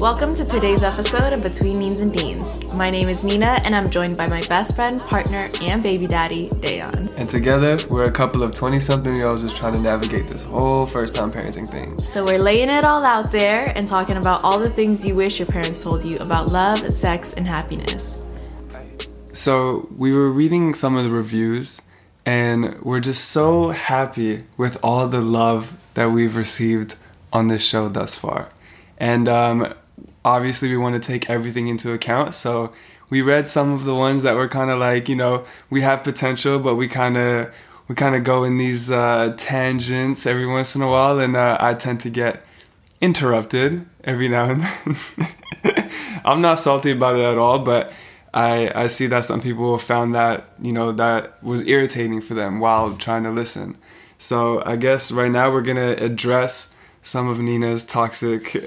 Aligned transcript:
Welcome 0.00 0.34
to 0.34 0.44
today's 0.44 0.82
episode 0.82 1.32
of 1.32 1.42
Between 1.42 1.78
Means 1.78 2.02
and 2.02 2.12
Deans. 2.12 2.62
My 2.74 2.90
name 2.90 3.08
is 3.08 3.24
Nina, 3.24 3.62
and 3.64 3.74
I'm 3.74 3.88
joined 3.88 4.14
by 4.14 4.26
my 4.26 4.42
best 4.42 4.76
friend, 4.76 5.00
partner, 5.00 5.48
and 5.62 5.82
baby 5.82 6.06
daddy, 6.06 6.50
Dayon. 6.50 7.10
And 7.16 7.30
together, 7.30 7.78
we're 7.88 8.04
a 8.04 8.10
couple 8.10 8.42
of 8.42 8.52
20 8.52 8.78
something 8.78 9.16
year 9.16 9.26
olds 9.26 9.40
just 9.40 9.56
trying 9.56 9.72
to 9.72 9.80
navigate 9.80 10.28
this 10.28 10.42
whole 10.42 10.84
first 10.84 11.14
time 11.14 11.32
parenting 11.32 11.70
thing. 11.70 11.98
So, 11.98 12.26
we're 12.26 12.38
laying 12.38 12.68
it 12.68 12.84
all 12.84 13.06
out 13.06 13.32
there 13.32 13.72
and 13.74 13.88
talking 13.88 14.18
about 14.18 14.44
all 14.44 14.58
the 14.58 14.68
things 14.68 15.02
you 15.06 15.14
wish 15.14 15.38
your 15.38 15.46
parents 15.46 15.82
told 15.82 16.04
you 16.04 16.18
about 16.18 16.48
love, 16.48 16.78
sex, 16.92 17.32
and 17.32 17.46
happiness. 17.46 18.22
So, 19.32 19.88
we 19.96 20.12
were 20.14 20.30
reading 20.30 20.74
some 20.74 20.94
of 20.94 21.04
the 21.04 21.10
reviews, 21.10 21.80
and 22.26 22.78
we're 22.82 23.00
just 23.00 23.30
so 23.30 23.70
happy 23.70 24.44
with 24.58 24.76
all 24.82 25.08
the 25.08 25.22
love 25.22 25.74
that 25.94 26.10
we've 26.10 26.36
received 26.36 26.96
on 27.32 27.48
this 27.48 27.64
show 27.64 27.88
thus 27.88 28.14
far. 28.14 28.50
And 28.98 29.28
um, 29.28 29.74
obviously, 30.26 30.68
we 30.68 30.76
want 30.76 31.00
to 31.00 31.06
take 31.06 31.30
everything 31.30 31.68
into 31.68 31.92
account. 31.92 32.34
So, 32.34 32.72
we 33.08 33.22
read 33.22 33.46
some 33.46 33.72
of 33.72 33.84
the 33.84 33.94
ones 33.94 34.22
that 34.24 34.36
were 34.36 34.48
kind 34.48 34.70
of 34.70 34.78
like, 34.78 35.08
you 35.08 35.16
know, 35.16 35.44
we 35.70 35.82
have 35.82 36.02
potential, 36.02 36.58
but 36.58 36.74
we 36.74 36.88
kind 36.88 37.16
of 37.16 37.54
we 37.88 37.94
kind 37.94 38.16
of 38.16 38.24
go 38.24 38.42
in 38.42 38.58
these 38.58 38.90
uh, 38.90 39.34
tangents 39.36 40.26
every 40.26 40.46
once 40.46 40.74
in 40.74 40.82
a 40.82 40.88
while, 40.88 41.20
and 41.20 41.36
uh, 41.36 41.56
I 41.60 41.74
tend 41.74 42.00
to 42.00 42.10
get 42.10 42.44
interrupted 43.00 43.86
every 44.02 44.28
now 44.28 44.50
and 44.50 44.62
then. 44.62 45.90
I'm 46.24 46.40
not 46.40 46.58
salty 46.58 46.90
about 46.90 47.16
it 47.16 47.22
at 47.22 47.38
all, 47.38 47.60
but 47.60 47.92
I 48.34 48.70
I 48.74 48.86
see 48.88 49.06
that 49.06 49.24
some 49.24 49.40
people 49.40 49.78
found 49.78 50.14
that 50.14 50.50
you 50.60 50.72
know 50.72 50.92
that 50.92 51.42
was 51.42 51.66
irritating 51.66 52.20
for 52.20 52.34
them 52.34 52.60
while 52.60 52.96
trying 52.96 53.22
to 53.22 53.30
listen. 53.30 53.76
So 54.18 54.62
I 54.64 54.76
guess 54.76 55.12
right 55.12 55.30
now 55.30 55.52
we're 55.52 55.62
gonna 55.62 55.92
address 55.92 56.74
some 57.06 57.28
of 57.28 57.38
Nina's 57.38 57.84
toxic 57.84 58.52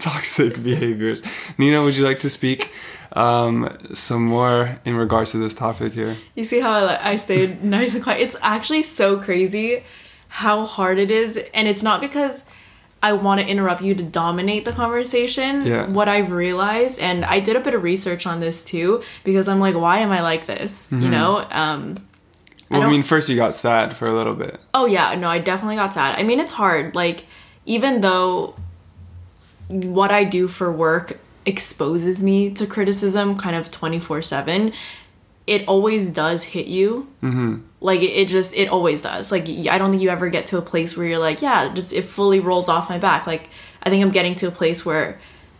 toxic 0.00 0.62
behaviors. 0.62 1.22
Nina, 1.58 1.82
would 1.82 1.94
you 1.94 2.04
like 2.04 2.20
to 2.20 2.30
speak 2.30 2.70
um, 3.12 3.76
some 3.92 4.24
more 4.24 4.80
in 4.84 4.96
regards 4.96 5.32
to 5.32 5.38
this 5.38 5.54
topic 5.54 5.92
here? 5.92 6.16
You 6.34 6.44
see 6.44 6.60
how 6.60 6.72
I, 6.72 7.10
I 7.10 7.16
stayed 7.16 7.62
nice 7.78 7.94
and 7.94 8.02
quiet? 8.02 8.22
It's 8.22 8.36
actually 8.40 8.82
so 8.82 9.20
crazy 9.20 9.84
how 10.28 10.64
hard 10.64 10.98
it 10.98 11.10
is, 11.10 11.38
and 11.52 11.68
it's 11.68 11.82
not 11.82 12.00
because 12.00 12.44
I 13.02 13.12
want 13.12 13.42
to 13.42 13.46
interrupt 13.46 13.82
you 13.82 13.94
to 13.94 14.02
dominate 14.02 14.64
the 14.64 14.72
conversation. 14.72 15.64
Yeah. 15.64 15.86
What 15.86 16.08
I've 16.08 16.32
realized, 16.32 16.98
and 16.98 17.26
I 17.26 17.40
did 17.40 17.56
a 17.56 17.60
bit 17.60 17.74
of 17.74 17.82
research 17.82 18.26
on 18.26 18.40
this 18.40 18.64
too, 18.64 19.02
because 19.22 19.48
I'm 19.48 19.60
like, 19.60 19.76
why 19.76 19.98
am 19.98 20.10
I 20.10 20.22
like 20.22 20.46
this? 20.46 20.90
You 20.90 21.10
know. 21.10 21.46
Um, 21.50 21.96
Well, 22.70 22.80
I, 22.80 22.82
don't- 22.84 22.92
mean, 22.92 23.02
first 23.02 23.28
you 23.28 23.36
got 23.36 23.54
sad 23.54 23.96
for 23.96 24.06
a 24.06 24.14
little 24.14 24.34
bit. 24.34 24.58
Oh 24.72 24.86
yeah, 24.86 25.14
no, 25.14 25.28
I 25.28 25.38
definitely 25.38 25.76
got 25.76 25.94
sad. 25.94 26.18
I 26.18 26.22
mean, 26.22 26.40
it's 26.40 26.52
hard. 26.52 26.94
Like, 26.94 27.26
even 27.66 28.00
though 28.00 28.54
what 29.68 30.10
I 30.10 30.24
do 30.24 30.48
for 30.48 30.70
work 30.70 31.18
exposes 31.46 32.22
me 32.22 32.50
to 32.50 32.66
criticism 32.66 33.36
kind 33.38 33.56
of 33.56 33.70
24/7, 33.70 34.72
it 35.46 35.68
always 35.68 36.10
does 36.10 36.42
hit 36.42 36.66
you. 36.66 37.06
Mm-hmm. 37.22 37.56
Like 37.80 38.00
it, 38.00 38.12
it 38.12 38.28
just 38.28 38.54
it 38.54 38.68
always 38.68 39.02
does. 39.02 39.30
Like 39.30 39.48
I 39.48 39.78
don't 39.78 39.90
think 39.90 40.02
you 40.02 40.08
ever 40.10 40.28
get 40.28 40.46
to 40.48 40.58
a 40.58 40.62
place 40.62 40.96
where 40.96 41.06
you're 41.06 41.18
like, 41.18 41.42
yeah, 41.42 41.72
just 41.74 41.92
it 41.92 42.02
fully 42.02 42.40
rolls 42.40 42.68
off 42.68 42.88
my 42.88 42.98
back. 42.98 43.26
Like 43.26 43.48
I 43.82 43.90
think 43.90 44.02
I'm 44.02 44.10
getting 44.10 44.34
to 44.36 44.48
a 44.48 44.50
place 44.50 44.86
where 44.86 45.18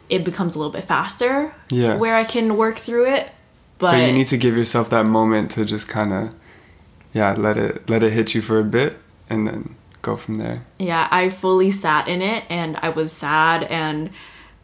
it 0.08 0.24
becomes 0.24 0.54
a 0.54 0.58
little 0.58 0.72
bit 0.72 0.84
faster. 0.84 1.54
Yeah. 1.70 1.96
Where 1.96 2.14
I 2.16 2.24
can 2.24 2.56
work 2.56 2.78
through 2.78 3.12
it. 3.12 3.30
But, 3.78 3.92
But 3.92 4.06
you 4.06 4.12
need 4.12 4.28
to 4.28 4.36
give 4.38 4.56
yourself 4.56 4.88
that 4.90 5.04
moment 5.04 5.50
to 5.52 5.64
just 5.64 5.88
kind 5.88 6.12
of, 6.12 6.34
yeah, 7.14 7.32
let 7.38 7.56
it 7.56 7.88
let 7.88 8.02
it 8.02 8.12
hit 8.12 8.34
you 8.34 8.42
for 8.42 8.58
a 8.58 8.64
bit, 8.64 8.98
and 9.30 9.46
then 9.46 9.74
go 10.02 10.16
from 10.18 10.34
there. 10.34 10.62
yeah 10.78 11.08
i 11.10 11.30
fully 11.30 11.70
sat 11.70 12.08
in 12.08 12.20
it 12.20 12.44
and 12.50 12.76
i 12.82 12.90
was 12.90 13.10
sad 13.10 13.62
and 13.62 14.10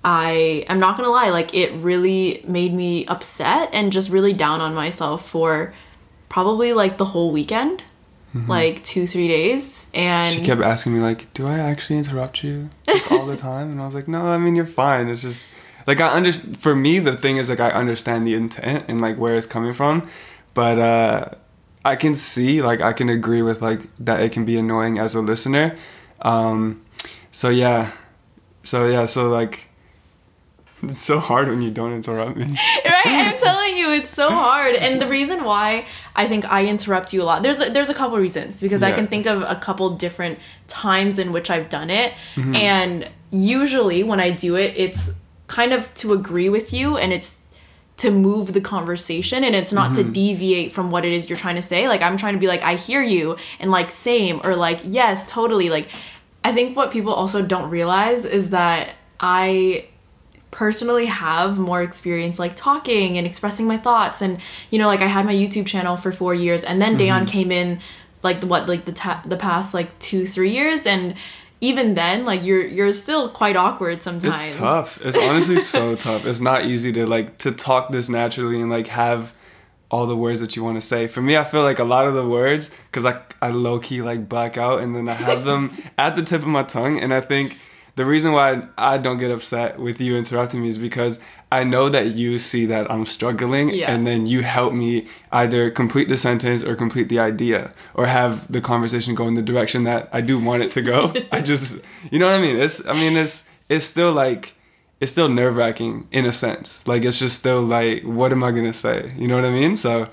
i 0.05 0.67
i'm 0.69 0.79
not 0.79 0.99
gonna 0.99 1.09
lie 1.09 1.31
like 1.31 1.55
it 1.55 1.73
really 1.81 2.45
made 2.47 2.75
me 2.75 3.07
upset 3.07 3.71
and 3.73 3.91
just 3.91 4.11
really 4.11 4.35
down 4.35 4.61
on 4.61 4.75
myself 4.75 5.27
for 5.27 5.73
probably 6.29 6.75
like 6.75 6.99
the 6.99 7.07
whole 7.07 7.31
weekend 7.33 7.83
like 8.47 8.85
two 8.85 9.07
three 9.07 9.29
days 9.29 9.89
and 9.95 10.33
She 10.35 10.45
kept 10.45 10.61
asking 10.61 10.95
me 10.95 11.01
like, 11.01 11.33
"Do 11.35 11.49
I 11.49 11.59
actually 11.59 11.99
interrupt 11.99 12.45
you 12.45 12.71
like, 12.87 13.11
all 13.11 13.27
the 13.27 13.37
time?" 13.51 13.73
And 13.73 13.81
I 13.81 13.87
was 13.87 13.95
like, 13.95 14.07
"No, 14.07 14.21
I 14.27 14.39
mean 14.39 14.55
you're 14.55 14.67
fine. 14.67 15.09
It's 15.09 15.23
just 15.23 15.49
like 15.89 16.01
I 16.01 16.09
under 16.15 16.33
for 16.33 16.77
me 16.77 17.01
the 17.01 17.17
thing 17.17 17.39
is 17.39 17.49
like 17.51 17.59
I 17.59 17.71
understand 17.71 18.27
the 18.29 18.35
intent 18.35 18.85
and 18.87 19.01
like 19.01 19.17
where 19.19 19.35
it's 19.37 19.49
coming 19.49 19.73
from, 19.73 20.07
but 20.55 20.79
uh 20.79 21.25
I 21.85 21.97
can 21.97 22.15
see 22.15 22.63
like 22.63 22.81
I 22.81 22.93
can 22.93 23.09
agree 23.09 23.43
with 23.43 23.63
like 23.63 23.81
that 23.99 24.21
it 24.21 24.33
can 24.33 24.45
be 24.45 24.59
annoying 24.59 24.99
as 24.99 25.15
a 25.15 25.21
listener. 25.21 25.77
Um 26.23 26.83
so 27.33 27.49
yeah. 27.49 27.91
So 28.63 28.87
yeah, 28.87 29.05
so 29.07 29.29
like 29.29 29.69
it's 30.83 30.99
so 30.99 31.19
hard 31.21 31.49
when 31.49 31.61
you 31.61 31.71
don't 31.71 31.93
interrupt 31.93 32.37
me. 32.37 32.45
right 32.87 33.07
i'm 33.07 33.39
telling 33.39 33.77
you 33.77 33.91
it's 33.93 34.09
so 34.09 34.31
hard 34.31 34.75
and 34.75 35.01
the 35.01 35.07
reason 35.07 35.45
why 35.45 35.85
i 36.17 36.27
think 36.27 36.51
i 36.51 36.65
interrupt 36.65 37.13
you 37.13 37.21
a 37.21 37.25
lot 37.25 37.43
there's 37.43 37.61
a, 37.61 37.69
there's 37.71 37.91
a 37.91 37.95
couple 37.95 38.17
reasons 38.17 38.63
because 38.63 38.83
i 38.83 38.91
can 38.91 39.07
think 39.07 39.27
of 39.27 39.43
a 39.43 39.57
couple 39.61 39.91
different 39.97 40.39
times 40.69 41.19
in 41.19 41.33
which 41.33 41.51
i've 41.51 41.69
done 41.69 41.91
it 41.91 42.15
Mm-hmm. 42.35 42.55
and 42.57 43.11
usually 43.31 44.03
when 44.03 44.21
i 44.21 44.31
do 44.31 44.57
it 44.57 44.73
it's 44.75 45.13
kind 45.49 45.75
of 45.75 45.93
to 45.97 46.15
agree 46.15 46.49
with 46.49 46.73
you 46.73 46.97
and 46.97 47.13
it's 47.13 47.40
to 48.01 48.11
move 48.11 48.53
the 48.53 48.61
conversation 48.61 49.45
and 49.45 49.55
it's 49.55 49.73
not 49.73 49.93
Mm-hmm. 49.93 50.03
to 50.09 50.13
deviate 50.23 50.73
from 50.73 50.91
what 50.91 51.05
it 51.05 51.13
is 51.13 51.29
you're 51.29 51.39
trying 51.39 51.57
to 51.57 51.63
say. 51.73 51.87
Like 51.89 52.03
i'm 52.03 52.17
trying 52.17 52.35
to 52.35 52.41
be 52.41 52.47
like 52.55 52.63
i 52.63 52.75
hear 52.75 53.03
you 53.03 53.37
and 53.61 53.71
like 53.71 53.91
same 53.91 54.41
or 54.45 54.57
like 54.57 54.81
yes 54.85 55.27
totally. 55.31 55.69
Like 55.71 55.89
i 56.45 56.53
think 56.55 56.77
what 56.77 56.91
people 56.91 57.13
also 57.13 57.43
don't 57.43 57.69
realize 57.71 58.25
is 58.25 58.51
that 58.51 58.91
i 59.21 59.87
personally 60.51 61.07
have 61.07 61.59
more 61.59 61.81
experience 61.83 62.39
like 62.39 62.57
talking 62.57 63.17
and 63.19 63.27
expressing 63.27 63.67
my 63.67 63.77
thoughts 63.79 64.21
and 64.21 64.41
you 64.71 64.79
know 64.81 64.89
like 64.89 65.01
I 65.01 65.07
had 65.07 65.25
my 65.25 65.35
YouTube 65.35 65.67
channel 65.67 65.97
for 65.97 66.11
4 66.11 66.35
years 66.35 66.65
and 66.65 66.83
then 66.83 66.97
Dayon 66.99 67.29
came 67.29 67.53
in 67.53 67.81
like 68.23 68.41
the 68.41 68.47
what 68.49 68.69
like 68.69 68.85
the 68.85 68.93
ta- 68.93 69.23
the 69.25 69.37
past 69.37 69.75
like 69.75 69.97
2 70.01 70.27
3 70.27 70.51
years 70.51 70.87
and 70.87 71.15
even 71.61 71.95
then 71.95 72.25
like 72.25 72.43
you're 72.43 72.67
you're 72.67 72.93
still 72.93 73.29
quite 73.29 73.57
awkward 73.57 74.03
sometimes. 74.03 74.45
It's 74.45 74.57
tough. 74.57 74.99
It's 75.03 75.19
honestly 75.19 75.61
so 75.77 75.95
tough. 75.95 76.25
It's 76.25 76.41
not 76.41 76.65
easy 76.65 76.93
to 76.93 77.07
like 77.07 77.39
to 77.39 77.53
talk 77.53 77.91
this 77.91 78.09
naturally 78.09 78.61
and 78.61 78.71
like 78.71 78.89
have 78.89 79.35
all 79.91 80.07
the 80.07 80.17
words 80.17 80.41
that 80.41 80.57
you 80.57 80.65
want 80.65 80.77
to 80.77 80.81
say. 80.81 81.07
For 81.07 81.21
me, 81.21 81.37
I 81.37 81.45
feel 81.45 81.63
like 81.63 81.79
a 81.79 81.85
lot 81.85 82.07
of 82.07 82.15
the 82.15 82.27
words 82.27 82.71
because 82.91 83.05
I 83.05 83.21
I 83.43 83.51
low 83.51 83.79
key 83.79 84.03
like 84.03 84.29
black 84.29 84.57
out 84.57 84.81
and 84.81 84.95
then 84.95 85.09
I 85.09 85.15
have 85.15 85.45
them 85.45 85.77
at 85.99 86.17
the 86.17 86.23
tip 86.23 86.43
of 86.43 86.49
my 86.49 86.63
tongue. 86.63 86.99
And 86.99 87.13
I 87.13 87.21
think 87.21 87.59
the 87.97 88.07
reason 88.07 88.33
why 88.33 88.63
I 88.79 88.99
don't 88.99 89.19
get 89.19 89.31
upset 89.31 89.79
with 89.79 90.01
you 90.01 90.17
interrupting 90.17 90.63
me 90.63 90.69
is 90.69 90.79
because 90.79 91.19
I 91.53 91.65
know 91.65 91.89
that 91.89 92.15
you 92.15 92.39
see 92.39 92.67
that 92.67 92.91
I'm 92.91 93.05
struggling 93.05 93.71
Yeah. 93.71 93.91
and 93.93 94.07
then 94.07 94.27
you 94.27 94.43
help 94.43 94.73
me 94.73 95.07
either 95.33 95.71
complete 95.71 96.09
the 96.09 96.17
sentence 96.17 96.63
or 96.63 96.77
complete 96.77 97.09
the 97.09 97.19
idea 97.19 97.71
or 97.95 98.07
have 98.07 98.51
the 98.51 98.61
conversation 98.61 99.15
go 99.17 99.27
in 99.27 99.35
the 99.35 99.43
direction 99.43 99.85
that 99.85 100.09
I 100.13 100.21
do 100.21 100.39
want 100.39 100.63
it 100.63 100.71
to 100.73 100.83
go. 100.83 101.13
I 101.33 101.41
just, 101.41 101.85
you 102.11 102.19
know 102.21 102.27
what 102.27 102.37
I 102.37 102.41
mean? 102.41 102.57
It's, 102.57 102.87
I 102.87 102.93
mean, 102.93 103.17
it's, 103.17 103.49
it's 103.69 103.85
still 103.85 104.13
like, 104.13 104.55
it's 105.01 105.11
still 105.11 105.29
nerve 105.29 105.57
wracking 105.57 106.07
in 106.13 106.25
a 106.27 106.33
sense. 106.33 106.87
Like, 106.87 107.05
it's 107.05 107.19
just 107.19 107.39
still 107.39 107.63
like, 107.63 108.03
what 108.05 108.31
am 108.33 108.45
I 108.45 108.51
going 108.53 108.67
to 108.67 108.73
say? 108.73 109.13
You 109.17 109.27
know 109.29 109.35
what 109.37 109.45
I 109.45 109.51
mean? 109.51 109.75
So, 109.77 110.09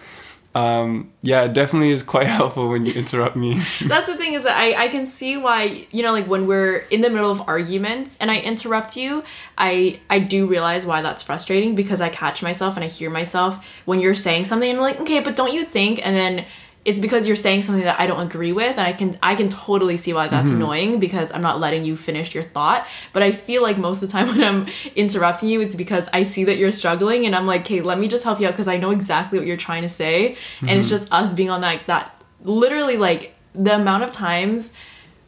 um, 0.57 1.13
yeah, 1.21 1.43
it 1.43 1.53
definitely 1.53 1.91
is 1.91 2.01
quite 2.01 2.25
helpful 2.39 2.69
when 2.69 2.83
you 2.83 2.93
interrupt 2.93 3.35
me. 3.35 3.61
That's 3.85 4.07
the 4.07 4.17
thing 4.17 4.33
is 4.33 4.41
that 4.43 4.57
I, 4.57 4.85
I 4.85 4.87
can 4.87 5.05
see 5.05 5.37
why 5.37 5.85
you 5.91 6.01
know 6.01 6.11
like 6.11 6.25
when 6.25 6.47
we're 6.47 6.77
in 6.89 7.01
the 7.01 7.11
middle 7.11 7.31
of 7.31 7.47
arguments 7.47 8.17
and 8.19 8.31
I 8.31 8.39
interrupt 8.39 8.97
you 8.97 9.23
I 9.55 9.99
I 10.09 10.17
do 10.17 10.47
realize 10.47 10.83
why 10.83 11.03
that's 11.03 11.21
frustrating 11.21 11.75
because 11.75 12.01
I 12.01 12.09
catch 12.09 12.41
myself 12.41 12.75
and 12.75 12.83
I 12.83 12.87
hear 12.87 13.11
myself 13.11 13.63
when 13.85 13.99
you're 13.99 14.15
saying 14.15 14.45
something 14.45 14.69
and 14.69 14.79
I'm 14.79 14.83
like 14.83 14.99
okay 15.01 15.19
but 15.19 15.35
don't 15.35 15.53
you 15.53 15.63
think 15.63 16.03
and 16.03 16.15
then 16.15 16.45
it's 16.87 17.01
because 17.01 17.27
you're 17.27 17.35
saying 17.35 17.63
something 17.63 17.83
that 17.83 17.99
I 17.99 18.07
don't 18.07 18.21
agree 18.21 18.53
with 18.53 18.71
and 18.71 18.79
I 18.79 18.93
can 18.93 19.19
I 19.21 19.35
can 19.35 19.49
totally 19.49 19.97
see 19.97 20.13
why 20.13 20.29
that's 20.29 20.49
mm-hmm. 20.49 20.61
annoying 20.61 20.99
because 21.01 21.33
I'm 21.33 21.41
not 21.41 21.59
letting 21.59 21.83
you 21.83 21.97
finish 21.97 22.33
your 22.33 22.43
thought 22.43 22.87
but 23.11 23.21
I 23.21 23.33
feel 23.33 23.61
like 23.61 23.77
most 23.77 24.01
of 24.01 24.07
the 24.07 24.13
time 24.13 24.27
when 24.37 24.41
I'm 24.41 24.67
interrupting 24.95 25.49
you 25.49 25.59
it's 25.59 25.75
because 25.75 26.07
I 26.13 26.23
see 26.23 26.45
that 26.45 26.57
you're 26.57 26.71
struggling 26.71 27.25
and 27.25 27.35
I'm 27.35 27.45
like 27.45 27.61
okay 27.61 27.81
let 27.81 27.99
me 27.99 28.07
just 28.07 28.23
help 28.23 28.39
you 28.39 28.47
out 28.47 28.53
because 28.53 28.69
I 28.69 28.77
know 28.77 28.91
exactly 28.91 29.37
what 29.37 29.47
you're 29.47 29.57
trying 29.57 29.81
to 29.81 29.89
say 29.89 30.37
and 30.61 30.69
it's 30.71 30.87
mm-hmm. 30.87 30.97
just 30.97 31.11
us 31.11 31.33
being 31.33 31.49
on 31.49 31.61
that 31.61 31.85
that 31.87 32.23
literally 32.43 32.95
like 32.95 33.35
the 33.53 33.75
amount 33.75 34.03
of 34.03 34.13
times 34.13 34.71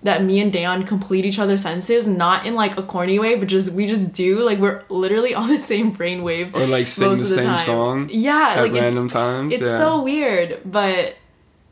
that 0.04 0.24
me 0.24 0.40
and 0.40 0.54
Dayon 0.54 0.88
complete 0.88 1.26
each 1.26 1.40
other's 1.40 1.64
sentences, 1.64 2.08
not 2.08 2.46
in 2.46 2.56
like 2.56 2.78
a 2.78 2.84
corny 2.84 3.20
way, 3.20 3.36
but 3.36 3.50
just 3.50 3.74
we 3.74 3.86
just 3.86 4.14
do 4.14 4.46
like 4.46 4.58
we're 4.60 4.82
literally 4.88 5.34
on 5.42 5.50
the 5.50 5.62
same 5.62 5.94
brainwave. 5.94 6.56
Or, 6.56 6.66
like, 6.68 6.88
sing 6.88 7.16
the 7.16 7.22
of 7.22 7.28
same 7.28 7.46
time. 7.48 7.60
song 7.60 8.10
Yeah, 8.10 8.54
at 8.56 8.62
like 8.62 8.72
random 8.72 9.10
times, 9.10 9.54
It's 9.54 9.62
yeah. 9.62 9.78
so 9.78 10.02
weird, 10.02 10.62
but 10.64 11.18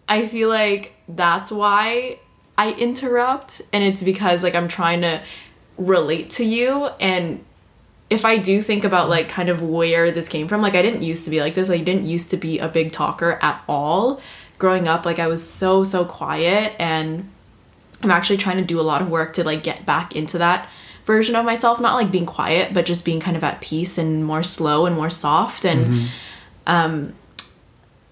I 0.07 0.27
feel 0.27 0.49
like 0.49 0.95
that's 1.07 1.51
why 1.51 2.19
I 2.57 2.71
interrupt, 2.73 3.61
and 3.73 3.83
it's 3.83 4.03
because 4.03 4.43
like 4.43 4.55
I'm 4.55 4.67
trying 4.67 5.01
to 5.01 5.21
relate 5.77 6.31
to 6.31 6.43
you 6.43 6.85
and 6.99 7.45
if 8.09 8.23
I 8.23 8.37
do 8.37 8.61
think 8.61 8.83
about 8.85 9.09
like 9.09 9.27
kind 9.27 9.49
of 9.49 9.61
where 9.61 10.11
this 10.11 10.29
came 10.29 10.47
from, 10.47 10.61
like 10.61 10.75
I 10.75 10.81
didn't 10.81 11.03
used 11.03 11.25
to 11.25 11.29
be 11.29 11.41
like 11.41 11.55
this. 11.55 11.69
I 11.69 11.79
didn't 11.79 12.05
used 12.05 12.29
to 12.31 12.37
be 12.37 12.59
a 12.59 12.69
big 12.69 12.91
talker 12.91 13.37
at 13.41 13.61
all. 13.67 14.21
Growing 14.57 14.87
up, 14.87 15.05
like 15.05 15.19
I 15.19 15.27
was 15.27 15.47
so 15.47 15.83
so 15.83 16.05
quiet 16.05 16.73
and 16.79 17.29
I'm 18.01 18.11
actually 18.11 18.37
trying 18.37 18.57
to 18.57 18.63
do 18.63 18.79
a 18.79 18.81
lot 18.81 19.01
of 19.01 19.09
work 19.09 19.33
to 19.33 19.43
like 19.43 19.61
get 19.61 19.85
back 19.85 20.15
into 20.15 20.37
that 20.37 20.69
version 21.05 21.35
of 21.35 21.45
myself 21.45 21.79
not 21.79 21.95
like 21.95 22.11
being 22.11 22.25
quiet 22.25 22.73
but 22.73 22.85
just 22.85 23.05
being 23.05 23.19
kind 23.19 23.37
of 23.37 23.43
at 23.43 23.61
peace 23.61 23.97
and 23.97 24.25
more 24.25 24.43
slow 24.43 24.85
and 24.85 24.95
more 24.95 25.09
soft 25.09 25.63
and 25.63 26.09
um 26.67 27.13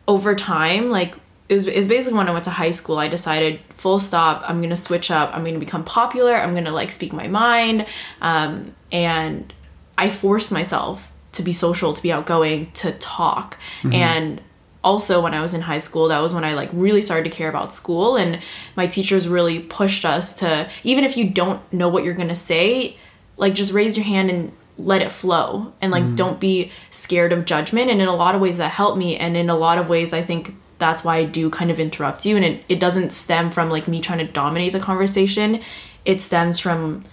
over 0.07 0.33
time 0.33 0.89
like 0.89 1.15
it 1.47 1.53
was, 1.53 1.67
it 1.67 1.77
was 1.77 1.87
basically 1.87 2.17
when 2.17 2.27
i 2.27 2.31
went 2.31 2.45
to 2.45 2.51
high 2.51 2.71
school 2.71 2.97
i 2.97 3.07
decided 3.07 3.59
full 3.69 3.99
stop 3.99 4.41
i'm 4.49 4.61
gonna 4.61 4.75
switch 4.75 5.11
up. 5.11 5.29
I'm 5.35 5.43
gonna 5.43 5.59
become 5.59 5.83
popular. 5.83 6.35
I'm 6.35 6.53
gonna 6.55 6.71
like 6.71 6.91
speak 6.91 7.13
my 7.13 7.27
mind. 7.27 7.85
Um, 8.21 8.75
and 8.91 9.53
i 9.97 10.09
forced 10.09 10.51
myself 10.51 11.11
to 11.33 11.43
be 11.43 11.53
social 11.53 11.93
to 11.93 12.01
be 12.01 12.11
outgoing 12.11 12.71
to 12.71 12.93
talk. 12.93 13.59
And 13.93 14.41
also 14.83 15.21
when 15.21 15.33
i 15.33 15.41
was 15.41 15.53
in 15.53 15.61
high 15.61 15.79
school 15.79 16.07
that 16.09 16.19
was 16.19 16.31
when 16.33 16.43
i 16.43 16.53
like 16.53 16.69
really 16.71 17.01
started 17.01 17.29
to 17.29 17.35
care 17.35 17.49
about 17.49 17.73
school. 17.73 18.15
And 18.15 18.39
my 18.75 18.87
teachers 18.87 19.27
really 19.27 19.59
pushed 19.59 20.05
us 20.05 20.33
to 20.35 20.69
even 20.83 21.03
if 21.03 21.15
you 21.17 21.29
don't 21.29 21.61
know 21.71 21.89
what 21.89 22.03
you're 22.03 22.13
gonna 22.15 22.35
say 22.35 22.97
like 23.37 23.53
just 23.53 23.73
raise 23.73 23.97
your 23.97 24.05
hand 24.05 24.29
and 24.31 24.51
let 24.77 25.01
it 25.01 25.11
flow. 25.11 25.73
And 25.81 25.91
like 25.91 26.15
don't 26.15 26.39
be 26.39 26.71
scared 26.89 27.31
of 27.33 27.45
judgment. 27.45 27.91
And 27.91 28.01
in 28.01 28.07
a 28.07 28.15
lot 28.15 28.35
of 28.35 28.41
ways 28.41 28.57
that 28.57 28.71
helped 28.71 28.97
me. 28.97 29.15
And 29.15 29.37
in 29.37 29.49
a 29.49 29.55
lot 29.55 29.77
of 29.77 29.89
ways 29.89 30.11
i 30.13 30.21
think 30.21 30.55
that's 30.77 31.03
why 31.03 31.17
i 31.17 31.23
do 31.23 31.49
kind 31.49 31.71
of 31.71 31.79
interrupt 31.79 32.25
you 32.25 32.35
and 32.35 32.45
it, 32.45 32.63
it 32.69 32.79
doesn't 32.79 33.11
stem 33.11 33.49
from 33.49 33.69
like 33.69 33.87
me 33.87 34.01
trying 34.01 34.19
to 34.19 34.31
dominate 34.31 34.71
the 34.71 34.79
conversation 34.79 35.61
it 36.05 36.21
stems 36.21 36.59
from 36.59 37.03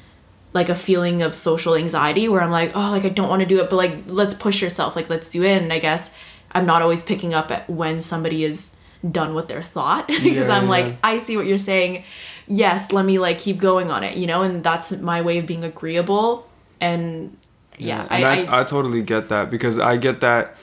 like 0.52 0.68
a 0.68 0.74
feeling 0.74 1.22
of 1.22 1.36
social 1.36 1.74
anxiety 1.74 2.28
where 2.28 2.40
i'm 2.40 2.50
like 2.50 2.70
oh 2.74 2.90
like 2.90 3.04
i 3.04 3.08
don't 3.08 3.28
want 3.28 3.40
to 3.40 3.46
do 3.46 3.60
it 3.60 3.70
but 3.70 3.76
like 3.76 3.94
let's 4.06 4.34
push 4.34 4.60
yourself 4.60 4.96
like 4.96 5.08
let's 5.08 5.28
do 5.28 5.42
it 5.42 5.62
and 5.62 5.72
i 5.72 5.78
guess 5.78 6.10
i'm 6.52 6.66
not 6.66 6.82
always 6.82 7.02
picking 7.02 7.34
up 7.34 7.50
at 7.50 7.68
when 7.68 8.00
somebody 8.00 8.44
is 8.44 8.72
done 9.10 9.34
with 9.34 9.48
their 9.48 9.62
thought 9.62 10.06
because 10.08 10.48
Yeah, 10.48 10.56
i'm 10.56 10.64
yeah. 10.64 10.70
like 10.70 10.96
i 11.02 11.18
see 11.18 11.36
what 11.36 11.46
you're 11.46 11.58
saying 11.58 12.04
yes 12.46 12.92
let 12.92 13.04
me 13.04 13.18
like 13.18 13.38
keep 13.38 13.58
going 13.58 13.90
on 13.90 14.04
it 14.04 14.16
you 14.16 14.26
know 14.26 14.42
and 14.42 14.62
that's 14.62 14.92
my 14.92 15.22
way 15.22 15.38
of 15.38 15.46
being 15.46 15.64
agreeable 15.64 16.48
and 16.80 17.36
yeah, 17.78 18.06
and 18.10 18.24
I, 18.24 18.40
I, 18.40 18.60
I, 18.60 18.64
totally 18.64 19.02
get 19.02 19.28
that 19.30 19.50
because 19.50 19.78
I 19.78 19.96
get 19.96 20.20
that 20.20 20.56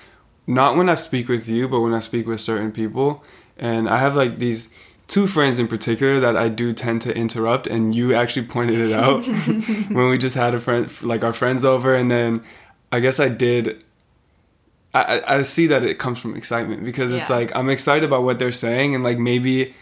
not 0.50 0.75
when 0.75 0.90
I 0.90 0.96
speak 0.96 1.28
with 1.30 1.48
you, 1.48 1.68
but 1.69 1.81
when 1.81 1.94
I 1.94 2.00
speak 2.00 2.25
with 2.28 2.42
certain 2.42 2.72
people. 2.72 3.24
And 3.57 3.88
I 3.90 3.98
have 4.00 4.16
like 4.16 4.40
these 4.40 4.69
two 5.07 5.28
friends 5.28 5.60
in 5.60 5.68
particular 5.68 6.19
that 6.22 6.36
I 6.38 6.48
do 6.50 6.74
tend 6.74 7.01
to 7.04 7.16
interrupt, 7.16 7.68
and 7.68 7.94
you 7.94 8.13
actually 8.16 8.48
pointed 8.48 8.80
it 8.80 8.92
out 8.94 9.25
when 9.96 10.10
we 10.10 10.18
just 10.18 10.36
had 10.36 10.56
a 10.56 10.60
friend, 10.60 10.90
like 11.04 11.24
our 11.24 11.34
friends 11.34 11.63
over, 11.66 11.94
and 11.96 12.10
then 12.10 12.42
I 12.92 13.00
guess 13.00 13.19
I 13.19 13.30
did. 13.30 13.84
I, 14.94 15.01
I 15.19 15.36
I 15.38 15.42
see 15.44 15.68
that 15.68 15.84
it 15.84 16.00
comes 16.00 16.18
from 16.19 16.36
excitement 16.36 16.84
because 16.84 17.13
it's 17.13 17.30
Yeah. 17.30 17.36
like 17.36 17.56
I'm 17.56 17.69
excited 17.69 18.04
about 18.04 18.24
what 18.24 18.40
they're 18.40 18.51
saying, 18.51 18.96
and 18.96 19.04
like 19.04 19.19
maybe 19.19 19.74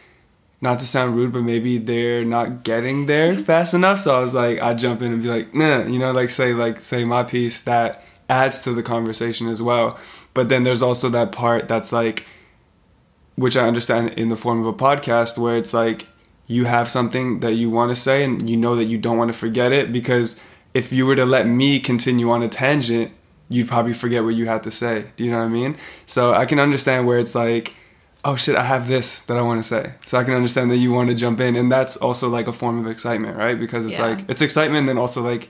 not 0.60 0.80
to 0.80 0.86
sound 0.88 1.16
rude, 1.16 1.32
but 1.32 1.44
maybe 1.44 1.78
they're 1.78 2.26
not 2.26 2.64
getting 2.64 3.06
there 3.06 3.34
fast 3.52 3.74
enough. 3.74 4.02
So 4.02 4.16
I 4.18 4.20
was 4.22 4.34
like, 4.34 4.60
I'd 4.60 4.80
jump 4.80 5.02
in 5.04 5.14
and 5.14 5.22
be 5.22 5.30
like, 5.30 5.54
nah, 5.54 5.84
you 5.84 6.00
know, 6.00 6.12
like 6.12 6.30
say 6.30 6.54
like 6.54 6.82
say 6.82 7.06
my 7.06 7.24
piece 7.24 7.62
that 7.62 8.04
adds 8.30 8.60
to 8.62 8.74
the 8.74 8.84
conversation 8.84 9.48
as 9.48 9.62
well. 9.62 9.98
But 10.38 10.50
then 10.50 10.62
there's 10.64 10.84
also 10.84 11.10
that 11.10 11.32
part 11.32 11.68
that's 11.68 11.92
like, 11.92 12.28
which 13.36 13.58
I 13.58 13.66
understand 13.68 14.10
in 14.22 14.30
the 14.30 14.36
form 14.36 14.60
of 14.62 14.68
a 14.68 14.78
podcast, 14.88 15.36
where 15.40 15.58
it's 15.58 15.74
like 15.74 16.06
you 16.46 16.66
have 16.66 16.88
something 16.98 17.40
that 17.40 17.54
you 17.54 17.72
want 17.72 17.90
to 17.90 17.96
say 17.96 18.24
and 18.24 18.48
you 18.48 18.56
know 18.56 18.76
that 18.76 18.86
you 18.86 19.00
don't 19.00 19.18
want 19.18 19.30
to 19.34 19.38
forget 19.46 19.72
it 19.74 19.92
because 19.92 20.40
if 20.76 20.94
you 20.94 21.08
were 21.08 21.16
to 21.16 21.26
let 21.26 21.48
me 21.48 21.80
continue 21.80 22.30
on 22.30 22.44
a 22.44 22.48
tangent, 22.48 23.12
you'd 23.50 23.68
probably 23.68 23.94
forget 23.94 24.24
what 24.24 24.36
you 24.36 24.46
had 24.46 24.62
to 24.62 24.70
say. 24.70 25.06
Do 25.16 25.24
you 25.24 25.32
know 25.32 25.38
what 25.38 25.46
I 25.46 25.60
mean? 25.62 25.76
So 26.06 26.36
I 26.36 26.46
can 26.46 26.60
understand 26.60 27.08
where 27.08 27.18
it's 27.18 27.34
like, 27.34 27.74
oh 28.24 28.36
shit, 28.36 28.56
I 28.56 28.64
have 28.64 28.88
this 28.88 29.22
that 29.22 29.38
I 29.38 29.42
want 29.42 29.60
to 29.64 29.68
say. 29.68 29.94
So 30.06 30.20
I 30.20 30.24
can 30.24 30.36
understand 30.36 30.70
that 30.70 30.78
you 30.78 30.92
want 30.94 31.10
to 31.10 31.16
jump 31.16 31.40
in, 31.40 31.56
and 31.56 31.72
that's 31.72 31.98
also 31.98 32.30
like 32.30 32.48
a 32.48 32.54
form 32.54 32.78
of 32.78 32.86
excitement, 32.86 33.38
right? 33.38 33.60
Because 33.60 33.88
it's 33.88 33.98
Yeah. 33.98 34.06
like 34.10 34.20
it's 34.30 34.44
excitement, 34.44 34.82
and 34.82 34.90
then 34.90 35.00
also 35.00 35.24
like 35.24 35.50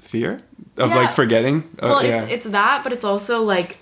fear 0.00 0.32
of 0.76 0.90
Yeah. 0.90 0.96
like 1.00 1.12
forgetting. 1.14 1.56
Uh, 1.82 1.88
well 1.90 2.04
yeah. 2.04 2.24
it's, 2.24 2.32
it's 2.34 2.48
that 2.50 2.82
but 2.84 2.92
it's 2.92 3.04
also 3.04 3.40
like 3.42 3.78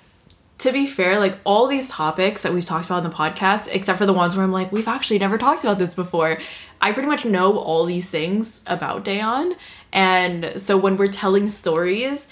to 0.60 0.72
be 0.72 0.86
fair 0.86 1.18
like 1.18 1.36
all 1.44 1.66
these 1.66 1.88
topics 1.88 2.42
that 2.42 2.52
we've 2.54 2.64
talked 2.64 2.86
about 2.86 3.04
in 3.04 3.10
the 3.10 3.16
podcast 3.16 3.68
except 3.72 3.98
for 3.98 4.06
the 4.06 4.12
ones 4.12 4.34
where 4.36 4.44
i'm 4.44 4.52
like 4.52 4.70
we've 4.72 4.88
actually 4.88 5.18
never 5.18 5.36
talked 5.36 5.62
about 5.64 5.78
this 5.78 5.94
before 5.94 6.38
i 6.80 6.92
pretty 6.92 7.08
much 7.08 7.24
know 7.24 7.58
all 7.58 7.84
these 7.86 8.08
things 8.10 8.60
about 8.66 9.04
dayon 9.04 9.54
and 9.92 10.52
so 10.60 10.76
when 10.76 10.96
we're 10.96 11.08
telling 11.08 11.48
stories 11.48 12.28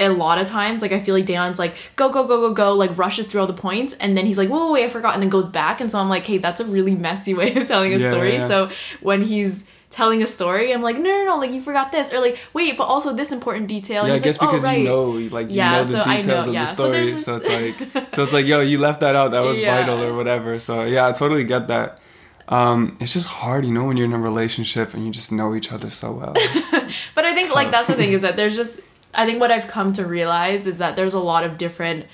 a 0.00 0.08
lot 0.08 0.38
of 0.38 0.48
times 0.48 0.82
like 0.82 0.90
i 0.92 0.98
feel 1.00 1.14
like 1.14 1.26
Dayon's 1.26 1.58
like 1.58 1.74
go 1.96 2.08
go 2.10 2.26
go 2.26 2.40
go 2.48 2.52
go 2.52 2.72
like 2.74 2.96
rushes 2.98 3.26
through 3.28 3.40
all 3.40 3.46
the 3.46 3.52
points 3.52 3.92
and 3.94 4.16
then 4.16 4.26
he's 4.26 4.36
like 4.38 4.48
whoa, 4.48 4.66
whoa 4.66 4.72
wait 4.72 4.84
i 4.84 4.88
forgot 4.88 5.14
and 5.14 5.22
then 5.22 5.28
goes 5.30 5.48
back. 5.48 5.80
And 5.80 5.88
so 5.90 5.98
i'm 6.00 6.08
like 6.08 6.24
hey 6.26 6.38
that's 6.38 6.60
a 6.60 6.64
really 6.64 6.94
messy 6.96 7.32
way 7.40 7.54
of 7.54 7.68
telling 7.68 7.94
a 7.94 7.98
Yeah, 7.98 8.10
story. 8.10 8.32
yeah. 8.34 8.48
so 8.48 8.70
when 9.02 9.22
he's 9.22 9.62
telling 9.94 10.22
a 10.22 10.26
story 10.26 10.72
i'm 10.74 10.82
like 10.82 10.96
no 10.96 11.10
no 11.18 11.24
no 11.30 11.36
like 11.38 11.52
you 11.52 11.60
forgot 11.62 11.92
this 11.92 12.12
or 12.12 12.18
like 12.20 12.36
wait 12.52 12.76
but 12.76 12.84
also 12.84 13.12
this 13.14 13.30
important 13.32 13.68
detail 13.68 14.00
And 14.02 14.08
yeah, 14.08 14.14
I 14.14 14.18
guess 14.18 14.40
like, 14.40 14.48
oh, 14.48 14.52
because 14.52 14.64
right. 14.66 14.78
you 14.80 14.84
know, 14.84 15.04
like 15.36 15.48
you 15.48 15.56
Yeah, 15.56 15.70
know 15.70 15.84
the 15.84 16.04
so 16.04 16.10
details 16.10 16.26
know- 16.46 16.50
of 16.50 16.54
yeah. 16.54 16.64
the 16.64 16.66
So 16.66 16.84
story, 16.84 17.18
so, 17.18 17.38
just- 17.38 17.46
it's 17.50 17.94
like, 17.94 18.12
so 18.14 18.22
it's 18.24 18.32
like, 18.32 18.46
yo, 18.46 18.60
you 18.60 18.78
left 18.78 19.00
that 19.04 19.14
out. 19.20 19.30
That 19.30 19.44
was 19.50 19.58
Yeah. 19.60 19.76
vital 19.76 20.02
or 20.02 20.12
whatever. 20.14 20.58
So 20.58 20.82
yeah, 20.84 21.06
I 21.08 21.12
totally 21.12 21.44
get 21.44 21.68
that. 21.68 22.00
Um, 22.48 22.96
it's 23.00 23.12
just 23.14 23.26
hard, 23.40 23.64
you 23.64 23.72
know, 23.72 23.84
when 23.84 23.96
you're 23.96 24.06
in 24.12 24.12
a 24.12 24.18
relationship 24.32 24.92
and 24.94 25.06
you 25.06 25.10
just 25.20 25.30
know 25.32 25.54
each 25.54 25.70
other 25.72 25.90
so 25.90 26.08
well. 26.20 26.34
But 27.16 27.24
I 27.24 27.32
think 27.36 27.54
like 27.54 27.70
that's 27.70 27.86
the 27.88 27.94
thing 27.94 28.12
is 28.12 28.22
that 28.22 28.36
there's 28.36 28.56
just 28.56 28.80
I 29.14 29.24
think 29.26 29.38
what 29.40 29.50
I've 29.50 29.68
come 29.76 29.92
to 29.94 30.04
realize 30.04 30.66
is 30.66 30.78
that 30.78 30.96
there's 30.96 31.14
a 31.14 31.24
lot 31.32 31.42
of 31.44 31.56
different 31.56 32.06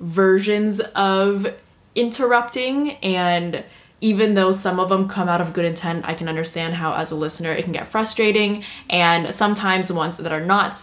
versions 0.00 0.80
of 0.94 1.46
interrupting 1.94 2.92
and 3.02 3.64
even 4.02 4.34
though 4.34 4.50
some 4.50 4.80
of 4.80 4.88
them 4.88 5.08
come 5.08 5.28
out 5.28 5.40
of 5.40 5.52
good 5.52 5.64
intent, 5.64 6.04
I 6.04 6.14
can 6.14 6.28
understand 6.28 6.74
how 6.74 6.92
as 6.92 7.12
a 7.12 7.14
listener 7.14 7.52
it 7.52 7.62
can 7.62 7.72
get 7.72 7.86
frustrating 7.86 8.64
and 8.90 9.32
sometimes 9.32 9.88
the 9.88 9.94
ones 9.94 10.18
that 10.18 10.32
are 10.32 10.44
not 10.44 10.76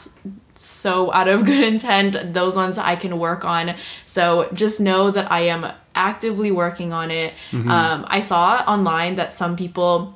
so 0.56 1.14
out 1.14 1.28
of 1.28 1.46
good 1.52 1.64
intent, 1.64 2.34
those 2.34 2.56
ones 2.56 2.78
I 2.78 2.96
can 2.96 3.20
work 3.20 3.44
on. 3.44 3.76
So 4.06 4.50
just 4.54 4.80
know 4.80 5.12
that 5.12 5.32
I 5.32 5.42
am 5.42 5.70
actively 5.94 6.50
working 6.52 6.94
on 6.94 7.12
it. 7.12 7.34
Um, 7.70 8.06
I 8.08 8.22
saw 8.22 8.64
online 8.66 9.16
that 9.16 9.34
some 9.34 9.58
people 9.58 10.16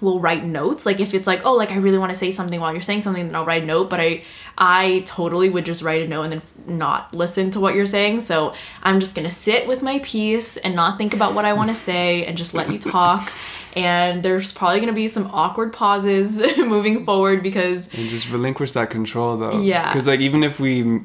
will 0.00 0.20
write 0.20 0.44
notes 0.44 0.86
like 0.86 1.00
if 1.00 1.14
it's 1.14 1.26
like 1.26 1.44
oh 1.44 1.54
like 1.54 1.72
i 1.72 1.76
really 1.76 1.98
want 1.98 2.10
to 2.10 2.18
say 2.18 2.30
something 2.30 2.60
while 2.60 2.72
you're 2.72 2.82
saying 2.82 3.02
something 3.02 3.26
then 3.26 3.34
i'll 3.36 3.44
write 3.44 3.62
a 3.62 3.66
note 3.66 3.90
but 3.90 4.00
i 4.00 4.22
i 4.58 5.02
totally 5.06 5.50
would 5.50 5.64
just 5.64 5.82
write 5.82 6.02
a 6.02 6.08
note 6.08 6.22
and 6.22 6.32
then 6.32 6.42
not 6.66 7.12
listen 7.14 7.50
to 7.50 7.60
what 7.60 7.74
you're 7.74 7.86
saying 7.86 8.20
so 8.20 8.54
i'm 8.82 9.00
just 9.00 9.14
gonna 9.14 9.32
sit 9.32 9.66
with 9.66 9.82
my 9.82 9.98
piece 10.00 10.56
and 10.58 10.74
not 10.74 10.98
think 10.98 11.14
about 11.14 11.34
what 11.34 11.44
i 11.44 11.52
want 11.52 11.70
to 11.70 11.76
say 11.76 12.24
and 12.26 12.36
just 12.36 12.54
let 12.54 12.70
you 12.70 12.78
talk 12.90 13.30
and 13.76 14.22
there's 14.22 14.52
probably 14.52 14.80
gonna 14.80 14.92
be 14.92 15.08
some 15.08 15.26
awkward 15.32 15.72
pauses 15.72 16.40
moving 16.58 17.04
forward 17.04 17.42
because 17.42 17.88
and 17.94 18.08
just 18.08 18.30
relinquish 18.30 18.72
that 18.72 18.90
control 18.90 19.36
though. 19.36 19.60
Yeah. 19.60 19.92
Because 19.92 20.06
like 20.06 20.20
even 20.20 20.42
if 20.42 20.58
we, 20.58 21.00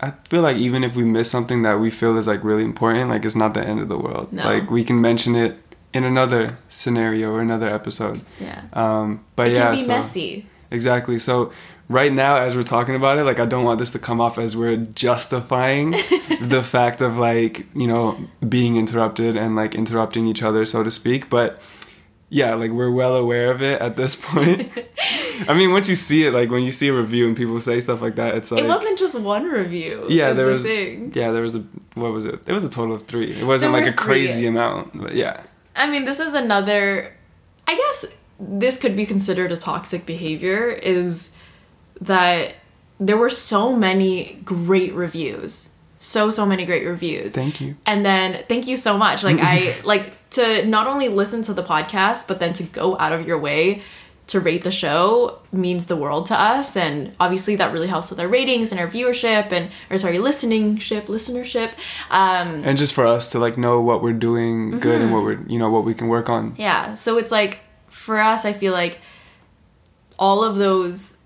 I 0.00 0.12
feel 0.28 0.42
like 0.42 0.56
even 0.56 0.84
if 0.84 0.94
we 0.94 1.04
miss 1.04 1.30
something 1.30 1.62
that 1.62 1.80
we 1.80 1.90
feel 1.90 2.16
is 2.16 2.26
like 2.26 2.44
really 2.44 2.64
important, 2.64 3.10
like 3.10 3.24
it's 3.24 3.36
not 3.36 3.54
the 3.54 3.62
end 3.62 3.80
of 3.80 3.88
the 3.88 3.98
world. 3.98 4.32
No. 4.32 4.44
Like 4.44 4.70
we 4.70 4.84
can 4.84 5.00
mention 5.00 5.34
it 5.34 5.58
in 5.94 6.04
another 6.04 6.58
scenario 6.68 7.30
or 7.30 7.40
another 7.40 7.68
episode. 7.68 8.20
yeah 8.40 8.62
Um, 8.72 9.24
but 9.36 9.48
it 9.48 9.54
yeah, 9.54 9.66
can 9.68 9.76
be 9.76 9.82
so 9.82 9.88
messy 9.88 10.46
exactly. 10.70 11.18
So 11.18 11.50
right 11.88 12.12
now, 12.12 12.36
as 12.36 12.54
we're 12.54 12.62
talking 12.62 12.94
about 12.94 13.18
it, 13.18 13.24
like 13.24 13.38
I 13.40 13.46
don't 13.46 13.64
want 13.64 13.78
this 13.78 13.90
to 13.92 13.98
come 13.98 14.20
off 14.20 14.36
as 14.38 14.56
we're 14.56 14.76
justifying 14.76 15.92
the 16.42 16.62
fact 16.62 17.00
of 17.00 17.16
like 17.16 17.66
you 17.74 17.86
know 17.86 18.18
being 18.48 18.76
interrupted 18.76 19.36
and 19.36 19.56
like 19.56 19.74
interrupting 19.74 20.26
each 20.26 20.42
other, 20.42 20.64
so 20.66 20.82
to 20.82 20.90
speak. 20.90 21.30
But 21.30 21.58
yeah, 22.30 22.52
like 22.54 22.70
we're 22.72 22.90
well 22.90 23.16
aware 23.16 23.50
of 23.50 23.62
it 23.62 23.80
at 23.80 23.96
this 23.96 24.14
point. 24.20 24.70
I 25.48 25.54
mean, 25.54 25.72
once 25.72 25.88
you 25.88 25.94
see 25.94 26.26
it, 26.26 26.34
like 26.34 26.50
when 26.50 26.62
you 26.64 26.72
see 26.72 26.88
a 26.88 26.92
review 26.94 27.26
and 27.26 27.34
people 27.36 27.58
say 27.62 27.80
stuff 27.80 28.02
like 28.02 28.16
that, 28.16 28.34
it's 28.34 28.50
like 28.50 28.62
it 28.62 28.68
wasn't 28.68 28.98
just 28.98 29.18
one 29.18 29.44
review 29.44 30.04
Yeah, 30.10 30.34
there 30.34 30.46
the 30.48 30.52
was. 30.52 30.64
thing. 30.64 31.12
Yeah, 31.14 31.30
there 31.30 31.42
was 31.42 31.54
a. 31.54 31.60
What 31.94 32.12
was 32.12 32.26
it? 32.26 32.40
It 32.46 32.52
was 32.52 32.64
a 32.64 32.68
total 32.68 32.96
of 32.96 33.06
three. 33.06 33.32
It 33.40 33.44
wasn't 33.46 33.72
There 33.72 33.80
like 33.82 33.90
a 33.90 33.96
crazy 33.96 34.46
amount, 34.46 35.00
but 35.00 35.14
yeah. 35.14 35.42
I 35.78 35.88
mean, 35.90 36.04
this 36.04 36.20
is 36.20 36.34
another. 36.34 37.14
I 37.66 37.76
guess 37.76 38.04
this 38.40 38.78
could 38.78 38.96
be 38.96 39.06
considered 39.06 39.52
a 39.52 39.56
toxic 39.56 40.06
behavior. 40.06 40.68
Is 40.70 41.30
that 42.00 42.54
there 43.00 43.16
were 43.16 43.30
so 43.30 43.74
many 43.74 44.40
great 44.44 44.94
reviews, 44.94 45.70
so 46.00 46.30
so 46.30 46.44
many 46.44 46.66
great 46.66 46.86
reviews, 46.86 47.34
Thank 47.34 47.60
you. 47.60 47.76
and 47.86 48.04
then 48.04 48.44
thank 48.48 48.66
you 48.66 48.76
so 48.76 48.98
much. 48.98 49.22
Like 49.22 49.38
I 49.40 49.76
like 49.84 50.12
to 50.30 50.64
not 50.66 50.86
only 50.86 51.08
listen 51.08 51.42
to 51.42 51.54
the 51.54 51.62
podcast, 51.62 52.28
but 52.28 52.38
then 52.40 52.52
to 52.54 52.62
go 52.64 52.98
out 52.98 53.12
of 53.12 53.26
your 53.26 53.38
way 53.38 53.82
to 54.28 54.40
rate 54.40 54.62
the 54.62 54.70
show 54.70 55.38
means 55.52 55.86
the 55.86 55.96
world 55.96 56.26
to 56.26 56.38
us 56.38 56.76
and 56.76 57.14
obviously 57.18 57.56
that 57.56 57.72
really 57.72 57.88
helps 57.88 58.10
with 58.10 58.20
our 58.20 58.28
ratings 58.28 58.70
and 58.70 58.80
our 58.80 58.86
viewership 58.86 59.50
and 59.52 59.70
or 59.90 59.98
sorry 59.98 60.18
listening 60.18 60.76
ship 60.76 61.06
listenership 61.06 61.70
um 62.10 62.62
And 62.64 62.76
just 62.78 62.92
for 62.92 63.06
us 63.06 63.28
to 63.28 63.38
like 63.38 63.56
know 63.58 63.80
what 63.80 64.02
we're 64.02 64.12
doing 64.12 64.78
good 64.80 65.00
and 65.00 65.12
what 65.12 65.24
we're 65.24 65.40
you 65.46 65.58
know 65.58 65.70
what 65.70 65.84
we 65.84 65.94
can 65.94 66.08
work 66.08 66.28
on. 66.28 66.54
Yeah. 66.56 66.94
So 66.94 67.18
it's 67.18 67.32
like 67.32 67.60
for 67.88 68.18
us, 68.18 68.44
I 68.44 68.52
feel 68.52 68.72
like 68.72 69.00
all 70.18 70.44
of 70.44 70.56
those 70.56 71.16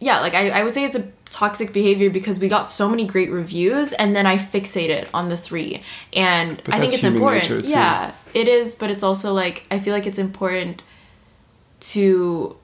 yeah, 0.00 0.20
like 0.20 0.34
I, 0.34 0.50
I 0.50 0.62
would 0.62 0.74
say 0.74 0.84
it's 0.84 0.96
a 0.96 1.10
toxic 1.30 1.72
behavior 1.72 2.10
because 2.10 2.38
we 2.38 2.48
got 2.48 2.68
so 2.68 2.88
many 2.88 3.06
great 3.06 3.30
reviews 3.30 3.92
and 3.92 4.14
then 4.14 4.26
I 4.26 4.36
fixated 4.38 5.08
on 5.14 5.28
the 5.28 5.36
three. 5.36 5.82
And 6.12 6.62
But 6.64 6.74
I 6.74 6.80
think 6.80 6.94
it's 6.94 7.04
important. 7.04 7.64
Yeah, 7.64 8.12
it 8.34 8.46
is, 8.46 8.74
but 8.74 8.90
it's 8.90 9.02
also 9.02 9.32
like 9.32 9.64
I 9.70 9.78
feel 9.80 9.92
like 9.92 10.06
it's 10.06 10.18
important 10.18 10.82
to 11.92 12.56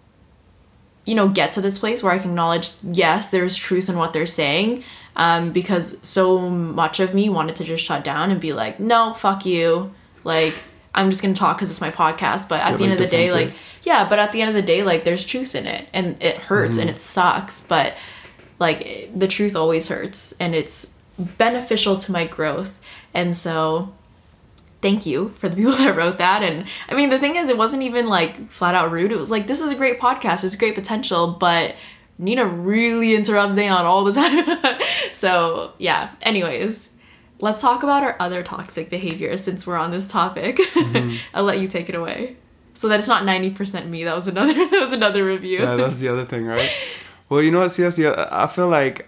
you 1.05 1.15
know, 1.17 1.29
get 1.29 1.53
to 1.53 1.61
this 1.61 1.79
place 1.79 2.03
where 2.03 2.13
I 2.13 2.19
can 2.19 2.31
acknowledge, 2.31 2.73
yes, 2.85 3.31
there's 3.31 3.57
truth 3.57 3.89
in 3.89 3.97
what 3.97 4.13
they're 4.13 4.27
saying. 4.27 4.85
Um, 5.17 5.51
because 5.51 5.99
so 6.03 6.39
much 6.49 7.01
of 7.01 7.15
me 7.15 7.29
wanted 7.29 7.57
to 7.57 7.65
just 7.65 7.85
shut 7.85 8.05
down 8.05 8.31
and 8.31 8.41
be 8.41 8.53
like, 8.53 8.79
no, 8.79 9.13
fuck 9.15 9.45
you. 9.45 9.93
Like, 10.23 10.55
I'm 10.95 11.11
just 11.11 11.21
gonna 11.21 11.35
talk 11.35 11.57
because 11.57 11.69
it's 11.69 11.81
my 11.81 11.91
podcast. 11.91 12.49
But 12.49 12.61
at 12.61 12.71
Get, 12.71 12.79
the 12.79 12.85
end 12.85 12.91
like, 12.93 13.01
of 13.01 13.11
the 13.11 13.17
day, 13.17 13.33
like, 13.33 13.53
yeah, 13.83 14.09
but 14.09 14.19
at 14.19 14.31
the 14.31 14.41
end 14.41 14.51
of 14.51 14.55
the 14.55 14.63
day, 14.63 14.83
like, 14.83 15.03
there's 15.03 15.25
truth 15.25 15.55
in 15.55 15.67
it 15.67 15.89
and 15.93 16.23
it 16.23 16.37
hurts 16.37 16.79
and 16.79 16.89
it 16.89 16.97
sucks. 16.97 17.67
But 17.67 17.95
like, 18.61 19.11
the 19.13 19.27
truth 19.27 19.57
always 19.57 19.89
hurts 19.89 20.33
and 20.39 20.55
it's 20.55 20.93
beneficial 21.19 21.97
to 21.99 22.13
my 22.13 22.27
growth. 22.27 22.81
And 23.15 23.35
so, 23.35 23.93
thank 24.83 25.07
you 25.07 25.31
for 25.31 25.49
the 25.49 25.57
people 25.61 25.73
that 25.73 25.97
wrote 25.97 26.19
that. 26.19 26.43
And 26.43 26.67
I 26.89 26.95
mean, 26.95 27.11
the 27.11 27.19
thing 27.19 27.37
is, 27.37 27.49
it 27.49 27.57
wasn't 27.59 27.83
even 27.83 28.07
like 28.09 28.51
flat 28.51 28.75
out 28.75 28.91
rude. 28.91 29.13
It 29.13 29.19
was 29.19 29.31
like, 29.31 29.47
this 29.47 29.61
is 29.61 29.71
a 29.71 29.75
great 29.75 30.01
podcast, 30.01 30.43
there's 30.43 30.57
great 30.57 30.75
potential, 30.75 31.37
but 31.39 31.75
Nina 32.19 32.47
really 32.47 33.15
interrupts 33.15 33.55
Dayon 33.57 33.81
all 33.85 34.05
the 34.05 34.13
time. 34.15 34.81
so, 35.15 35.73
yeah, 35.79 36.11
anyways, 36.23 36.91
let's 37.41 37.61
talk 37.61 37.83
about 37.83 38.03
our 38.03 38.17
other 38.21 38.43
toxic 38.43 38.91
behaviors 38.91 39.43
since 39.43 39.67
we're 39.67 39.77
on 39.79 39.91
this 39.91 40.11
topic. 40.11 40.59
I'll 41.35 41.45
let 41.45 41.61
you 41.61 41.69
take 41.69 41.89
it 41.89 41.95
away. 41.95 42.37
So 42.75 42.89
that 42.89 42.99
it's 42.99 43.09
not 43.09 43.25
90% 43.25 43.89
me. 43.89 44.05
That 44.05 44.15
was 44.15 44.27
another 44.27 44.55
that 44.55 44.81
was 44.81 44.93
another 44.93 45.23
review. 45.25 45.61
yeah, 45.61 45.77
that's 45.77 45.99
the 45.99 46.09
other 46.09 46.25
thing, 46.25 46.47
right? 46.47 46.71
Well, 47.29 47.43
you 47.43 47.51
know 47.51 47.61
what, 47.61 47.69
CSC, 47.71 48.29
I 48.33 48.47
feel 48.47 48.69
like, 48.69 49.07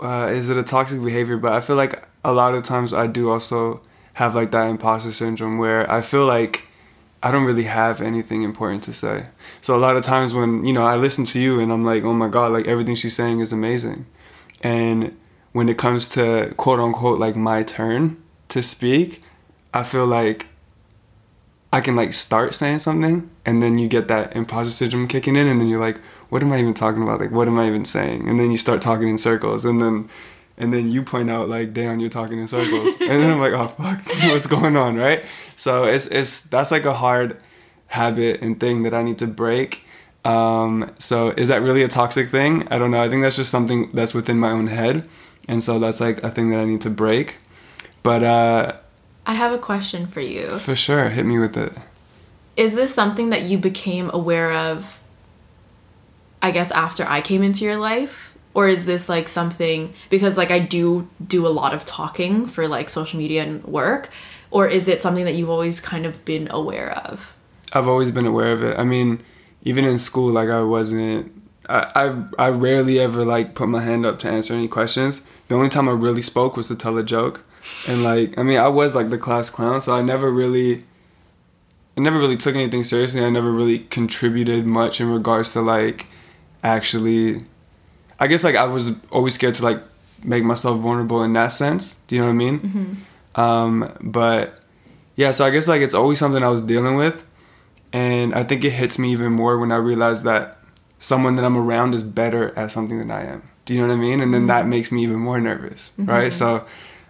uh, 0.00 0.30
is 0.32 0.48
it 0.48 0.56
a 0.56 0.62
toxic 0.62 1.02
behavior? 1.02 1.36
But 1.38 1.52
I 1.52 1.60
feel 1.60 1.74
like 1.76 2.02
a 2.24 2.32
lot 2.32 2.54
of 2.54 2.62
times 2.62 2.94
I 2.94 3.06
do 3.08 3.30
also 3.30 3.82
have 4.16 4.34
like 4.34 4.50
that 4.50 4.70
imposter 4.70 5.12
syndrome 5.12 5.58
where 5.58 5.90
I 5.92 6.00
feel 6.00 6.24
like 6.24 6.70
I 7.22 7.30
don't 7.30 7.44
really 7.44 7.64
have 7.64 8.00
anything 8.00 8.44
important 8.44 8.82
to 8.84 8.94
say. 8.94 9.26
So 9.60 9.76
a 9.76 9.78
lot 9.78 9.94
of 9.94 10.04
times 10.04 10.32
when, 10.32 10.64
you 10.64 10.72
know, 10.72 10.84
I 10.84 10.96
listen 10.96 11.26
to 11.26 11.38
you 11.38 11.60
and 11.60 11.70
I'm 11.70 11.84
like, 11.84 12.02
oh 12.02 12.14
my 12.14 12.28
God, 12.28 12.50
like 12.50 12.66
everything 12.66 12.94
she's 12.94 13.14
saying 13.14 13.40
is 13.40 13.52
amazing. 13.52 14.06
And 14.62 15.14
when 15.52 15.68
it 15.68 15.76
comes 15.76 16.08
to 16.16 16.54
quote 16.56 16.80
unquote 16.80 17.20
like 17.20 17.36
my 17.36 17.62
turn 17.62 18.16
to 18.48 18.62
speak, 18.62 19.20
I 19.74 19.82
feel 19.82 20.06
like 20.06 20.46
I 21.70 21.82
can 21.82 21.94
like 21.94 22.14
start 22.14 22.54
saying 22.54 22.78
something 22.78 23.28
and 23.44 23.62
then 23.62 23.78
you 23.78 23.86
get 23.86 24.08
that 24.08 24.34
imposter 24.34 24.72
syndrome 24.72 25.08
kicking 25.08 25.36
in 25.36 25.46
and 25.46 25.60
then 25.60 25.68
you're 25.68 25.80
like, 25.80 25.98
what 26.30 26.42
am 26.42 26.52
I 26.52 26.60
even 26.60 26.72
talking 26.72 27.02
about? 27.02 27.20
Like 27.20 27.32
what 27.32 27.48
am 27.48 27.58
I 27.58 27.68
even 27.68 27.84
saying? 27.84 28.26
And 28.30 28.38
then 28.38 28.50
you 28.50 28.56
start 28.56 28.80
talking 28.80 29.08
in 29.08 29.18
circles 29.18 29.66
and 29.66 29.78
then 29.78 30.06
and 30.58 30.72
then 30.72 30.90
you 30.90 31.02
point 31.02 31.30
out 31.30 31.48
like, 31.48 31.72
damn, 31.72 32.00
you're 32.00 32.08
talking 32.08 32.38
in 32.38 32.48
circles. 32.48 32.94
and 33.00 33.10
then 33.10 33.30
I'm 33.30 33.40
like, 33.40 33.52
oh 33.52 33.68
fuck, 33.68 34.00
what's 34.24 34.46
going 34.46 34.76
on, 34.76 34.96
right? 34.96 35.24
So 35.56 35.84
it's 35.84 36.06
it's 36.06 36.42
that's 36.42 36.70
like 36.70 36.84
a 36.84 36.94
hard 36.94 37.38
habit 37.88 38.40
and 38.42 38.58
thing 38.58 38.82
that 38.82 38.94
I 38.94 39.02
need 39.02 39.18
to 39.18 39.26
break. 39.26 39.84
Um, 40.24 40.92
so 40.98 41.28
is 41.30 41.48
that 41.48 41.62
really 41.62 41.82
a 41.82 41.88
toxic 41.88 42.30
thing? 42.30 42.66
I 42.68 42.78
don't 42.78 42.90
know. 42.90 43.00
I 43.00 43.08
think 43.08 43.22
that's 43.22 43.36
just 43.36 43.50
something 43.50 43.90
that's 43.92 44.12
within 44.12 44.38
my 44.38 44.50
own 44.50 44.66
head. 44.66 45.08
And 45.46 45.62
so 45.62 45.78
that's 45.78 46.00
like 46.00 46.22
a 46.24 46.30
thing 46.30 46.50
that 46.50 46.58
I 46.58 46.64
need 46.64 46.80
to 46.80 46.90
break. 46.90 47.36
But 48.02 48.22
uh 48.22 48.76
I 49.24 49.34
have 49.34 49.52
a 49.52 49.58
question 49.58 50.06
for 50.06 50.20
you. 50.20 50.58
for 50.58 50.76
sure, 50.76 51.08
hit 51.08 51.26
me 51.26 51.38
with 51.38 51.56
it. 51.56 51.72
Is 52.56 52.74
this 52.74 52.94
something 52.94 53.30
that 53.30 53.42
you 53.42 53.58
became 53.58 54.10
aware 54.12 54.52
of 54.52 55.00
I 56.42 56.50
guess 56.50 56.70
after 56.70 57.04
I 57.04 57.20
came 57.20 57.42
into 57.42 57.64
your 57.64 57.76
life? 57.76 58.35
Or 58.56 58.66
is 58.66 58.86
this 58.86 59.04
like 59.08 59.28
something 59.28 59.92
because 60.08 60.38
like 60.38 60.50
I 60.50 60.60
do 60.60 61.06
do 61.24 61.46
a 61.46 61.52
lot 61.60 61.74
of 61.74 61.84
talking 61.84 62.46
for 62.46 62.66
like 62.66 62.88
social 62.88 63.18
media 63.18 63.42
and 63.42 63.62
work 63.64 64.08
or 64.50 64.66
is 64.66 64.88
it 64.88 65.02
something 65.02 65.26
that 65.26 65.34
you've 65.34 65.50
always 65.50 65.80
kind 65.80 66.06
of 66.06 66.24
been 66.24 66.48
aware 66.50 66.92
of? 67.04 67.34
I've 67.72 67.88
always 67.88 68.10
been 68.10 68.26
aware 68.26 68.52
of 68.52 68.62
it. 68.62 68.78
I 68.78 68.84
mean, 68.84 69.22
even 69.62 69.84
in 69.84 69.98
school, 69.98 70.32
like 70.32 70.48
I 70.48 70.62
wasn't. 70.62 71.32
I, 71.68 71.90
I 72.38 72.46
I 72.46 72.48
rarely 72.48 73.00
ever 73.00 73.24
like 73.24 73.54
put 73.54 73.68
my 73.68 73.82
hand 73.82 74.06
up 74.06 74.18
to 74.20 74.30
answer 74.30 74.54
any 74.54 74.68
questions. 74.68 75.22
The 75.48 75.56
only 75.56 75.68
time 75.68 75.88
I 75.88 75.92
really 75.92 76.22
spoke 76.22 76.56
was 76.56 76.68
to 76.68 76.76
tell 76.76 76.96
a 76.96 77.02
joke, 77.02 77.42
and 77.88 78.02
like 78.02 78.38
I 78.38 78.42
mean 78.42 78.58
I 78.58 78.68
was 78.68 78.94
like 78.94 79.10
the 79.10 79.18
class 79.18 79.50
clown, 79.50 79.80
so 79.80 79.94
I 79.94 80.02
never 80.02 80.30
really. 80.30 80.82
I 81.98 82.02
never 82.02 82.18
really 82.18 82.36
took 82.36 82.54
anything 82.54 82.84
seriously. 82.84 83.24
I 83.24 83.30
never 83.30 83.50
really 83.50 83.80
contributed 83.80 84.66
much 84.66 85.00
in 85.00 85.10
regards 85.10 85.52
to 85.52 85.60
like, 85.60 86.06
actually. 86.62 87.42
I 88.18 88.26
guess 88.26 88.44
like 88.44 88.56
I 88.56 88.64
was 88.64 88.92
always 89.10 89.34
scared 89.34 89.54
to 89.54 89.64
like 89.64 89.80
make 90.24 90.44
myself 90.44 90.80
vulnerable 90.80 91.22
in 91.22 91.32
that 91.34 91.48
sense. 91.48 91.96
Do 92.08 92.14
you 92.16 92.20
know 92.22 92.26
what 92.28 92.32
I 92.32 92.36
mean? 92.36 93.04
Um, 93.34 93.92
but 94.00 94.60
yeah, 95.16 95.30
so 95.32 95.44
I 95.44 95.50
guess 95.50 95.68
like 95.68 95.82
it's 95.82 95.94
always 95.94 96.18
something 96.18 96.42
I 96.42 96.48
was 96.48 96.62
dealing 96.62 96.96
with, 96.96 97.22
and 97.92 98.34
I 98.34 98.42
think 98.44 98.64
it 98.64 98.70
hits 98.70 98.98
me 98.98 99.12
even 99.12 99.32
more 99.32 99.58
when 99.58 99.72
I 99.72 99.76
realize 99.76 100.22
that 100.24 100.58
someone 100.98 101.36
that 101.36 101.44
I'm 101.44 101.56
around 101.56 101.94
is 101.94 102.02
better 102.02 102.56
at 102.58 102.70
something 102.70 102.98
than 102.98 103.10
I 103.10 103.24
am. 103.24 103.42
Do 103.66 103.74
you 103.74 103.80
know 103.82 103.88
what 103.88 103.94
I 103.94 103.96
mean? 104.00 104.20
And 104.20 104.32
then 104.32 104.46
that 104.46 104.66
makes 104.66 104.90
me 104.92 105.02
even 105.02 105.18
more 105.18 105.40
nervous, 105.40 105.90
right? 105.98 106.32
So 106.32 106.66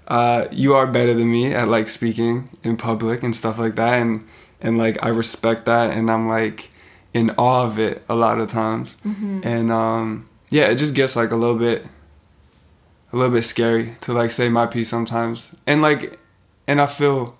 uh, 0.08 0.46
you 0.50 0.74
are 0.74 0.86
better 0.86 1.14
than 1.14 1.30
me 1.30 1.54
at 1.54 1.68
like 1.68 1.88
speaking 1.88 2.48
in 2.64 2.76
public 2.76 3.22
and 3.22 3.34
stuff 3.36 3.58
like 3.58 3.74
that, 3.76 3.94
and 4.00 4.26
and 4.60 4.78
like 4.78 4.98
I 5.02 5.08
respect 5.08 5.64
that, 5.66 5.90
and 5.96 6.10
I'm 6.10 6.26
like 6.28 6.70
in 7.14 7.30
awe 7.38 7.64
of 7.64 7.78
it 7.78 8.04
a 8.08 8.14
lot 8.14 8.40
of 8.40 8.48
times, 8.48 8.96
and 9.44 9.70
um, 9.70 10.28
yeah, 10.50 10.66
it 10.66 10.76
just 10.76 10.94
gets 10.94 11.16
like 11.16 11.32
a 11.32 11.36
little 11.36 11.58
bit 11.58 11.86
a 13.12 13.16
little 13.16 13.34
bit 13.34 13.42
scary 13.42 13.94
to 14.00 14.12
like 14.12 14.30
say 14.30 14.48
my 14.48 14.66
piece 14.66 14.88
sometimes. 14.88 15.54
And 15.66 15.82
like 15.82 16.18
and 16.66 16.80
i 16.80 16.86
feel 16.86 17.36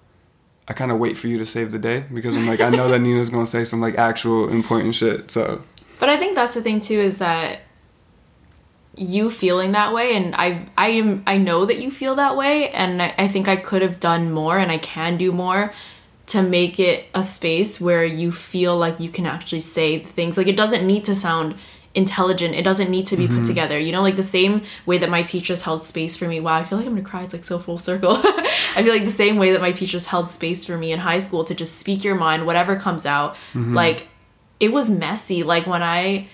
i 0.68 0.72
kind 0.72 0.90
of 0.90 0.98
wait 0.98 1.16
for 1.18 1.26
you 1.28 1.38
to 1.38 1.46
save 1.46 1.72
the 1.72 1.78
day 1.78 2.04
because 2.12 2.36
i'm 2.36 2.46
like 2.46 2.60
i 2.60 2.70
know 2.70 2.88
that 2.88 3.00
nina's 3.00 3.30
gonna 3.30 3.46
say 3.46 3.64
some 3.64 3.80
like 3.80 3.96
actual 3.96 4.48
important 4.48 4.94
shit 4.94 5.30
so. 5.30 5.62
But 5.98 6.10
I 6.10 6.18
think 6.18 6.34
that's 6.34 6.52
the 6.52 6.62
thing 6.62 6.80
too 6.80 6.98
is 6.98 7.18
that 7.18 7.60
you 8.96 9.30
feeling 9.30 9.72
that 9.72 9.94
way 9.94 10.14
and 10.14 10.34
I 10.34 10.66
I 10.76 10.88
am 10.88 11.22
I 11.26 11.38
know 11.38 11.64
that 11.64 11.78
you 11.78 11.90
feel 11.90 12.14
that 12.16 12.36
way 12.36 12.68
and 12.70 13.02
I, 13.02 13.14
I 13.16 13.28
think 13.28 13.48
I 13.48 13.56
could 13.56 13.80
have 13.80 13.98
done 13.98 14.30
more 14.30 14.58
and 14.58 14.70
I 14.70 14.76
can 14.78 15.16
do 15.16 15.32
more 15.32 15.72
to 16.28 16.42
make 16.42 16.78
it 16.78 17.06
a 17.14 17.22
space 17.22 17.80
where 17.80 18.04
you 18.04 18.30
feel 18.30 18.76
like 18.76 19.00
you 19.00 19.08
can 19.10 19.26
actually 19.26 19.60
say 19.60 20.00
things. 20.00 20.36
Like 20.36 20.48
it 20.48 20.56
doesn't 20.56 20.86
need 20.86 21.04
to 21.06 21.14
sound 21.14 21.56
intelligent. 21.96 22.54
It 22.54 22.62
doesn't 22.62 22.90
need 22.90 23.06
to 23.06 23.16
be 23.16 23.26
put 23.26 23.36
mm-hmm. 23.36 23.44
together. 23.44 23.78
You 23.78 23.90
know 23.90 24.02
like 24.02 24.16
the 24.16 24.22
same 24.22 24.62
way 24.84 24.98
that 24.98 25.10
my 25.10 25.22
teachers 25.22 25.62
held 25.62 25.84
space 25.84 26.16
for 26.16 26.28
me. 26.28 26.38
Wow 26.38 26.56
i 26.56 26.64
feel 26.64 26.78
like 26.78 26.86
i'm 26.86 26.94
gonna 26.94 27.08
cry. 27.08 27.24
It's 27.24 27.32
like 27.32 27.44
so 27.44 27.58
full 27.58 27.78
circle. 27.78 28.20
I 28.76 28.82
feel 28.82 28.92
like 28.92 29.04
the 29.04 29.10
same 29.10 29.38
way 29.38 29.52
that 29.52 29.60
my 29.60 29.72
teachers 29.72 30.06
held 30.06 30.30
space 30.30 30.64
for 30.64 30.76
me 30.76 30.92
in 30.92 31.00
high 31.00 31.18
school 31.18 31.42
to 31.44 31.54
just 31.54 31.78
speak 31.78 32.04
your 32.04 32.14
mind 32.14 32.46
whatever 32.46 32.76
comes 32.76 33.06
out. 33.06 33.34
Mm-hmm. 33.54 33.74
Like 33.74 34.06
it 34.60 34.72
was 34.72 34.90
messy. 34.90 35.42
Like 35.42 35.66
when 35.66 35.82
I 35.82 36.28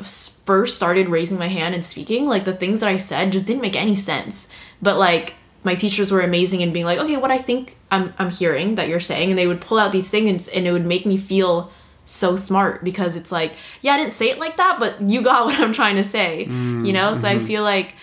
first 0.00 0.76
started 0.76 1.08
raising 1.08 1.38
my 1.38 1.48
hand 1.48 1.74
and 1.74 1.84
speaking 1.84 2.26
like 2.26 2.44
the 2.44 2.52
things 2.52 2.80
that 2.80 2.88
i 2.88 2.96
said 2.96 3.30
just 3.30 3.46
didn't 3.46 3.62
make 3.62 3.76
any 3.76 3.94
sense. 3.94 4.48
But 4.80 4.98
like 4.98 5.34
my 5.64 5.74
teachers 5.74 6.10
were 6.10 6.22
amazing 6.22 6.60
in 6.60 6.72
being 6.72 6.84
like 6.84 6.98
okay 6.98 7.16
what 7.16 7.30
i 7.30 7.38
think 7.38 7.76
i'm, 7.92 8.12
I'm 8.18 8.30
hearing 8.30 8.74
that 8.74 8.88
you're 8.88 8.98
saying 8.98 9.30
and 9.30 9.38
they 9.38 9.46
would 9.46 9.60
pull 9.60 9.78
out 9.78 9.92
these 9.92 10.10
things 10.10 10.48
and 10.48 10.66
it 10.66 10.72
would 10.72 10.84
make 10.84 11.06
me 11.06 11.16
feel 11.16 11.70
so 12.12 12.36
smart 12.36 12.84
because 12.84 13.16
it's 13.16 13.32
like 13.32 13.52
yeah 13.80 13.94
i 13.94 13.96
didn't 13.96 14.12
say 14.12 14.28
it 14.28 14.38
like 14.38 14.56
that 14.58 14.78
but 14.78 15.00
you 15.00 15.22
got 15.22 15.46
what 15.46 15.58
i'm 15.60 15.72
trying 15.72 15.96
to 15.96 16.04
say 16.04 16.44
you 16.44 16.92
know? 16.92 17.14
So 17.14 17.26
i 17.26 17.38
feel 17.38 17.62
like 17.62 17.94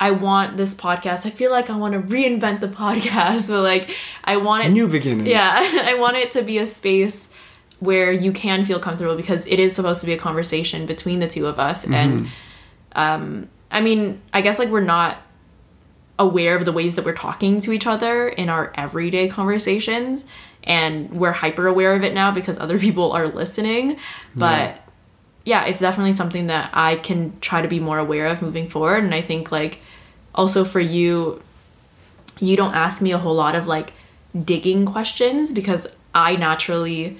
i 0.00 0.10
want 0.10 0.56
this 0.56 0.74
podcast. 0.74 1.26
I 1.26 1.30
feel 1.30 1.50
like 1.50 1.70
i 1.70 1.76
want 1.76 1.94
to 1.94 2.00
reinvent 2.00 2.60
the 2.60 2.68
podcast 2.82 3.48
but 3.48 3.62
like 3.62 3.90
i 4.24 4.36
want 4.36 4.64
it 4.64 4.70
new 4.70 4.88
beginnings. 4.88 5.28
Yeah, 5.28 5.52
I 5.84 5.94
want 5.98 6.16
it 6.16 6.32
to 6.32 6.42
be 6.42 6.58
a 6.58 6.66
space 6.66 7.28
where 7.80 8.12
you 8.12 8.32
can 8.32 8.64
feel 8.64 8.78
comfortable 8.78 9.16
because 9.16 9.44
it 9.46 9.58
is 9.58 9.74
supposed 9.74 10.00
to 10.00 10.06
be 10.06 10.12
a 10.12 10.18
conversation 10.18 10.86
between 10.86 11.18
the 11.18 11.26
two 11.26 11.46
of 11.46 11.58
us. 11.58 11.84
And 11.84 12.28
um, 12.92 13.48
I 13.72 13.80
mean, 13.80 14.20
I 14.32 14.40
guess 14.40 14.60
like 14.60 14.68
we're 14.68 14.80
not 14.80 15.18
aware 16.18 16.56
of 16.56 16.64
the 16.64 16.70
ways 16.72 16.94
that 16.94 17.04
we're 17.04 17.14
talking 17.14 17.60
to 17.60 17.72
each 17.72 17.86
other 17.86 18.28
in 18.28 18.48
our 18.48 18.72
everyday 18.76 19.28
conversations, 19.28 20.24
and 20.64 21.10
we're 21.10 21.32
hyper 21.32 21.66
aware 21.66 21.94
of 21.94 22.04
it 22.04 22.14
now 22.14 22.30
because 22.30 22.58
other 22.58 22.78
people 22.86 23.12
are 23.12 23.26
listening. 23.26 23.98
But 24.36 24.80
yeah, 25.44 25.64
it's 25.64 25.80
definitely 25.80 26.12
something 26.12 26.46
that 26.46 26.70
I 26.72 26.96
can 26.96 27.38
try 27.40 27.62
to 27.62 27.68
be 27.68 27.80
more 27.80 27.98
aware 27.98 28.26
of 28.26 28.42
moving 28.42 28.68
forward. 28.68 29.02
And 29.04 29.14
I 29.14 29.20
think 29.22 29.50
like 29.50 29.80
also 30.34 30.64
for 30.64 30.80
you, 30.80 31.42
you 32.40 32.56
don't 32.56 32.74
ask 32.74 33.00
me 33.02 33.12
a 33.12 33.18
whole 33.18 33.34
lot 33.34 33.54
of 33.54 33.66
like 33.66 33.92
digging 34.44 34.86
questions 34.86 35.52
because 35.52 35.86
I 36.14 36.36
naturally 36.36 37.18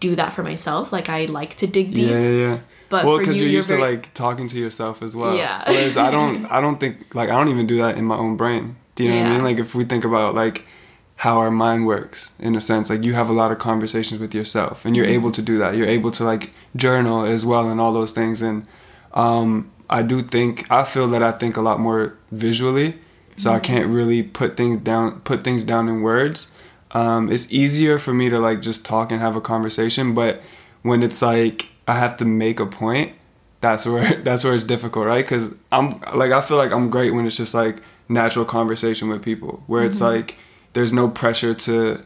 do 0.00 0.14
that 0.16 0.32
for 0.32 0.42
myself. 0.42 0.92
Like 0.92 1.08
I 1.08 1.26
like 1.26 1.56
to 1.56 1.66
dig 1.66 1.94
deep. 1.94 2.10
yeah 2.10 2.18
yeah 2.20 2.28
yeah 2.48 2.58
But 2.90 3.04
well 3.06 3.18
because 3.18 3.36
you, 3.36 3.42
you're 3.42 3.50
you're 3.50 3.56
used 3.58 3.68
very- 3.68 3.80
to 3.80 3.86
like 3.86 4.14
talking 4.14 4.46
to 4.48 4.58
yourself 4.58 5.02
as 5.02 5.16
well 5.16 5.36
Yeah. 5.36 5.62
whereas 5.68 5.96
i 5.96 6.10
don't 6.10 6.44
i 6.56 6.60
don't 6.60 6.78
think 6.78 7.14
like 7.14 7.28
i 7.30 7.32
don't 7.36 7.48
even 7.48 7.66
do 7.66 7.78
that 7.78 7.96
in 7.98 8.04
my 8.04 8.16
own 8.16 8.36
brain 8.36 8.76
do 8.94 9.04
you 9.04 9.10
know 9.10 9.20
what 9.22 9.26
i 9.26 9.30
mean 9.34 9.44
like 9.44 9.58
if 9.58 9.74
we 9.74 9.84
think 9.84 10.04
about 10.04 10.34
like 10.34 10.66
how 11.16 11.38
our 11.38 11.50
mind 11.50 11.86
works 11.86 12.30
in 12.38 12.54
a 12.56 12.60
sense 12.60 12.90
like 12.90 13.02
you 13.04 13.14
have 13.14 13.28
a 13.28 13.32
lot 13.32 13.52
of 13.52 13.58
conversations 13.58 14.20
with 14.20 14.34
yourself 14.34 14.84
and 14.84 14.96
you're 14.96 15.06
Mm-hmm. 15.06 15.14
able 15.14 15.32
to 15.32 15.42
do 15.42 15.58
that 15.58 15.74
you're 15.76 15.86
able 15.88 16.10
to 16.10 16.24
like 16.24 16.50
journal 16.76 17.24
as 17.24 17.46
well 17.46 17.68
and 17.70 17.80
all 17.80 17.92
those 17.92 18.12
things 18.12 18.42
and 18.42 18.66
um 19.12 19.70
i 19.88 20.02
do 20.02 20.22
think 20.22 20.70
i 20.70 20.82
feel 20.84 21.08
that 21.08 21.22
i 21.22 21.30
think 21.30 21.56
a 21.56 21.60
lot 21.62 21.78
more 21.80 22.14
visually 22.32 22.92
so 23.36 23.50
Mm-hmm. 23.50 23.56
i 23.56 23.60
can't 23.60 23.88
really 23.88 24.22
put 24.22 24.56
things 24.56 24.78
down 24.78 25.20
put 25.20 25.44
things 25.44 25.64
down 25.64 25.88
in 25.88 26.02
words 26.02 26.52
um 26.92 27.30
it's 27.30 27.52
easier 27.52 27.98
for 27.98 28.12
me 28.14 28.28
to 28.28 28.38
like 28.38 28.60
just 28.60 28.84
talk 28.84 29.10
and 29.12 29.20
have 29.20 29.36
a 29.36 29.40
conversation 29.40 30.14
but 30.14 30.42
when 30.82 31.02
it's 31.02 31.22
like 31.22 31.68
I 31.86 31.94
have 31.98 32.16
to 32.18 32.24
make 32.24 32.60
a 32.60 32.66
point, 32.66 33.12
that's 33.60 33.84
where 33.86 34.22
that's 34.26 34.42
where 34.44 34.54
it's 34.54 34.64
difficult, 34.64 35.04
right? 35.06 35.24
Because 35.24 35.50
I'm 35.72 36.00
like 36.14 36.32
I 36.32 36.40
feel 36.40 36.56
like 36.58 36.72
I'm 36.72 36.88
great 36.90 37.12
when 37.14 37.26
it's 37.26 37.36
just 37.36 37.54
like 37.54 37.76
natural 38.08 38.44
conversation 38.46 39.08
with 39.10 39.22
people, 39.22 39.62
where 39.66 39.84
it's 39.84 40.00
Mm-hmm. 40.00 40.16
like 40.16 40.36
there's 40.74 40.92
no 40.92 41.08
pressure 41.08 41.54
to 41.54 42.00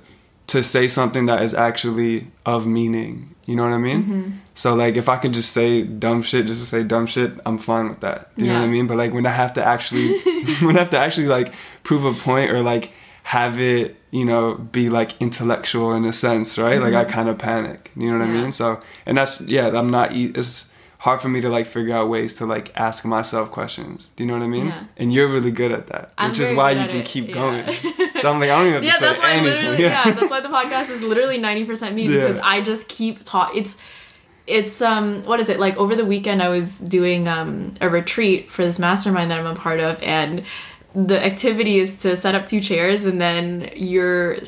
to 0.49 0.63
say 0.63 0.89
something 0.89 1.27
that 1.27 1.43
is 1.43 1.53
actually 1.53 2.29
of 2.47 2.67
meaning. 2.67 3.35
You 3.45 3.57
know 3.57 3.65
what 3.65 3.73
I 3.73 3.79
mean? 3.79 4.03
Mm-hmm. 4.03 4.31
So 4.55 4.75
like 4.75 4.97
if 4.97 5.09
I 5.09 5.17
could 5.17 5.33
just 5.35 5.53
say 5.53 5.83
dumb 5.83 6.23
shit 6.23 6.47
just 6.47 6.61
to 6.63 6.67
say 6.67 6.83
dumb 6.85 7.07
shit, 7.07 7.39
I'm 7.45 7.59
fine 7.59 7.89
with 7.89 8.01
that. 8.01 8.31
You 8.37 8.47
know 8.47 8.55
what 8.55 8.63
I 8.63 8.67
mean? 8.67 8.87
But 8.87 8.97
like 8.97 9.13
when 9.13 9.27
I 9.27 9.31
have 9.31 9.53
to 9.55 9.65
actually 9.65 10.19
when 10.63 10.77
I 10.77 10.81
have 10.81 10.91
to 10.91 10.99
actually 10.99 11.27
like 11.27 11.55
prove 11.83 12.05
a 12.05 12.15
point 12.15 12.51
or 12.51 12.63
like 12.63 12.93
have 13.25 13.61
it, 13.61 13.97
you 14.11 14.25
know, 14.25 14.55
be 14.55 14.89
like 14.89 15.21
intellectual 15.21 15.93
in 15.93 16.07
a 16.07 16.13
sense, 16.13 16.57
right? 16.57 16.81
Like 16.81 16.95
I 16.95 17.05
kind 17.05 17.29
of 17.29 17.37
panic. 17.39 17.91
You 17.95 18.11
know 18.11 18.19
what 18.19 18.25
I 18.25 18.29
Mm-hmm. 18.29 18.43
Mean? 18.43 18.53
So 18.53 18.79
and 19.05 19.19
that's 19.19 19.41
yeah, 19.43 19.69
I'm 19.69 19.91
not 19.91 20.15
it's 20.15 20.73
hard 20.99 21.21
for 21.23 21.29
me 21.29 21.41
to 21.41 21.49
like 21.49 21.67
figure 21.67 21.95
out 21.95 22.09
ways 22.09 22.35
to 22.35 22.47
like 22.47 22.73
ask 22.77 23.05
myself 23.05 23.51
questions. 23.51 24.11
Do 24.17 24.25
you 24.25 24.29
know 24.29 24.35
what 24.35 24.43
I 24.43 24.49
mean? 24.49 24.67
Yeah. 24.67 24.85
And 24.97 25.13
you're 25.15 25.29
really 25.29 25.53
good 25.53 25.73
at 25.73 25.87
that, 25.89 26.13
I'm 26.19 26.31
which 26.31 26.41
is 26.41 26.57
why 26.57 26.73
you 26.73 26.87
can 26.89 27.01
it, 27.01 27.07
keep 27.07 27.29
yeah. 27.29 27.35
going. 27.35 27.65
so 28.21 28.31
I'm 28.31 28.41
like, 28.41 28.51
I 28.51 28.59
don't 28.59 28.69
even 28.69 28.83
yeah, 28.83 28.99
that's 28.99 29.21
why 29.21 29.33
anything. 29.33 29.55
literally 29.57 29.83
yeah. 29.83 30.11
that's 30.13 30.31
why 30.35 30.41
the 30.41 30.49
podcast 30.49 30.91
is 30.91 31.03
literally 31.03 31.39
90% 31.39 31.95
me 31.95 32.05
Yeah. 32.05 32.21
because 32.21 32.39
I 32.39 32.61
just 32.61 32.89
keep 32.89 33.25
talking 33.25 33.61
it's 33.63 33.77
it's 34.47 34.81
um 34.81 35.25
what 35.27 35.41
is 35.41 35.49
it 35.49 35.59
like 35.61 35.77
over 35.77 35.95
the 35.95 36.07
weekend 36.07 36.43
I 36.43 36.49
was 36.49 36.79
doing 36.79 37.29
um 37.29 37.75
a 37.81 37.89
retreat 37.89 38.51
for 38.51 38.65
this 38.65 38.79
mastermind 38.79 39.31
that 39.31 39.39
I'm 39.39 39.47
a 39.47 39.55
part 39.55 39.81
of 39.81 40.03
and 40.03 40.45
the 40.95 41.23
activity 41.25 41.79
is 41.79 42.01
to 42.03 42.17
set 42.17 42.35
up 42.35 42.47
two 42.47 42.61
chairs 42.61 43.05
and 43.05 43.21
then 43.21 43.71
you're 43.77 44.39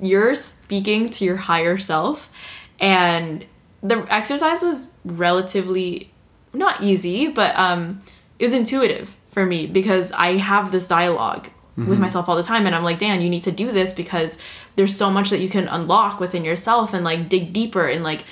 you're 0.00 0.34
speaking 0.34 1.08
to 1.10 1.24
your 1.24 1.36
higher 1.36 1.78
self 1.78 2.30
and 2.80 3.44
the 3.82 4.04
exercise 4.12 4.62
was 4.62 4.92
relatively 5.04 6.10
not 6.52 6.82
easy 6.82 7.28
but 7.28 7.54
um 7.56 8.02
it 8.38 8.44
was 8.46 8.54
intuitive 8.54 9.16
for 9.30 9.46
me 9.46 9.66
because 9.66 10.10
I 10.12 10.36
have 10.36 10.72
this 10.72 10.86
dialogue 10.88 11.48
with 11.76 11.86
mm-hmm. 11.86 12.02
myself 12.02 12.28
all 12.28 12.36
the 12.36 12.42
time. 12.42 12.66
And 12.66 12.74
I'm 12.74 12.84
like 12.84 12.98
Dan 12.98 13.20
you 13.20 13.30
need 13.30 13.42
to 13.44 13.52
do 13.52 13.70
this 13.70 13.92
because 13.92 14.38
there's 14.76 14.96
so 14.96 15.10
much 15.10 15.30
that 15.30 15.40
you 15.40 15.48
can 15.48 15.68
unlock 15.68 16.20
within 16.20 16.44
yourself 16.44 16.94
and 16.94 17.04
like 17.04 17.28
dig 17.28 17.52
deeper. 17.52 17.86
And 17.86 18.04
like 18.04 18.24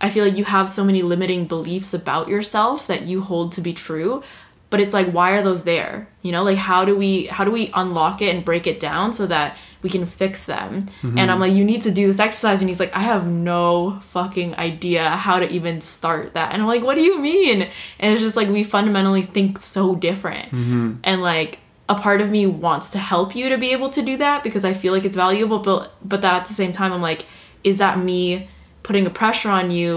I 0.00 0.10
feel 0.10 0.24
like 0.24 0.36
you 0.36 0.44
have 0.44 0.70
so 0.70 0.84
many 0.84 1.02
limiting 1.02 1.46
beliefs 1.46 1.94
about 1.94 2.28
yourself 2.28 2.86
that 2.86 3.02
you 3.02 3.20
hold 3.20 3.52
to 3.52 3.60
be 3.60 3.72
true. 3.72 4.22
But 4.70 4.80
it's 4.80 4.94
like 4.94 5.10
why 5.10 5.32
are 5.32 5.42
those 5.42 5.64
there? 5.64 6.08
You 6.22 6.32
know 6.32 6.42
like 6.42 6.58
how 6.58 6.84
do 6.84 6.96
we 6.96 7.26
how 7.26 7.44
do 7.44 7.50
we 7.50 7.70
unlock 7.74 8.22
it 8.22 8.34
and 8.34 8.44
break 8.44 8.66
it 8.66 8.80
down 8.80 9.12
so 9.12 9.26
that 9.26 9.56
we 9.82 9.90
can 9.90 10.06
fix 10.06 10.46
them? 10.46 10.82
Mm-hmm. 11.02 11.18
And 11.18 11.30
i'm 11.30 11.40
like 11.40 11.52
you 11.52 11.64
need 11.64 11.82
to 11.82 11.90
do 11.90 12.06
this 12.06 12.18
exercise. 12.18 12.60
And 12.60 12.68
he's 12.68 12.80
like 12.80 12.94
i 12.94 13.00
have 13.00 13.26
no 13.26 14.00
fucking 14.00 14.56
idea 14.56 15.10
how 15.10 15.38
to 15.38 15.48
even 15.48 15.80
start 15.80 16.34
that. 16.34 16.52
And 16.52 16.62
i'm 16.62 16.68
like 16.68 16.82
what 16.82 16.96
do 16.96 17.02
you 17.02 17.20
mean? 17.20 17.68
And 18.00 18.12
it's 18.12 18.20
just 18.20 18.36
like 18.36 18.48
we 18.48 18.64
fundamentally 18.64 19.22
think 19.22 19.60
so 19.60 19.94
different. 19.94 20.46
Mm-hmm. 20.46 20.94
And 21.04 21.22
like 21.22 21.60
a 21.90 21.94
part 22.06 22.20
of 22.24 22.28
me 22.30 22.42
wants 22.46 22.90
to 22.94 22.98
help 22.98 23.34
you 23.38 23.48
to 23.48 23.58
be 23.58 23.70
able 23.76 23.90
to 23.90 24.00
do 24.10 24.16
that 24.16 24.42
because 24.46 24.64
i 24.64 24.72
feel 24.72 24.92
like 24.96 25.04
it's 25.08 25.16
valuable 25.26 25.58
but 25.68 25.90
but 26.12 26.20
that 26.22 26.34
at 26.40 26.44
the 26.46 26.54
same 26.54 26.72
time 26.72 26.92
i'm 26.92 27.02
like 27.02 27.22
is 27.70 27.76
that 27.78 27.98
me 27.98 28.48
putting 28.84 29.04
a 29.06 29.10
pressure 29.10 29.50
on 29.50 29.70
you 29.78 29.90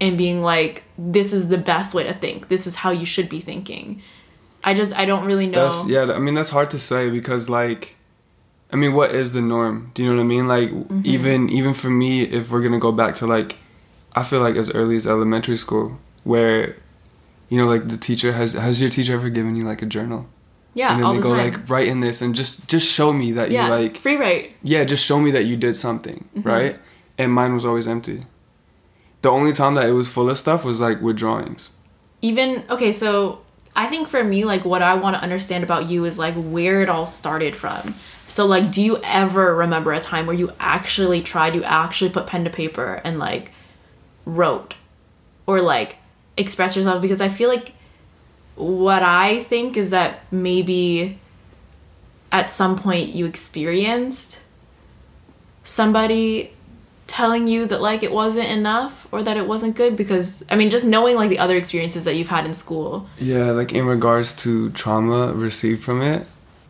and 0.00 0.16
being 0.18 0.42
like 0.42 0.82
this 1.16 1.32
is 1.32 1.48
the 1.48 1.58
best 1.72 1.94
way 1.94 2.04
to 2.04 2.12
think 2.24 2.48
this 2.48 2.66
is 2.66 2.74
how 2.82 2.90
you 3.00 3.06
should 3.14 3.28
be 3.36 3.40
thinking 3.40 4.02
i 4.62 4.74
just 4.80 4.92
i 4.96 5.04
don't 5.10 5.24
really 5.30 5.46
know 5.46 5.64
That's 5.68 5.88
yeah. 5.88 6.12
I 6.12 6.18
mean, 6.18 6.34
that's 6.34 6.50
hard 6.50 6.70
to 6.70 6.78
say 6.78 7.02
because 7.18 7.48
like, 7.48 7.96
I 8.72 8.76
mean, 8.76 8.92
what 8.92 9.10
is 9.20 9.32
the 9.32 9.40
norm? 9.40 9.90
Do 9.94 10.02
you 10.02 10.10
know 10.10 10.16
what 10.16 10.22
I 10.22 10.34
mean? 10.34 10.46
Like, 10.56 10.70
Mm-hmm. 10.70 11.02
even 11.14 11.38
even 11.58 11.72
for 11.74 11.90
me, 12.02 12.12
if 12.38 12.50
we're 12.50 12.62
gonna 12.66 12.78
go 12.88 12.92
back 12.92 13.12
to 13.20 13.26
like, 13.26 13.50
I 14.14 14.22
feel 14.22 14.40
like 14.46 14.56
as 14.62 14.68
early 14.80 14.96
as 15.00 15.06
elementary 15.06 15.56
school, 15.56 15.98
where, 16.24 16.76
you 17.48 17.56
know, 17.58 17.66
like 17.74 17.88
the 17.88 17.96
teacher 17.96 18.32
has 18.40 18.52
has 18.52 18.80
your 18.82 18.90
teacher 18.90 19.14
ever 19.14 19.30
given 19.30 19.56
you 19.56 19.64
like 19.64 19.80
a 19.82 19.86
journal? 19.96 20.22
Yeah 20.74 20.92
and 20.94 21.02
then 21.02 21.10
they 21.10 21.16
the 21.16 21.22
go 21.22 21.34
time. 21.36 21.52
like 21.52 21.68
write 21.68 21.88
in 21.88 22.00
this 22.00 22.22
and 22.22 22.34
just 22.34 22.68
just 22.68 22.86
show 22.86 23.12
me 23.12 23.32
that 23.32 23.50
yeah 23.50 23.66
you 23.66 23.70
like 23.86 23.96
free 23.98 24.16
write. 24.16 24.52
yeah 24.62 24.84
just 24.84 25.04
show 25.04 25.18
me 25.18 25.30
that 25.30 25.44
you 25.44 25.56
did 25.56 25.74
something 25.76 26.28
Mm-hmm. 26.36 26.48
right? 26.48 26.78
And 27.18 27.32
mine 27.32 27.52
was 27.52 27.64
always 27.66 27.86
empty. 27.86 28.22
The 29.22 29.28
only 29.30 29.52
time 29.52 29.74
that 29.74 29.86
it 29.86 29.92
was 29.92 30.08
full 30.08 30.30
of 30.30 30.38
stuff 30.38 30.64
was 30.64 30.80
like 30.80 31.00
with 31.02 31.16
drawings. 31.16 31.70
Even 32.22 32.64
okay 32.70 32.92
so 32.92 33.42
i 33.76 33.86
think 33.86 34.08
for 34.08 34.22
me 34.24 34.44
like 34.44 34.64
what 34.64 34.82
i 34.82 34.94
want 34.94 35.14
to 35.16 35.22
understand 35.22 35.62
about 35.62 35.88
you 35.88 36.04
is 36.04 36.18
like 36.18 36.34
where 36.34 36.82
it 36.82 36.88
all 36.88 37.06
started 37.06 37.54
from. 37.56 37.94
So 38.28 38.46
like 38.46 38.70
do 38.70 38.80
you 38.82 38.98
ever 39.04 39.54
remember 39.56 39.92
a 39.92 40.00
time 40.00 40.26
where 40.26 40.36
you 40.36 40.52
actually 40.60 41.20
tried 41.22 41.54
you 41.54 41.64
actually 41.64 42.10
put 42.10 42.26
pen 42.26 42.44
to 42.44 42.50
paper 42.50 43.00
and 43.04 43.18
like 43.18 43.50
wrote 44.24 44.76
or 45.46 45.60
like 45.60 45.98
express 46.36 46.76
yourself? 46.76 47.02
Because 47.02 47.20
i 47.20 47.28
feel 47.28 47.48
like 47.48 47.72
what 48.56 49.02
i 49.02 49.42
think 49.44 49.76
is 49.76 49.90
that 49.90 50.20
maybe 50.30 51.18
at 52.32 52.50
some 52.50 52.78
point 52.78 53.10
you 53.10 53.26
experienced 53.26 54.38
somebody 55.64 56.52
telling 57.06 57.48
you 57.48 57.66
that 57.66 57.80
like 57.80 58.04
it 58.04 58.12
wasn't 58.12 58.48
enough 58.48 59.06
or 59.10 59.22
that 59.22 59.36
it 59.36 59.46
wasn't 59.46 59.74
good 59.74 59.96
because 59.96 60.44
I 60.48 60.54
mean 60.54 60.70
just 60.70 60.86
knowing 60.86 61.16
like 61.16 61.28
the 61.28 61.40
other 61.40 61.56
experiences 61.56 62.04
that 62.04 62.14
you've 62.14 62.28
had 62.28 62.46
in 62.46 62.54
school. 62.54 63.08
yeah 63.18 63.50
like 63.50 63.72
in 63.72 63.84
regards 63.84 64.36
to 64.44 64.70
trauma 64.70 65.32
received 65.34 65.82
from 65.82 66.02
it 66.02 66.24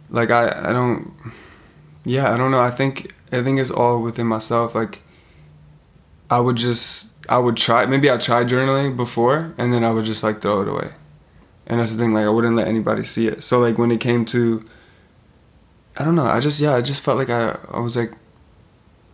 like 0.09 0.31
i 0.31 0.49
i 0.49 0.73
don't 0.73 1.13
yeah 2.05 2.33
i 2.33 2.37
don't 2.39 2.51
know. 2.51 2.61
I 2.61 2.71
think 2.71 3.13
i 3.33 3.43
think 3.43 3.61
it's 3.61 3.71
all 3.71 4.01
within 4.01 4.27
myself. 4.27 4.75
Like 4.75 5.01
i 6.31 6.41
would 6.41 6.57
just 6.57 7.13
i 7.29 7.37
would 7.37 7.57
try 7.57 7.85
maybe 7.85 8.11
i 8.11 8.17
tried 8.17 8.49
journaling 8.49 8.97
before 8.97 9.53
and 9.59 9.75
then 9.75 9.85
i 9.85 9.91
would 9.91 10.05
just 10.05 10.23
like 10.23 10.41
throw 10.41 10.63
it 10.63 10.69
away 10.69 10.91
and 11.71 11.79
that's 11.79 11.93
the 11.93 11.99
thing 11.99 12.13
like 12.13 12.27
i 12.27 12.29
wouldn't 12.29 12.57
let 12.57 12.67
anybody 12.67 13.05
see 13.05 13.29
it. 13.29 13.43
So 13.43 13.61
like 13.61 13.79
when 13.79 13.91
it 13.93 14.01
came 14.01 14.25
to 14.27 14.65
i 15.97 16.05
don't 16.05 16.17
know 16.17 16.27
i 16.27 16.41
just 16.41 16.61
yeah 16.61 16.75
i 16.75 16.83
just 16.83 17.01
felt 17.01 17.17
like 17.17 17.31
i 17.31 17.57
i 17.71 17.79
was 17.79 17.97
like 17.97 18.13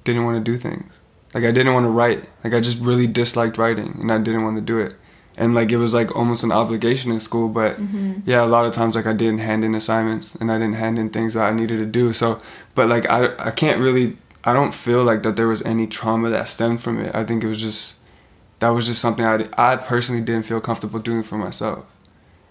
didn't 0.04 0.24
want 0.24 0.42
to 0.42 0.52
do 0.52 0.56
things. 0.56 0.90
Like 1.34 1.44
i 1.44 1.52
didn't 1.52 1.74
want 1.74 1.84
to 1.84 1.90
write. 1.90 2.28
Like 2.42 2.54
i 2.54 2.60
just 2.60 2.80
really 2.80 3.06
disliked 3.06 3.58
writing 3.58 3.98
and 4.00 4.10
i 4.10 4.18
didn't 4.18 4.42
want 4.42 4.56
to 4.56 4.62
do 4.62 4.78
it. 4.78 4.94
And 5.36 5.54
like 5.54 5.70
it 5.70 5.76
was 5.76 5.92
like 5.92 6.16
almost 6.16 6.44
an 6.44 6.50
obligation 6.50 7.12
in 7.12 7.20
school 7.20 7.50
but 7.50 7.76
mm-hmm. 7.76 8.20
yeah 8.24 8.42
a 8.42 8.46
lot 8.46 8.64
of 8.64 8.72
times 8.72 8.96
like 8.96 9.06
i 9.06 9.12
didn't 9.12 9.40
hand 9.40 9.62
in 9.62 9.74
assignments 9.74 10.34
and 10.36 10.50
i 10.50 10.56
didn't 10.56 10.76
hand 10.76 10.98
in 10.98 11.10
things 11.10 11.34
that 11.34 11.44
i 11.44 11.52
needed 11.52 11.76
to 11.76 11.86
do. 11.86 12.14
So 12.14 12.38
but 12.74 12.88
like 12.88 13.04
i 13.10 13.34
i 13.38 13.50
can't 13.50 13.80
really 13.80 14.16
i 14.44 14.54
don't 14.54 14.72
feel 14.72 15.04
like 15.04 15.22
that 15.24 15.36
there 15.36 15.48
was 15.48 15.60
any 15.62 15.86
trauma 15.86 16.30
that 16.30 16.48
stemmed 16.48 16.80
from 16.80 16.98
it. 17.04 17.14
I 17.14 17.22
think 17.24 17.44
it 17.44 17.48
was 17.48 17.60
just 17.60 18.00
that 18.60 18.70
was 18.70 18.86
just 18.86 19.02
something 19.02 19.26
i 19.26 19.46
i 19.58 19.76
personally 19.76 20.22
didn't 20.22 20.44
feel 20.44 20.62
comfortable 20.62 20.98
doing 20.98 21.22
for 21.22 21.36
myself 21.36 21.84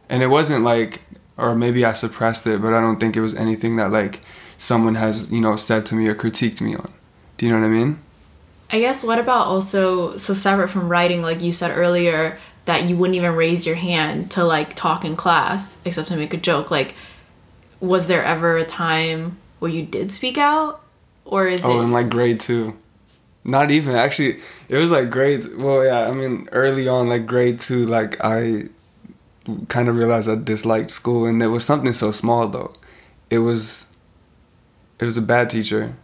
and 0.10 0.24
it 0.24 0.28
wasn't 0.28 0.64
like 0.64 1.02
or 1.38 1.56
maybe 1.56 1.84
i 1.86 1.94
suppressed 1.94 2.46
it 2.48 2.62
but 2.62 2.74
i 2.74 2.80
don't 2.80 3.00
think 3.00 3.16
it 3.16 3.22
was 3.22 3.36
anything 3.36 3.76
that 3.76 3.92
like 3.92 4.22
someone 4.58 4.96
has 4.96 5.32
you 5.32 5.42
know 5.42 5.56
said 5.56 5.86
to 5.86 5.96
me 5.96 6.08
or 6.08 6.16
critiqued 6.16 6.62
me 6.62 6.76
on 6.76 6.92
do 7.38 7.46
you 7.46 7.52
know 7.52 7.60
what 7.60 7.66
i 7.66 7.70
mean 7.70 8.00
I 8.72 8.80
guess 8.80 9.04
what 9.04 9.20
about 9.20 9.46
also 9.46 10.18
so 10.18 10.34
separate 10.34 10.70
from 10.70 10.90
writing 10.90 11.22
like 11.22 11.42
you 11.42 11.52
said 11.52 11.78
earlier 11.78 12.36
that 12.66 12.86
you 12.86 12.98
wouldn't 12.98 13.16
even 13.16 13.36
raise 13.36 13.64
your 13.66 13.76
hand 13.76 14.32
to 14.32 14.44
like 14.44 14.76
talk 14.76 15.06
in 15.06 15.16
class 15.16 15.78
except 15.86 16.08
to 16.08 16.16
make 16.16 16.34
a 16.34 16.38
joke 16.38 16.72
like 16.72 16.96
was 17.80 18.08
there 18.08 18.24
ever 18.24 18.58
a 18.58 18.66
time 18.66 19.38
where 19.60 19.70
you 19.72 19.86
did 19.86 20.12
speak 20.12 20.38
out 20.40 20.82
or 21.26 21.48
is 21.48 21.64
Oh, 21.64 21.80
it 21.80 21.84
in 21.84 21.92
like 21.92 22.10
grade 22.10 22.40
two. 22.40 22.76
Not 23.44 23.70
even 23.70 23.96
actually. 23.96 24.40
It 24.70 24.78
was 24.78 24.90
like 24.92 25.12
grade. 25.12 25.46
Well, 25.56 25.84
yeah. 25.86 26.08
I 26.08 26.12
mean, 26.12 26.50
early 26.52 26.88
on, 26.88 27.10
like 27.10 27.28
grade 27.28 27.60
two, 27.60 27.86
like 27.86 28.18
I 28.24 28.70
kind 29.68 29.90
of 29.90 29.96
realized 29.96 30.30
I 30.30 30.36
disliked 30.36 30.92
school, 30.92 31.26
and 31.26 31.42
it 31.42 31.48
was 31.48 31.66
something 31.66 31.94
so 31.94 32.12
small 32.12 32.48
though. 32.48 32.74
It 33.30 33.40
was, 33.40 33.98
it 35.00 35.06
was 35.06 35.18
a 35.18 35.22
bad 35.22 35.50
teacher, 35.50 35.96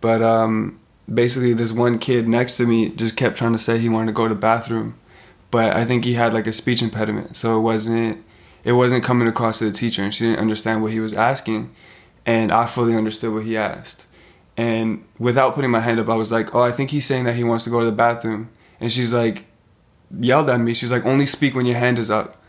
but 0.00 0.22
um, 0.22 0.80
basically 1.12 1.52
this 1.52 1.72
one 1.72 1.98
kid 1.98 2.28
next 2.28 2.56
to 2.56 2.66
me 2.66 2.90
just 2.90 3.16
kept 3.16 3.36
trying 3.36 3.52
to 3.52 3.58
say 3.58 3.78
he 3.78 3.88
wanted 3.88 4.06
to 4.06 4.12
go 4.12 4.28
to 4.28 4.34
the 4.34 4.40
bathroom, 4.40 4.98
but 5.50 5.76
I 5.76 5.84
think 5.84 6.04
he 6.04 6.14
had 6.14 6.32
like 6.32 6.46
a 6.46 6.52
speech 6.52 6.82
impediment, 6.82 7.36
so 7.36 7.58
it 7.58 7.62
wasn't, 7.62 8.24
it 8.64 8.72
wasn't 8.72 9.04
coming 9.04 9.28
across 9.28 9.58
to 9.58 9.64
the 9.64 9.72
teacher, 9.72 10.02
and 10.02 10.12
she 10.12 10.24
didn't 10.24 10.40
understand 10.40 10.82
what 10.82 10.92
he 10.92 11.00
was 11.00 11.12
asking, 11.12 11.74
and 12.24 12.52
I 12.52 12.66
fully 12.66 12.94
understood 12.94 13.32
what 13.34 13.44
he 13.44 13.56
asked. 13.56 14.06
And 14.56 15.04
without 15.18 15.54
putting 15.54 15.70
my 15.70 15.80
hand 15.80 15.98
up, 15.98 16.08
I 16.08 16.14
was 16.14 16.30
like, 16.30 16.54
"Oh, 16.54 16.60
I 16.60 16.72
think 16.72 16.90
he's 16.90 17.06
saying 17.06 17.24
that 17.24 17.36
he 17.36 17.42
wants 17.42 17.64
to 17.64 17.70
go 17.70 17.80
to 17.80 17.86
the 17.86 17.92
bathroom." 17.92 18.50
And 18.80 18.92
she's 18.92 19.14
like, 19.14 19.46
yelled 20.20 20.50
at 20.50 20.60
me. 20.60 20.74
She's 20.74 20.92
like, 20.92 21.06
"Only 21.06 21.26
speak 21.26 21.54
when 21.54 21.66
your 21.66 21.78
hand 21.78 21.98
is 21.98 22.10
up." 22.10 22.41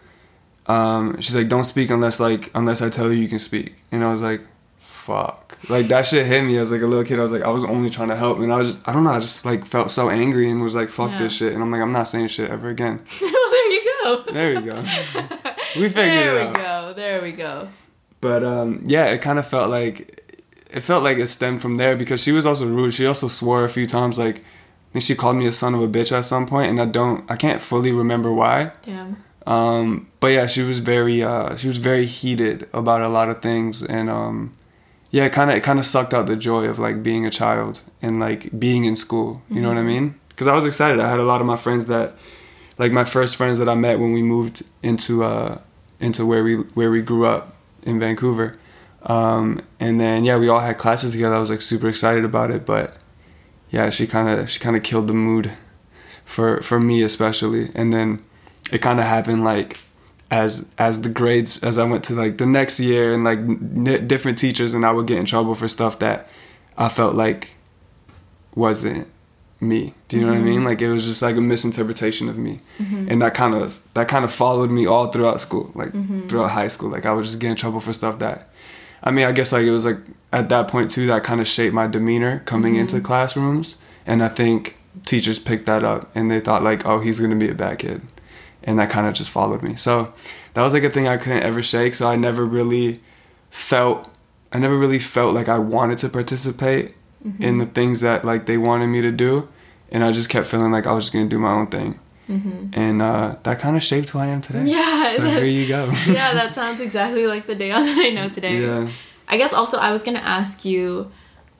Um, 0.68 1.20
she's 1.22 1.36
like, 1.36 1.50
"Don't 1.50 1.64
speak 1.66 1.90
unless 1.90 2.20
like 2.20 2.50
unless 2.56 2.82
I 2.82 2.90
tell 2.90 3.12
you 3.12 3.20
you 3.22 3.28
can 3.28 3.40
speak." 3.40 3.76
And 3.92 4.04
I 4.04 4.12
was 4.12 4.22
like, 4.22 4.42
"Fuck!" 4.80 5.58
Like 5.70 5.88
that 5.88 6.06
shit 6.06 6.26
hit 6.26 6.44
me 6.44 6.58
as 6.58 6.72
like 6.72 6.82
a 6.82 6.88
little 6.88 7.04
kid. 7.04 7.20
I 7.20 7.22
was 7.24 7.32
like, 7.32 7.44
I 7.44 7.50
was 7.50 7.64
only 7.64 7.90
trying 7.90 8.10
to 8.10 8.16
help, 8.16 8.40
and 8.40 8.52
I 8.52 8.58
was, 8.58 8.74
just, 8.74 8.88
I 8.88 8.94
don't 8.94 9.04
know, 9.04 9.12
I 9.12 9.20
just 9.20 9.46
like 9.46 9.66
felt 9.66 9.92
so 9.92 10.10
angry 10.10 10.50
and 10.50 10.62
was 10.62 10.76
like, 10.76 10.90
"Fuck 10.90 11.12
Yeah. 11.12 11.18
this 11.20 11.34
shit." 11.36 11.54
And 11.54 11.62
I'm 11.62 11.72
like, 11.72 11.82
I'm 11.82 11.92
not 11.92 12.08
saying 12.08 12.28
shit 12.30 12.50
ever 12.50 12.70
again. 12.70 13.02
well, 13.22 13.52
there 13.52 13.72
you 13.72 13.82
go. 14.04 14.24
There 14.32 14.54
you 14.54 14.62
go. 14.62 14.76
we 15.76 15.90
figured 15.90 16.38
it. 16.38 16.38
out. 16.38 16.46
there 16.46 16.48
we 16.48 16.54
go. 16.54 16.94
There 16.96 17.22
we 17.22 17.32
go. 17.32 17.68
But 18.22 18.44
um, 18.44 18.82
yeah, 18.86 19.06
it 19.08 19.22
kind 19.22 19.40
of 19.40 19.46
felt 19.48 19.70
like 19.70 20.22
it 20.72 20.82
felt 20.82 21.04
like 21.04 21.18
it 21.18 21.28
stemmed 21.28 21.62
from 21.62 21.78
there 21.78 21.96
because 21.96 22.22
she 22.24 22.32
was 22.32 22.46
also 22.46 22.66
rude. 22.68 22.94
She 22.94 23.06
also 23.06 23.28
swore 23.28 23.64
a 23.66 23.70
few 23.70 23.86
times, 23.86 24.18
like 24.18 24.44
think 24.94 25.04
she 25.04 25.16
called 25.16 25.36
me 25.38 25.48
a 25.48 25.52
son 25.52 25.74
of 25.74 25.82
a 25.82 25.88
bitch 25.88 26.12
at 26.12 26.24
some 26.24 26.46
point, 26.46 26.70
and 26.70 26.80
I 26.80 26.86
don't, 26.86 27.30
I 27.30 27.36
can't 27.36 27.60
fully 27.60 27.92
remember 27.92 28.32
why. 28.32 28.72
Damn. 28.84 29.24
Um, 29.46 30.08
but 30.20 30.28
yeah, 30.28 30.48
she 30.48 30.62
was 30.62 30.80
very, 30.80 31.22
uh, 31.22 31.56
she 31.58 31.68
was 31.68 31.78
very 31.78 32.06
heated 32.06 32.68
about 32.74 33.02
a 33.02 33.10
lot 33.10 33.30
of 33.30 33.42
things, 33.42 33.84
and 33.84 34.10
um, 34.10 34.54
yeah, 35.12 35.26
it 35.26 35.34
kind 35.34 35.52
of, 35.52 35.58
it 35.58 35.64
kind 35.64 35.80
of 35.80 35.86
sucked 35.86 36.14
out 36.14 36.28
the 36.28 36.36
joy 36.36 36.66
of 36.66 36.80
like 36.80 37.04
being 37.04 37.26
a 37.26 37.30
child 37.30 37.82
and 38.02 38.20
like 38.20 38.58
being 38.58 38.86
in 38.86 38.96
school. 38.96 39.42
You 39.50 39.62
know 39.62 39.68
what 39.68 39.78
I 39.78 39.84
mean? 39.84 40.20
Because 40.30 40.48
I 40.48 40.54
was 40.54 40.66
excited. 40.66 41.00
I 41.00 41.10
had 41.10 41.20
a 41.20 41.26
lot 41.26 41.42
of 41.42 41.48
my 41.48 41.58
friends 41.58 41.86
that, 41.86 42.16
like 42.78 42.92
my 42.92 43.04
first 43.04 43.36
friends 43.36 43.60
that 43.60 43.70
I 43.70 43.76
met 43.76 44.00
when 44.00 44.14
we 44.14 44.24
moved 44.24 44.64
into, 44.82 45.24
uh, 45.24 45.60
into 46.00 46.26
where 46.26 46.44
we 46.44 46.56
where 46.56 46.90
we 46.90 47.02
grew 47.02 47.26
up 47.26 47.56
in 47.84 48.00
Vancouver. 48.00 48.54
Um, 49.04 49.62
and 49.80 50.00
then 50.00 50.24
yeah, 50.24 50.38
we 50.38 50.48
all 50.48 50.62
had 50.62 50.78
classes 50.78 51.12
together. 51.12 51.36
I 51.36 51.40
was 51.40 51.50
like 51.50 51.62
super 51.62 51.90
excited 51.90 52.24
about 52.24 52.52
it, 52.52 52.66
but 52.66 52.98
yeah, 53.72 53.90
she 53.90 54.08
kind 54.08 54.30
of 54.30 54.50
she 54.50 54.60
kind 54.60 54.76
of 54.76 54.84
killed 54.84 55.08
the 55.08 55.14
mood 55.14 55.52
for 56.26 56.62
for 56.62 56.80
me 56.80 57.04
especially. 57.04 57.70
And 57.76 57.92
then 57.92 58.20
it 58.72 58.80
kind 58.80 59.00
of 59.00 59.06
happened 59.06 59.44
like 59.44 59.80
as 60.32 60.70
as 60.78 61.02
the 61.02 61.10
grades 61.10 61.60
as 61.62 61.78
I 61.78 61.84
went 61.84 62.04
to 62.06 62.16
like 62.16 62.38
the 62.38 62.46
next 62.46 62.80
year 62.80 63.14
and 63.14 63.24
like 63.24 63.40
n- 63.40 64.08
different 64.08 64.38
teachers 64.38 64.74
and 64.74 64.86
I 64.86 64.92
would 64.92 65.08
get 65.08 65.18
in 65.18 65.26
trouble 65.26 65.56
for 65.56 65.68
stuff 65.68 66.00
that 66.00 66.30
I 66.78 66.90
felt 66.90 67.16
like 67.16 67.50
wasn't 68.56 69.08
me. 69.64 69.94
Do 70.08 70.18
you 70.18 70.24
know 70.24 70.30
what 70.30 70.36
I 70.36 70.42
mm-hmm. 70.42 70.50
mean? 70.50 70.64
Like 70.64 70.82
it 70.82 70.92
was 70.92 71.06
just 71.06 71.22
like 71.22 71.36
a 71.36 71.42
misinterpretation 71.42 72.30
of 72.30 72.38
me, 72.38 72.60
mm-hmm. 72.78 73.08
and 73.10 73.22
that 73.22 73.34
kind 73.34 73.56
of 73.56 73.80
that 73.94 74.08
kind 74.08 74.26
of 74.26 74.32
followed 74.32 74.70
me 74.70 74.86
all 74.86 75.08
throughout 75.08 75.42
school, 75.42 75.72
like 75.76 75.92
mm-hmm. 75.92 76.28
throughout 76.28 76.52
high 76.52 76.68
school. 76.68 76.90
Like 76.90 77.06
I 77.06 77.14
would 77.14 77.26
just 77.26 77.40
get 77.40 77.52
in 77.52 77.56
trouble 77.56 77.80
for 77.80 77.94
stuff 77.94 78.20
that, 78.20 78.50
I 79.04 79.12
mean, 79.12 79.26
I 79.26 79.32
guess 79.32 79.52
like 79.52 79.64
it 79.64 79.72
was 79.72 79.86
like 79.86 79.98
at 80.32 80.50
that 80.50 80.68
point 80.68 80.92
too 80.92 81.08
that 81.08 81.24
kind 81.24 81.42
of 81.42 81.48
shaped 81.48 81.74
my 81.74 81.88
demeanor 81.88 82.40
coming 82.46 82.76
into 82.76 83.00
classrooms, 83.00 83.76
and 84.06 84.24
I 84.24 84.30
think 84.30 84.78
teachers 85.06 85.40
picked 85.40 85.66
that 85.66 85.84
up 85.84 86.10
and 86.16 86.30
they 86.30 86.40
thought 86.40 86.64
like, 86.64 86.86
oh, 86.86 87.00
he's 87.00 87.20
gonna 87.20 87.36
be 87.36 87.50
a 87.50 87.56
bad 87.56 87.80
kid, 87.80 88.02
and 88.64 88.80
that 88.80 88.90
kind 88.90 89.08
of 89.08 89.14
just 89.14 89.30
followed 89.30 89.64
me. 89.64 89.76
So 89.76 90.14
that 90.54 90.62
was 90.64 90.74
like 90.74 90.84
a 90.84 90.90
thing 90.90 91.08
I 91.08 91.18
couldn't 91.18 91.44
ever 91.44 91.62
shake. 91.62 91.96
So 91.96 92.08
I 92.08 92.16
never 92.16 92.46
really 92.46 93.00
felt, 93.50 94.10
I 94.52 94.60
never 94.60 94.78
really 94.78 95.00
felt 95.00 95.34
like 95.36 95.48
I 95.50 95.60
wanted 95.60 95.98
to 96.00 96.10
participate 96.10 96.96
in 97.40 97.58
the 97.58 97.66
things 97.66 98.02
that 98.02 98.26
like 98.26 98.46
they 98.48 98.58
wanted 98.58 98.88
me 98.88 99.00
to 99.00 99.10
do 99.10 99.48
and 99.90 100.04
i 100.04 100.12
just 100.12 100.28
kept 100.30 100.46
feeling 100.46 100.74
like 100.74 100.86
i 100.86 100.92
was 100.92 101.06
just 101.06 101.14
gonna 101.14 101.30
do 101.30 101.40
my 101.40 101.54
own 101.54 101.68
thing 101.68 101.98
and 102.74 103.02
uh, 103.02 103.38
that 103.44 103.60
kind 103.60 103.78
of 103.78 103.82
shaped 103.84 104.10
who 104.10 104.20
i 104.20 104.26
am 104.26 104.42
today 104.42 104.64
Yeah, 104.66 105.16
so 105.16 105.22
that- 105.22 105.38
here 105.38 105.46
you 105.46 105.66
go 105.66 105.86
yeah, 106.08 106.34
that 106.34 106.54
sounds 106.54 106.82
exactly 106.82 107.26
like 107.26 107.48
the 107.48 107.56
Dayon 107.56 107.86
that 107.86 107.98
I 108.06 108.10
know 108.10 108.28
today. 108.28 108.60
yeah 108.66 108.90
I 109.30 109.38
guess 109.38 109.54
also 109.54 109.78
I 109.78 109.94
was 109.94 110.04
gonna 110.04 110.20
ask 110.20 110.66
you 110.66 111.10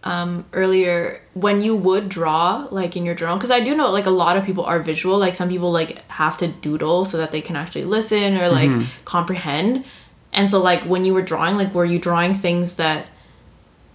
um, 0.04 0.46
earlier 0.54 1.22
when 1.34 1.62
you 1.62 1.76
would 1.76 2.10
draw 2.10 2.68
like 2.72 2.98
in 2.98 3.06
your 3.06 3.16
journal 3.16 3.38
because 3.38 3.52
I 3.52 3.62
do 3.62 3.76
know 3.76 3.90
like 3.92 4.06
a 4.06 4.12
lot 4.12 4.38
of 4.38 4.44
people 4.44 4.66
are 4.66 4.80
visual. 4.80 5.18
Like 5.18 5.36
some 5.36 5.50
people 5.50 5.72
like 5.72 6.00
have 6.10 6.38
to 6.40 6.48
doodle 6.48 7.06
so 7.06 7.18
that 7.18 7.32
they 7.32 7.42
can 7.42 7.56
actually 7.56 7.86
listen 7.86 8.38
or 8.38 8.50
like 8.50 8.70
comprehend. 9.06 9.86
And 10.34 10.50
so 10.50 10.62
like 10.62 10.84
when 10.84 11.06
you 11.06 11.14
were 11.14 11.22
drawing, 11.22 11.56
like 11.56 11.74
were 11.74 11.86
you 11.86 12.00
drawing 12.00 12.34
things 12.34 12.76
that 12.76 13.08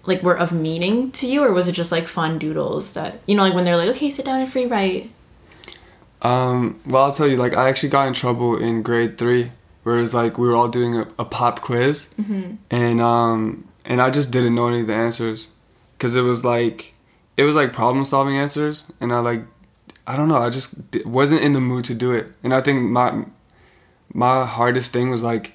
like 0.09 0.23
were 0.23 0.37
of 0.37 0.53
meaning 0.53 1.11
to 1.13 1.27
you 1.27 1.45
or 1.45 1.53
was 1.53 1.69
it 1.69 1.73
just 1.73 1.93
like 1.93 2.09
fun 2.09 2.39
doodles 2.39 2.95
that 2.95 3.21
you 3.27 3.37
know 3.37 3.43
like 3.43 3.55
when 3.55 3.65
they're 3.65 3.77
like 3.77 3.91
okay 3.91 4.11
sit 4.11 4.25
down 4.25 4.41
and 4.41 4.51
free 4.51 4.65
write 4.65 5.11
um, 6.23 6.81
well 6.87 7.05
i'll 7.05 7.13
tell 7.13 7.29
you 7.29 7.37
like 7.37 7.53
i 7.53 7.69
actually 7.69 7.91
got 7.91 8.09
in 8.09 8.15
trouble 8.15 8.57
in 8.57 8.83
grade 8.83 9.19
three 9.19 9.51
where 9.83 9.99
it 9.99 10.01
was 10.01 10.15
like 10.15 10.39
we 10.39 10.49
were 10.49 10.57
all 10.57 10.69
doing 10.69 10.97
a, 10.97 11.07
a 11.19 11.25
pop 11.27 11.61
quiz 11.61 12.09
and 12.71 13.01
um 13.03 13.69
and 13.85 14.01
i 14.01 14.09
just 14.09 14.31
didn't 14.31 14.55
know 14.55 14.69
any 14.69 14.81
of 14.81 14.87
the 14.87 14.95
answers 14.95 15.51
because 15.99 16.15
it 16.15 16.21
was 16.23 16.45
like 16.45 16.95
it 17.37 17.43
was 17.43 17.57
like 17.57 17.73
problem 17.73 18.05
solving 18.05 18.37
answers 18.37 18.91
and 19.01 19.13
i 19.13 19.19
like 19.19 19.43
i 20.07 20.17
don't 20.17 20.29
know 20.29 20.39
i 20.39 20.49
just 20.49 20.77
wasn't 21.05 21.41
in 21.43 21.53
the 21.53 21.61
mood 21.61 21.85
to 21.85 21.95
do 21.95 22.13
it. 22.13 22.33
And 22.43 22.55
i 22.55 22.61
think 22.61 22.83
my 22.91 23.25
my 24.15 24.47
hardest 24.47 24.93
thing 24.93 25.11
was 25.11 25.23
like 25.23 25.55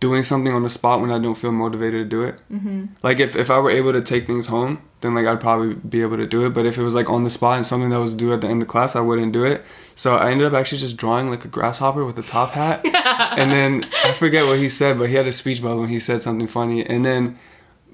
doing 0.00 0.24
something 0.24 0.52
on 0.52 0.62
the 0.62 0.68
spot 0.68 1.00
when 1.00 1.10
i 1.12 1.18
don't 1.18 1.36
feel 1.36 1.52
motivated 1.52 2.04
to 2.04 2.16
do 2.16 2.22
it. 2.22 2.40
Mm-hmm. 2.50 2.86
like 3.02 3.20
if, 3.20 3.36
if 3.36 3.50
i 3.50 3.58
were 3.58 3.70
able 3.70 3.92
to 3.92 4.00
take 4.00 4.26
things 4.26 4.46
home 4.46 4.82
then 5.00 5.14
like 5.14 5.26
i'd 5.26 5.40
probably 5.40 5.74
be 5.74 6.02
able 6.02 6.16
to 6.16 6.26
do 6.26 6.46
it. 6.46 6.50
But 6.50 6.64
if 6.66 6.78
it 6.78 6.82
was 6.82 6.94
like 6.94 7.10
on 7.10 7.24
the 7.24 7.30
spot 7.30 7.56
and 7.56 7.66
something 7.66 7.90
that 7.90 8.00
was 8.00 8.14
due 8.14 8.32
at 8.32 8.40
the 8.40 8.48
end 8.48 8.62
of 8.62 8.68
class 8.68 8.94
i 8.96 9.00
wouldn't 9.00 9.32
do 9.32 9.44
it. 9.44 9.62
So 9.96 10.16
i 10.16 10.30
ended 10.30 10.46
up 10.46 10.54
actually 10.54 10.78
just 10.78 10.96
drawing 10.96 11.28
like 11.30 11.44
a 11.44 11.48
grasshopper 11.48 12.04
with 12.04 12.18
a 12.18 12.22
top 12.22 12.50
hat. 12.52 12.84
And 13.38 13.50
then 13.50 13.88
i 14.04 14.12
forget 14.12 14.46
what 14.46 14.58
he 14.58 14.68
said 14.68 14.98
but 14.98 15.08
he 15.08 15.14
had 15.16 15.26
a 15.26 15.32
speech 15.32 15.60
bubble 15.62 15.82
and 15.82 15.90
he 15.90 15.98
said 15.98 16.22
something 16.22 16.48
funny. 16.48 16.84
And 16.86 17.04
then 17.04 17.38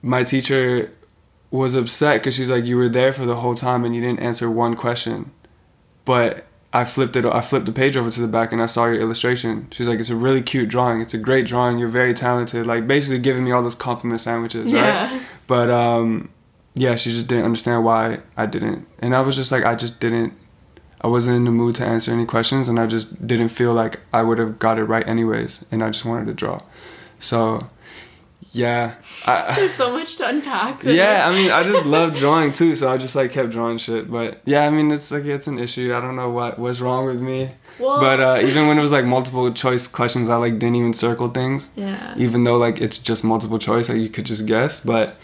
my 0.02 0.22
teacher 0.22 0.92
was 1.50 1.74
upset 1.74 2.20
because 2.20 2.34
she's 2.34 2.50
like, 2.50 2.64
you 2.64 2.76
were 2.76 2.88
there 2.88 3.12
for 3.12 3.24
the 3.24 3.36
whole 3.36 3.54
time 3.54 3.84
and 3.84 3.94
you 3.94 4.00
didn't 4.00 4.20
answer 4.20 4.50
one 4.50 4.76
question. 4.76 5.30
But 6.04 6.46
I 6.72 6.84
flipped 6.84 7.16
it. 7.16 7.24
I 7.24 7.40
flipped 7.40 7.66
the 7.66 7.72
page 7.72 7.96
over 7.96 8.10
to 8.10 8.20
the 8.20 8.28
back 8.28 8.52
and 8.52 8.60
I 8.62 8.66
saw 8.66 8.84
your 8.86 9.00
illustration. 9.00 9.68
She's 9.70 9.88
like, 9.88 9.98
it's 9.98 10.10
a 10.10 10.16
really 10.16 10.42
cute 10.42 10.68
drawing. 10.68 11.00
It's 11.00 11.14
a 11.14 11.18
great 11.18 11.46
drawing. 11.46 11.78
You're 11.78 11.88
very 11.88 12.12
talented. 12.14 12.66
Like 12.66 12.86
basically 12.86 13.18
giving 13.20 13.44
me 13.44 13.52
all 13.52 13.62
those 13.62 13.74
compliment 13.74 14.20
sandwiches, 14.20 14.70
Yeah. 14.70 15.10
right? 15.12 15.22
But 15.46 15.70
um, 15.70 16.28
yeah, 16.74 16.96
she 16.96 17.10
just 17.10 17.26
didn't 17.28 17.46
understand 17.46 17.84
why 17.84 18.20
I 18.36 18.44
didn't. 18.46 18.86
And 18.98 19.14
I 19.16 19.20
was 19.22 19.36
just 19.36 19.50
like, 19.50 19.64
I 19.64 19.74
just 19.74 20.00
didn't. 20.00 20.34
I 21.00 21.06
wasn't 21.06 21.36
in 21.36 21.44
the 21.44 21.52
mood 21.52 21.76
to 21.76 21.84
answer 21.84 22.10
any 22.12 22.26
questions, 22.26 22.68
and 22.68 22.76
I 22.78 22.86
just 22.88 23.24
didn't 23.24 23.50
feel 23.50 23.72
like 23.72 24.00
I 24.12 24.22
would 24.22 24.38
have 24.38 24.58
got 24.58 24.78
it 24.78 24.84
right 24.84 25.06
anyways. 25.06 25.64
And 25.70 25.82
I 25.82 25.90
just 25.90 26.04
wanted 26.04 26.26
to 26.26 26.34
draw. 26.34 26.60
So, 27.20 27.68
yeah, 28.52 28.94
I, 29.26 29.52
there's 29.56 29.74
so 29.74 29.92
much 29.92 30.16
to 30.16 30.26
unpack 30.28 30.80
there. 30.80 30.94
yeah, 30.94 31.28
I 31.28 31.32
mean, 31.32 31.50
I 31.50 31.62
just 31.62 31.84
love 31.86 32.14
drawing 32.22 32.52
too, 32.52 32.76
so 32.76 32.90
I 32.90 32.96
just 32.96 33.14
like 33.14 33.32
kept 33.32 33.50
drawing 33.50 33.78
shit. 33.78 34.10
But 34.10 34.40
yeah, 34.44 34.64
I 34.66 34.70
mean, 34.70 34.90
it's 34.90 35.10
like 35.10 35.24
it's 35.24 35.46
an 35.46 35.58
issue. 35.58 35.94
I 35.94 36.00
don't 36.00 36.16
know 36.16 36.30
what 36.30 36.58
what's 36.58 36.80
wrong 36.80 37.06
with 37.06 37.20
me. 37.20 37.50
well 37.78 38.00
But 38.00 38.20
uh, 38.20 38.38
even 38.42 38.66
when 38.66 38.78
it 38.78 38.82
was 38.82 38.92
like 38.92 39.04
multiple 39.04 39.52
choice 39.52 39.86
questions, 39.86 40.28
I 40.28 40.36
like 40.36 40.58
didn't 40.58 40.76
even 40.76 40.92
circle 40.92 41.28
things, 41.28 41.70
yeah 41.76 42.14
even 42.16 42.44
though 42.44 42.56
like 42.56 42.80
it's 42.80 42.98
just 42.98 43.22
multiple 43.24 43.58
choice, 43.58 43.88
like 43.88 43.98
you 43.98 44.08
could 44.08 44.26
just 44.26 44.46
guess. 44.46 44.80
But 44.80 45.16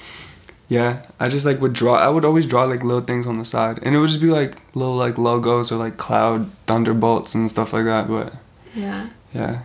yeah, 0.68 1.02
I 1.20 1.28
just 1.28 1.44
like 1.46 1.60
would 1.60 1.72
draw. 1.72 1.94
I 1.96 2.08
would 2.08 2.24
always 2.24 2.46
draw 2.46 2.64
like 2.64 2.82
little 2.82 3.00
things 3.02 3.26
on 3.26 3.38
the 3.38 3.44
side, 3.44 3.78
and 3.82 3.94
it 3.94 3.98
would 3.98 4.08
just 4.08 4.20
be 4.20 4.28
like 4.30 4.56
little 4.74 4.96
like 4.96 5.18
logos 5.18 5.72
or 5.72 5.76
like 5.76 5.96
cloud 5.96 6.50
thunderbolts 6.66 7.34
and 7.34 7.48
stuff 7.50 7.72
like 7.72 7.84
that. 7.84 8.08
But 8.08 8.34
yeah 8.74 9.08
yeah, 9.34 9.62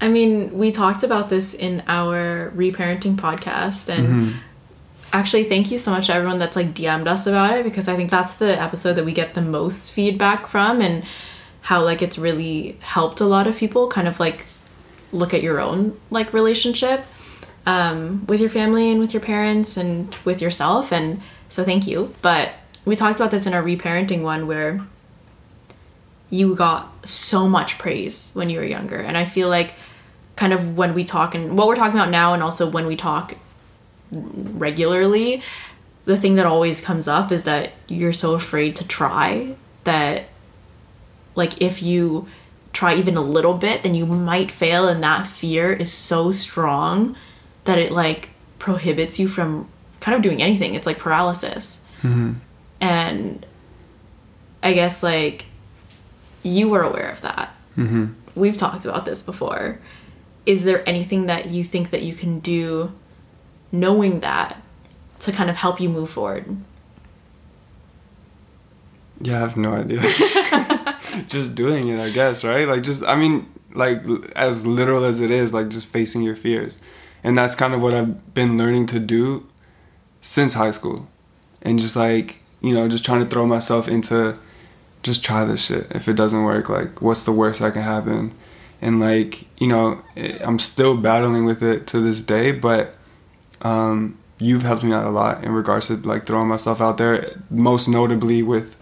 I 0.00 0.08
mean, 0.08 0.56
we 0.56 0.70
talked 0.70 1.02
about 1.02 1.28
this 1.28 1.54
in 1.54 1.82
our 1.88 2.52
reparenting 2.56 3.16
podcast, 3.16 3.88
and 3.88 4.06
Mm-hmm. 4.08 4.38
actually, 5.12 5.44
thank 5.44 5.70
you 5.70 5.78
so 5.78 5.90
much 5.90 6.06
to 6.06 6.14
everyone 6.14 6.38
that's 6.38 6.54
like 6.56 6.72
DM'd 6.74 7.08
us 7.08 7.26
about 7.26 7.56
it 7.58 7.64
because 7.64 7.88
I 7.88 7.96
think 7.96 8.10
that's 8.10 8.34
the 8.36 8.60
episode 8.60 8.94
that 8.94 9.04
we 9.04 9.12
get 9.12 9.34
the 9.34 9.42
most 9.42 9.92
feedback 9.92 10.46
from, 10.46 10.80
and 10.80 11.04
how 11.62 11.82
like 11.82 12.00
it's 12.02 12.16
really 12.18 12.76
helped 12.80 13.20
a 13.20 13.24
lot 13.26 13.46
of 13.46 13.56
people 13.56 13.88
kind 13.88 14.06
of 14.08 14.20
like 14.20 14.46
look 15.12 15.34
at 15.34 15.42
your 15.42 15.58
own 15.60 15.98
like 16.10 16.32
relationship 16.32 17.04
um, 17.66 18.24
with 18.26 18.40
your 18.40 18.50
family 18.50 18.90
and 18.90 19.00
with 19.00 19.12
your 19.12 19.20
parents 19.22 19.76
and 19.76 20.14
with 20.24 20.40
yourself, 20.40 20.92
and 20.92 21.20
so 21.48 21.64
thank 21.64 21.86
you. 21.88 22.14
But 22.22 22.52
we 22.84 22.94
talked 22.94 23.18
about 23.18 23.30
this 23.32 23.46
in 23.46 23.52
our 23.52 23.62
reparenting 23.62 24.22
one 24.22 24.46
where 24.46 24.80
you 26.30 26.54
got 26.54 27.08
so 27.08 27.48
much 27.48 27.78
praise 27.78 28.30
when 28.34 28.50
you 28.50 28.58
were 28.58 28.64
younger 28.64 28.96
and 28.96 29.16
i 29.16 29.24
feel 29.24 29.48
like 29.48 29.72
kind 30.38 30.52
of 30.52 30.76
when 30.76 30.94
we 30.94 31.04
talk 31.04 31.34
and 31.34 31.58
what 31.58 31.66
we're 31.66 31.74
talking 31.74 31.98
about 31.98 32.10
now 32.10 32.32
and 32.32 32.42
also 32.42 32.70
when 32.70 32.86
we 32.86 32.94
talk 32.94 33.34
regularly 34.12 35.42
the 36.04 36.16
thing 36.16 36.36
that 36.36 36.46
always 36.46 36.80
comes 36.80 37.06
up 37.06 37.30
is 37.30 37.42
that 37.44 37.72
you're 37.88 38.12
so 38.12 38.34
afraid 38.34 38.76
to 38.76 38.86
try 38.86 39.54
that 39.82 40.24
like 41.34 41.60
if 41.60 41.82
you 41.82 42.26
try 42.72 42.94
even 42.94 43.16
a 43.16 43.20
little 43.20 43.54
bit 43.54 43.82
then 43.82 43.94
you 43.94 44.06
might 44.06 44.50
fail 44.50 44.88
and 44.88 45.02
that 45.02 45.26
fear 45.26 45.72
is 45.72 45.92
so 45.92 46.30
strong 46.30 47.16
that 47.64 47.76
it 47.76 47.90
like 47.90 48.30
prohibits 48.60 49.18
you 49.18 49.28
from 49.28 49.68
kind 50.00 50.14
of 50.14 50.22
doing 50.22 50.40
anything. 50.42 50.74
It's 50.74 50.86
like 50.86 50.98
paralysis. 50.98 51.82
And 52.80 53.44
i 54.62 54.72
guess 54.72 55.02
like 55.02 55.46
you 56.42 56.68
were 56.68 56.82
aware 56.82 57.10
of 57.10 57.20
that. 57.22 57.54
Mm-hmm. 57.76 58.06
we've 58.34 58.56
talked 58.56 58.84
about 58.84 59.04
this 59.04 59.22
before 59.22 59.78
is 60.48 60.64
there 60.64 60.88
anything 60.88 61.26
that 61.26 61.50
you 61.50 61.62
think 61.62 61.90
that 61.90 62.02
you 62.02 62.14
can 62.14 62.40
do 62.40 62.90
knowing 63.70 64.20
that 64.20 64.56
to 65.20 65.30
kind 65.30 65.50
of 65.50 65.56
help 65.56 65.78
you 65.78 65.88
move 65.90 66.08
forward 66.08 66.56
Yeah, 69.20 69.36
I 69.36 69.40
have 69.40 69.56
no 69.56 69.74
idea. 69.74 70.00
just 71.28 71.54
doing 71.54 71.88
it, 71.88 71.98
I 72.00 72.10
guess, 72.10 72.44
right? 72.44 72.68
Like, 72.68 72.82
just, 72.84 73.04
I 73.04 73.16
mean, 73.16 73.52
like, 73.74 74.02
as 74.36 74.64
literal 74.64 75.04
as 75.04 75.20
it 75.20 75.30
is, 75.30 75.52
like, 75.52 75.68
just 75.70 75.86
facing 75.86 76.22
your 76.22 76.36
fears. 76.36 76.78
And 77.24 77.36
that's 77.36 77.56
kind 77.56 77.74
of 77.74 77.82
what 77.82 77.94
I've 77.94 78.32
been 78.32 78.56
learning 78.56 78.86
to 78.86 79.00
do 79.00 79.48
since 80.20 80.54
high 80.54 80.70
school. 80.70 81.08
And 81.62 81.80
just, 81.80 81.96
like, 81.96 82.42
you 82.60 82.72
know, 82.72 82.88
just 82.88 83.04
trying 83.04 83.20
to 83.24 83.26
throw 83.26 83.44
myself 83.44 83.88
into 83.88 84.38
just 85.02 85.24
try 85.24 85.44
this 85.44 85.64
shit. 85.64 85.90
If 85.90 86.06
it 86.06 86.14
doesn't 86.14 86.44
work, 86.44 86.68
like, 86.68 87.02
what's 87.02 87.24
the 87.24 87.32
worst 87.32 87.60
that 87.60 87.72
can 87.72 87.82
happen? 87.82 88.32
And, 88.80 89.00
like, 89.00 89.46
you 89.60 89.68
know, 89.68 90.02
eh, 90.16 90.38
I'm 90.40 90.58
still 90.58 90.96
battling 90.96 91.44
with 91.44 91.62
it 91.62 91.86
to 91.88 92.00
this 92.00 92.22
day, 92.22 92.52
but 92.52 92.96
um, 93.62 94.18
you've 94.38 94.62
helped 94.62 94.84
me 94.84 94.92
out 94.92 95.06
a 95.06 95.10
lot 95.10 95.42
in 95.44 95.52
regards 95.52 95.88
to, 95.88 95.96
like, 95.96 96.26
throwing 96.26 96.48
myself 96.48 96.80
out 96.80 96.98
there, 96.98 97.42
most 97.50 97.88
notably 97.88 98.42
with 98.42 98.76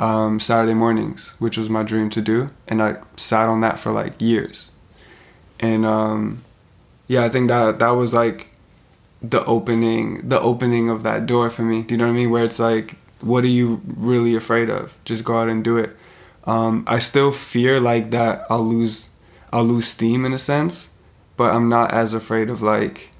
um, 0.00 0.40
Saturday 0.40 0.72
mornings, 0.72 1.34
which 1.38 1.58
was 1.58 1.68
my 1.68 1.82
dream 1.82 2.08
to 2.10 2.22
do, 2.22 2.48
and 2.66 2.82
I 2.82 2.96
sat 3.16 3.48
on 3.48 3.60
that 3.60 3.78
for 3.78 3.92
like 3.92 4.20
years. 4.20 4.70
And 5.60 5.84
um, 5.84 6.42
yeah, 7.06 7.22
I 7.22 7.28
think 7.28 7.48
that 7.48 7.78
that 7.80 7.90
was 7.90 8.14
like 8.14 8.50
the 9.22 9.44
opening, 9.44 10.26
the 10.26 10.40
opening 10.40 10.88
of 10.88 11.02
that 11.02 11.26
door 11.26 11.50
for 11.50 11.62
me. 11.62 11.82
Do 11.82 11.94
you 11.94 11.98
know 11.98 12.06
what 12.06 12.12
I 12.12 12.14
mean? 12.14 12.30
Where 12.30 12.44
it's 12.44 12.58
like, 12.58 12.96
what 13.20 13.44
are 13.44 13.48
you 13.48 13.82
really 13.84 14.34
afraid 14.34 14.70
of? 14.70 14.96
Just 15.04 15.22
go 15.22 15.38
out 15.38 15.50
and 15.50 15.62
do 15.62 15.76
it. 15.76 15.94
Um, 16.44 16.84
I 16.86 16.98
still 16.98 17.30
fear 17.30 17.78
like 17.78 18.10
that 18.12 18.46
I'll 18.48 18.66
lose, 18.66 19.10
I'll 19.52 19.64
lose 19.64 19.88
steam 19.88 20.24
in 20.24 20.32
a 20.32 20.38
sense, 20.38 20.90
but 21.36 21.52
I'm 21.54 21.68
not 21.68 21.92
as 21.92 22.14
afraid 22.14 22.50
of 22.50 22.62
like 22.62 23.10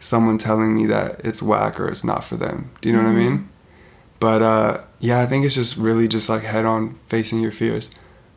someone 0.00 0.38
telling 0.38 0.74
me 0.74 0.86
that 0.86 1.20
it's 1.24 1.42
whack 1.42 1.78
or 1.78 1.88
it's 1.88 2.04
not 2.04 2.24
for 2.24 2.36
them. 2.36 2.70
Do 2.80 2.88
you 2.88 2.96
know 2.96 3.02
mm-hmm. 3.02 3.14
what 3.14 3.20
I 3.20 3.28
mean? 3.30 3.48
But 4.18 4.42
uh, 4.42 4.84
yeah, 4.98 5.20
I 5.20 5.26
think 5.26 5.44
it's 5.44 5.54
just 5.54 5.76
really 5.76 6.08
just 6.08 6.28
like 6.28 6.42
head 6.42 6.64
on 6.64 6.98
facing 7.08 7.40
your 7.40 7.52
fears. 7.52 7.90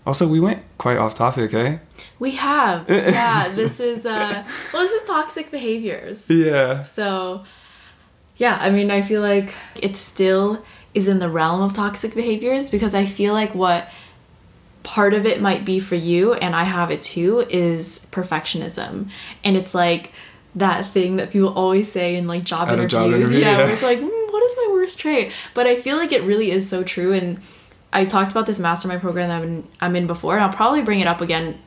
Also, 0.06 0.28
we 0.28 0.39
went 0.39 0.62
quite 0.78 0.98
off 0.98 1.13
topic, 1.13 1.54
eh? 1.54 1.78
We 2.19 2.32
have. 2.32 2.86
yeah, 2.89 3.50
this 3.50 3.80
is 3.80 4.06
uh 4.06 4.43
well 4.74 4.82
this 4.82 4.91
is 4.91 5.08
toxic 5.08 5.50
behaviors. 5.52 6.30
Yeah. 6.30 6.84
So 6.84 7.43
yeah, 8.38 8.58
I 8.60 8.72
mean, 8.72 8.91
I 8.91 9.02
feel 9.02 9.22
like 9.22 9.54
it 9.76 9.96
still 9.96 10.63
is 10.93 11.08
in 11.08 11.19
the 11.19 11.30
realm 11.30 11.62
of 11.62 11.74
toxic 11.74 12.13
behaviors 12.15 12.69
because 12.69 12.93
I 12.93 13.06
feel 13.06 13.34
like 13.34 13.56
what 13.56 13.88
part 14.84 15.13
of 15.13 15.26
it 15.26 15.41
might 15.41 15.65
be 15.65 15.80
for 15.80 15.96
you 15.96 16.34
and 16.34 16.56
I 16.56 16.63
have 16.63 16.91
it 16.91 17.02
too 17.02 17.46
is 17.50 18.06
perfectionism. 18.12 19.10
And 19.43 19.58
it's 19.58 19.74
like 19.74 20.12
that 20.56 20.86
thing 20.86 21.15
that 21.15 21.32
people 21.32 21.54
always 21.54 21.91
say 21.91 22.15
in 22.15 22.28
like 22.28 22.43
job 22.43 22.67
At 22.67 22.74
interviews. 22.74 22.91
Job 22.91 23.13
interview, 23.13 23.39
yeah, 23.39 23.52
yeah, 23.52 23.58
where 23.58 23.74
it's 23.74 23.84
like, 23.84 24.00
mm, 24.00 24.32
what 24.32 24.43
is 24.43 24.56
my 24.58 24.69
worst 24.74 25.00
trait? 25.00 25.32
But 25.54 25.67
I 25.67 25.80
feel 25.80 25.98
like 25.98 26.12
it 26.12 26.24
really 26.24 26.52
is 26.52 26.67
so 26.67 26.84
true 26.84 27.13
and 27.13 27.39
I 27.93 28.06
talked 28.06 28.32
about 28.32 28.48
this 28.48 28.60
mastermind 28.60 29.02
program 29.02 29.30
that 29.30 29.41
I'm 29.41 29.43
in, 29.43 29.67
I'm 29.80 29.96
in 29.96 30.08
before, 30.08 30.34
and 30.34 30.43
I'll 30.43 30.52
probably 30.52 30.82
bring 30.82 31.00
it 31.00 31.06
up 31.06 31.22
again 31.22 31.60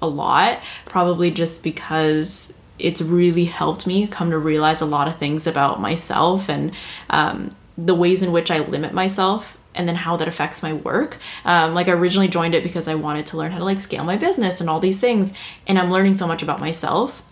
a 0.00 0.08
lot, 0.08 0.60
probably 0.86 1.30
just 1.30 1.62
because 1.62 2.58
it's 2.78 3.02
really 3.02 3.44
helped 3.44 3.86
me 3.86 4.06
come 4.06 4.30
to 4.30 4.38
realize 4.38 4.80
a 4.80 4.86
lot 4.86 5.06
of 5.06 5.18
things 5.18 5.46
about 5.46 5.80
myself 5.80 6.48
and 6.48 6.72
um, 7.10 7.50
the 7.78 7.94
ways 7.94 8.22
in 8.22 8.32
which 8.32 8.50
I 8.50 8.60
limit 8.60 8.92
myself 8.92 9.58
and 9.74 9.88
then 9.88 9.96
how 9.96 10.16
that 10.16 10.28
affects 10.28 10.62
my 10.62 10.72
work. 10.72 11.18
Um, 11.44 11.74
like 11.74 11.88
I 11.88 11.92
originally 11.92 12.28
joined 12.28 12.54
it 12.54 12.62
because 12.62 12.88
I 12.88 12.94
wanted 12.94 13.26
to 13.26 13.36
learn 13.36 13.52
how 13.52 13.58
to 13.58 13.64
like 13.64 13.80
scale 13.80 14.04
my 14.04 14.16
business 14.16 14.60
and 14.60 14.70
all 14.70 14.80
these 14.80 15.00
things, 15.00 15.32
and 15.66 15.78
I'm 15.78 15.90
learning 15.90 16.14
so 16.14 16.26
much 16.26 16.42
about 16.42 16.60
myself. 16.60 17.22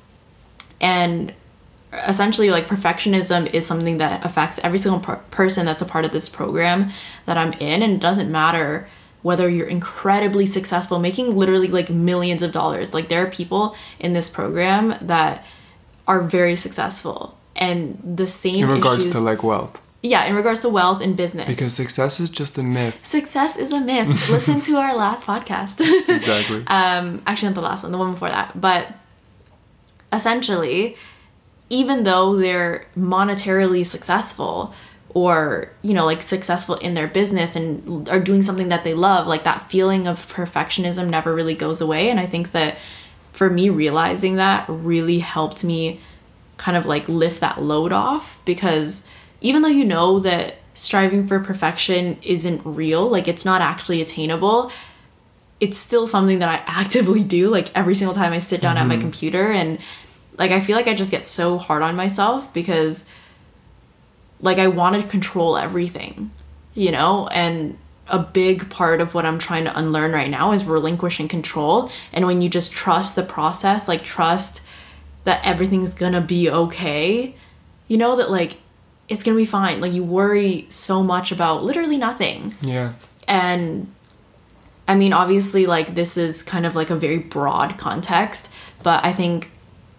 And 0.81 1.33
essentially 1.92 2.50
like 2.50 2.66
perfectionism 2.66 3.52
is 3.52 3.66
something 3.66 3.98
that 3.98 4.24
affects 4.24 4.59
every 4.62 4.78
single 4.78 5.00
per- 5.00 5.16
person 5.31 5.66
that's 5.66 5.83
a 5.83 5.87
part 5.87 6.05
of 6.05 6.12
this 6.12 6.28
program 6.28 6.90
that 7.26 7.37
I'm 7.37 7.52
in 7.55 7.83
and 7.83 7.92
it 7.92 8.00
doesn't 8.00 8.31
matter 8.31 8.88
whether 9.20 9.48
you're 9.48 9.68
incredibly 9.68 10.46
successful 10.46 10.98
making 10.98 11.37
literally 11.37 11.68
like 11.68 11.90
millions 11.90 12.42
of 12.42 12.50
dollars 12.50 12.94
like 12.94 13.09
there 13.09 13.24
are 13.24 13.31
people 13.31 13.76
in 13.98 14.14
this 14.14 14.31
program 14.31 14.94
that 15.02 15.44
are 16.09 16.22
very 16.22 16.57
successful 16.57 17.38
and 17.57 18.00
the 18.16 18.26
same 18.26 18.64
in 18.64 18.70
regards 18.70 19.05
issues, 19.05 19.14
to 19.14 19.20
like 19.20 19.42
wealth 19.42 19.81
yeah 20.02 20.24
in 20.24 20.34
regards 20.34 20.60
to 20.60 20.68
wealth 20.68 21.00
and 21.00 21.16
business. 21.16 21.46
Because 21.46 21.74
success 21.74 22.20
is 22.20 22.30
just 22.30 22.58
a 22.58 22.62
myth. 22.62 22.98
Success 23.06 23.56
is 23.56 23.72
a 23.72 23.80
myth. 23.80 24.28
Listen 24.30 24.60
to 24.62 24.76
our 24.76 24.94
last 24.94 25.26
podcast. 25.26 25.80
Exactly. 26.08 26.64
Um 26.66 27.22
actually 27.26 27.48
not 27.48 27.54
the 27.54 27.62
last 27.62 27.82
one 27.82 27.92
the 27.92 27.98
one 27.98 28.12
before 28.12 28.30
that. 28.30 28.60
But 28.60 28.88
essentially 30.12 30.96
even 31.68 32.02
though 32.02 32.36
they're 32.36 32.84
monetarily 32.96 33.86
successful 33.86 34.74
or 35.14 35.70
you 35.82 35.94
know 35.94 36.04
like 36.04 36.22
successful 36.22 36.74
in 36.76 36.94
their 36.94 37.06
business 37.06 37.54
and 37.56 38.08
are 38.08 38.20
doing 38.20 38.42
something 38.42 38.68
that 38.68 38.84
they 38.84 38.94
love 38.94 39.26
like 39.26 39.44
that 39.44 39.62
feeling 39.62 40.06
of 40.06 40.26
perfectionism 40.32 41.08
never 41.08 41.34
really 41.34 41.54
goes 41.54 41.80
away. 41.80 42.10
And 42.10 42.18
i 42.18 42.26
think 42.26 42.52
that 42.52 42.76
for 43.32 43.48
me 43.48 43.70
realizing 43.70 44.36
that 44.36 44.64
really 44.68 45.20
helped 45.20 45.64
me 45.64 46.00
kind 46.58 46.76
of 46.76 46.86
like 46.86 47.08
lift 47.08 47.40
that 47.40 47.60
load 47.60 47.92
off 47.92 48.40
because 48.44 49.04
even 49.42 49.62
though 49.62 49.68
you 49.68 49.85
know 49.85 50.18
that 50.18 50.55
striving 50.74 51.26
for 51.26 51.38
perfection 51.38 52.18
isn't 52.22 52.62
real 52.64 53.09
like 53.09 53.28
it's 53.28 53.44
not 53.44 53.61
actually 53.61 54.00
attainable 54.00 54.70
it's 55.61 55.76
still 55.76 56.07
something 56.07 56.38
that 56.38 56.48
i 56.48 56.62
actively 56.66 57.22
do 57.22 57.48
like 57.48 57.70
every 57.74 57.94
single 57.94 58.14
time 58.14 58.33
i 58.33 58.38
sit 58.38 58.61
down 58.61 58.76
mm-hmm. 58.76 58.83
at 58.83 58.88
my 58.88 58.94
mm-hmm. 58.94 59.02
computer 59.02 59.52
and 59.52 59.78
like 60.38 60.50
I 60.50 60.61
feel 60.61 60.76
like 60.76 60.88
I 60.88 60.94
just 60.94 61.11
get 61.11 61.24
so 61.24 61.59
hard 61.59 61.83
on 61.83 61.96
myself 61.96 62.52
because 62.52 63.05
like 64.40 64.59
I 64.59 64.68
want 64.68 65.00
to 65.00 65.09
control 65.09 65.57
everything, 65.57 66.31
you 66.74 66.90
know? 66.90 67.28
And 67.28 67.78
a 68.09 68.18
big 68.18 68.68
part 68.68 69.00
of 69.00 69.14
what 69.14 69.24
I'm 69.24 69.38
trying 69.38 69.64
to 69.64 69.78
unlearn 69.78 70.12
right 70.12 70.31
now 70.31 70.52
is 70.52 70.64
relinquishing 70.64 71.28
control. 71.28 71.90
And 72.12 72.26
when 72.26 72.40
you 72.40 72.48
just 72.48 72.72
trust 72.72 73.14
the 73.14 73.22
process, 73.22 73.87
like 73.87 74.05
trust 74.05 74.62
that 75.24 75.44
everything's 75.44 75.94
gonna 75.94 76.20
be 76.20 76.50
okay, 76.50 77.37
you 77.87 77.96
know 77.96 78.16
that 78.16 78.31
like 78.31 78.57
it's 79.12 79.22
gonna 79.22 79.37
be 79.37 79.46
fine. 79.46 79.81
Like 79.81 79.92
you 79.92 80.03
worry 80.03 80.66
so 80.70 81.03
much 81.03 81.33
about 81.33 81.64
literally 81.64 81.98
nothing. 81.98 82.55
Yeah. 82.62 82.94
And 83.29 83.92
I 84.88 84.94
mean, 84.94 85.12
obviously, 85.12 85.66
like 85.66 85.94
this 85.94 86.16
is 86.16 86.42
kind 86.42 86.66
of 86.66 86.75
like 86.75 86.90
a 86.90 86.96
very 86.96 87.18
broad 87.18 87.79
context, 87.79 88.48
but 88.83 89.05
I 89.05 89.12
think 89.12 89.51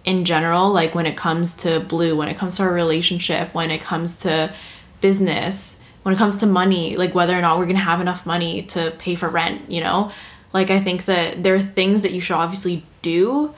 in 0.04 0.26
general, 0.26 0.72
like 0.72 0.94
when 0.96 1.06
it 1.06 1.16
comes 1.16 1.54
to 1.58 1.80
blue, 1.80 2.16
when 2.18 2.28
it 2.28 2.38
comes 2.38 2.58
to 2.58 2.64
our 2.64 2.74
relationship, 2.74 3.54
when 3.54 3.72
it 3.72 3.82
comes 3.82 4.20
to 4.22 4.54
business, 5.00 5.80
when 6.02 6.14
it 6.14 6.18
comes 6.18 6.38
to 6.38 6.46
money, 6.46 6.98
like 6.98 7.16
whether 7.16 7.38
or 7.38 7.42
not 7.42 7.60
we're 7.60 7.68
gonna 7.68 7.80
have 7.80 8.02
enough 8.02 8.26
money 8.26 8.64
to 8.64 8.92
pay 8.98 9.16
for 9.16 9.30
rent, 9.30 9.72
you 9.72 9.80
know? 9.80 10.12
Like 10.52 10.70
I 10.70 10.80
think 10.80 11.06
that 11.06 11.44
there 11.44 11.56
are 11.56 11.62
things 11.62 12.02
that 12.02 12.12
you 12.12 12.20
should 12.20 12.36
obviously 12.36 12.84
do 13.02 13.54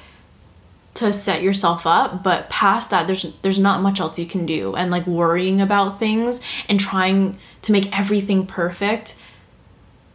to 0.95 1.11
set 1.11 1.43
yourself 1.43 1.85
up, 1.85 2.23
but 2.23 2.49
past 2.49 2.89
that 2.89 3.05
there's 3.05 3.25
there's 3.41 3.59
not 3.59 3.81
much 3.81 3.99
else 3.99 4.17
you 4.17 4.25
can 4.25 4.45
do. 4.45 4.75
And 4.75 4.89
like 4.91 5.05
worrying 5.05 5.61
about 5.61 5.99
things 5.99 6.41
and 6.67 6.79
trying 6.79 7.37
to 7.63 7.71
make 7.71 7.97
everything 7.97 8.47
perfect 8.47 9.15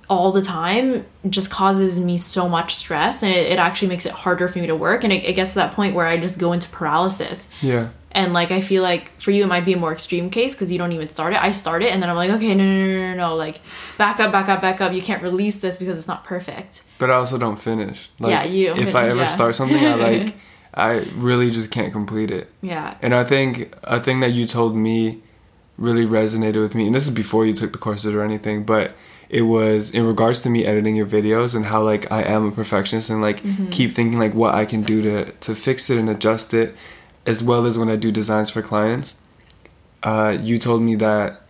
all 0.09 0.33
the 0.33 0.43
time 0.43 1.07
just 1.29 1.51
causes 1.51 2.01
me 2.01 2.19
so 2.19 2.49
much 2.49 2.75
stress 2.75 3.23
and 3.23 3.33
it, 3.33 3.53
it 3.53 3.59
actually 3.61 3.87
makes 3.87 4.07
it 4.07 4.13
harder 4.13 4.49
for 4.49 4.59
me 4.59 4.67
to 4.67 4.75
work. 4.75 5.05
And 5.05 5.13
it, 5.13 5.23
it, 5.25 5.35
gets 5.35 5.53
to 5.53 5.61
that 5.61 5.75
point 5.75 5.95
where 5.95 6.05
i 6.07 6.17
just 6.17 6.39
go 6.39 6.53
into 6.53 6.69
paralysis. 6.71 7.49
Yeah. 7.61 7.91
And 8.11 8.33
like 8.33 8.51
i 8.51 8.61
feel 8.61 8.83
like 8.83 9.13
for 9.21 9.31
you 9.31 9.45
it 9.45 9.47
might 9.47 9.65
be 9.65 9.75
a 9.75 9.77
more 9.77 9.93
extreme 9.93 10.31
case 10.31 10.55
because 10.55 10.73
you 10.73 10.79
don't 10.79 10.93
even 10.93 11.11
start 11.11 11.35
it. 11.35 11.41
I 11.41 11.53
start 11.53 11.85
it 11.85 11.93
and 11.93 12.03
then 12.03 12.11
i'm 12.11 12.17
like 12.17 12.31
okay 12.31 12.55
no 12.55 12.65
no 12.65 12.87
no 12.87 13.13
no 13.13 13.15
no 13.15 13.37
like 13.37 13.61
back 13.99 14.19
up 14.19 14.33
back 14.33 14.49
up 14.49 14.63
back 14.63 14.81
up. 14.81 14.95
You 14.95 15.03
can't 15.03 15.23
release 15.23 15.61
this 15.61 15.79
because 15.79 15.97
it's 15.97 16.09
not 16.09 16.25
perfect. 16.25 16.83
But 16.99 17.11
i 17.11 17.15
also 17.15 17.39
don't 17.39 17.61
finish. 17.61 18.11
Like, 18.19 18.31
yeah 18.31 18.45
you. 18.45 18.75
if 18.75 18.97
i 18.97 19.11
ever 19.11 19.21
yeah. 19.21 19.27
start 19.27 19.55
something 19.55 19.85
i 19.85 19.95
like 19.95 20.35
i 20.75 20.99
really 21.15 21.51
just 21.51 21.71
can't 21.71 21.93
complete 21.93 22.31
it 22.31 22.51
yeah 22.63 22.97
and 23.03 23.15
i 23.15 23.25
think 23.25 23.75
a 23.85 24.01
thing 24.01 24.21
that 24.21 24.33
you 24.33 24.47
told 24.47 24.77
me 24.77 25.21
really 25.77 26.05
resonated 26.05 26.61
with 26.61 26.75
me 26.75 26.87
and 26.87 26.95
this 26.95 27.09
is 27.09 27.15
before 27.15 27.47
you 27.47 27.53
took 27.53 27.73
the 27.73 27.79
courses 27.79 28.15
or 28.15 28.23
anything 28.23 28.65
but 28.65 28.97
it 29.31 29.43
was 29.43 29.93
in 29.93 30.05
regards 30.05 30.43
to 30.43 30.51
me 30.51 30.67
editing 30.67 30.97
your 30.97 31.07
videos 31.07 31.55
and 31.55 31.67
how 31.67 31.81
like 31.83 32.11
I 32.11 32.23
am 32.23 32.47
a 32.47 32.51
perfectionist 32.51 33.11
and 33.11 33.23
like 33.23 33.41
mm-hmm. 33.43 33.69
keep 33.71 33.93
thinking 33.93 34.19
like 34.19 34.35
what 34.35 34.55
I 34.55 34.65
can 34.65 34.83
do 34.83 35.01
to 35.03 35.31
to 35.31 35.55
fix 35.55 35.89
it 35.89 35.99
and 35.99 36.11
adjust 36.11 36.53
it, 36.53 36.75
as 37.25 37.41
well 37.41 37.65
as 37.65 37.79
when 37.79 37.89
I 37.89 37.95
do 37.95 38.11
designs 38.11 38.51
for 38.51 38.61
clients. 38.61 39.15
Uh, 40.03 40.37
you 40.41 40.59
told 40.59 40.83
me 40.83 40.97
that 40.97 41.43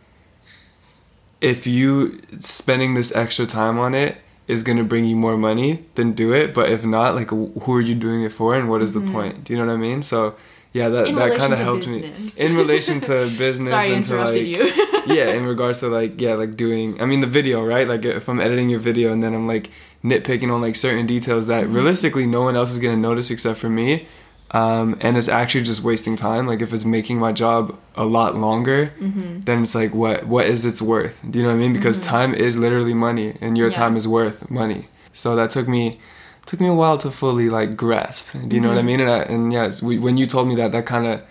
if 1.40 1.66
you 1.66 2.20
spending 2.38 2.92
this 2.92 3.16
extra 3.16 3.46
time 3.46 3.78
on 3.78 3.94
it 3.94 4.18
is 4.50 4.62
gonna 4.62 4.84
bring 4.84 5.04
you 5.04 5.16
more 5.16 5.36
money, 5.36 5.84
then 5.94 6.12
do 6.12 6.32
it. 6.34 6.52
But 6.52 6.70
if 6.70 6.84
not, 6.84 7.14
like 7.14 7.30
who 7.30 7.72
are 7.74 7.80
you 7.80 7.94
doing 7.94 8.22
it 8.22 8.32
for 8.32 8.54
and 8.54 8.68
what 8.68 8.82
is 8.82 8.92
mm-hmm. 8.92 9.06
the 9.06 9.12
point? 9.12 9.44
Do 9.44 9.52
you 9.52 9.58
know 9.58 9.66
what 9.66 9.74
I 9.74 9.78
mean? 9.78 10.02
So 10.02 10.34
yeah 10.72 10.88
that 10.88 11.08
in 11.08 11.16
that 11.16 11.36
kind 11.36 11.52
of 11.52 11.58
helped 11.58 11.86
business. 11.86 12.38
me 12.38 12.44
in 12.44 12.56
relation 12.56 13.00
to 13.00 13.28
business 13.38 13.70
Sorry, 13.70 13.92
and 13.92 14.04
to 14.04 14.16
like 14.16 14.42
you. 14.42 14.66
yeah 15.06 15.30
in 15.30 15.44
regards 15.44 15.80
to 15.80 15.88
like 15.88 16.20
yeah 16.20 16.34
like 16.34 16.56
doing 16.56 17.00
i 17.02 17.04
mean 17.04 17.20
the 17.20 17.26
video 17.26 17.62
right 17.64 17.88
like 17.88 18.04
if 18.04 18.28
i'm 18.28 18.40
editing 18.40 18.70
your 18.70 18.78
video 18.78 19.12
and 19.12 19.22
then 19.22 19.34
i'm 19.34 19.46
like 19.46 19.70
nitpicking 20.04 20.52
on 20.52 20.60
like 20.60 20.76
certain 20.76 21.06
details 21.06 21.46
that 21.48 21.64
mm-hmm. 21.64 21.74
realistically 21.74 22.26
no 22.26 22.42
one 22.42 22.56
else 22.56 22.72
is 22.72 22.78
going 22.78 22.94
to 22.94 23.00
notice 23.00 23.30
except 23.30 23.58
for 23.58 23.68
me 23.68 24.06
um, 24.52 24.96
and 25.00 25.16
it's 25.16 25.28
actually 25.28 25.62
just 25.62 25.82
wasting 25.82 26.16
time 26.16 26.46
like 26.46 26.60
if 26.60 26.72
it's 26.72 26.84
making 26.84 27.18
my 27.18 27.32
job 27.32 27.78
a 27.94 28.04
lot 28.04 28.36
longer 28.36 28.92
mm-hmm. 28.98 29.40
then 29.40 29.62
it's 29.62 29.74
like 29.74 29.94
what 29.94 30.26
what 30.26 30.46
is 30.46 30.64
its 30.64 30.82
worth 30.82 31.20
do 31.30 31.38
you 31.38 31.44
know 31.44 31.50
what 31.50 31.58
i 31.58 31.60
mean 31.60 31.72
because 31.72 31.98
mm-hmm. 31.98 32.10
time 32.10 32.34
is 32.34 32.56
literally 32.56 32.94
money 32.94 33.36
and 33.40 33.56
your 33.56 33.68
yeah. 33.68 33.74
time 33.74 33.96
is 33.96 34.08
worth 34.08 34.50
money 34.50 34.86
so 35.12 35.36
that 35.36 35.50
took 35.50 35.68
me 35.68 36.00
took 36.46 36.60
me 36.60 36.66
a 36.66 36.74
while 36.74 36.96
to 36.98 37.10
fully 37.10 37.48
like 37.48 37.76
grasp. 37.76 38.32
Do 38.32 38.56
you 38.56 38.60
know 38.60 38.68
mm-hmm. 38.68 38.76
what 38.76 38.78
I 38.78 38.78
mm-hmm. 38.78 38.86
mean? 38.86 39.00
And, 39.00 39.10
I, 39.10 39.18
and 39.22 39.52
yes, 39.52 39.82
we, 39.82 39.98
when 39.98 40.16
you 40.16 40.26
told 40.26 40.48
me 40.48 40.56
that, 40.56 40.72
that 40.72 40.84
kind 40.84 41.06
of, 41.06 41.22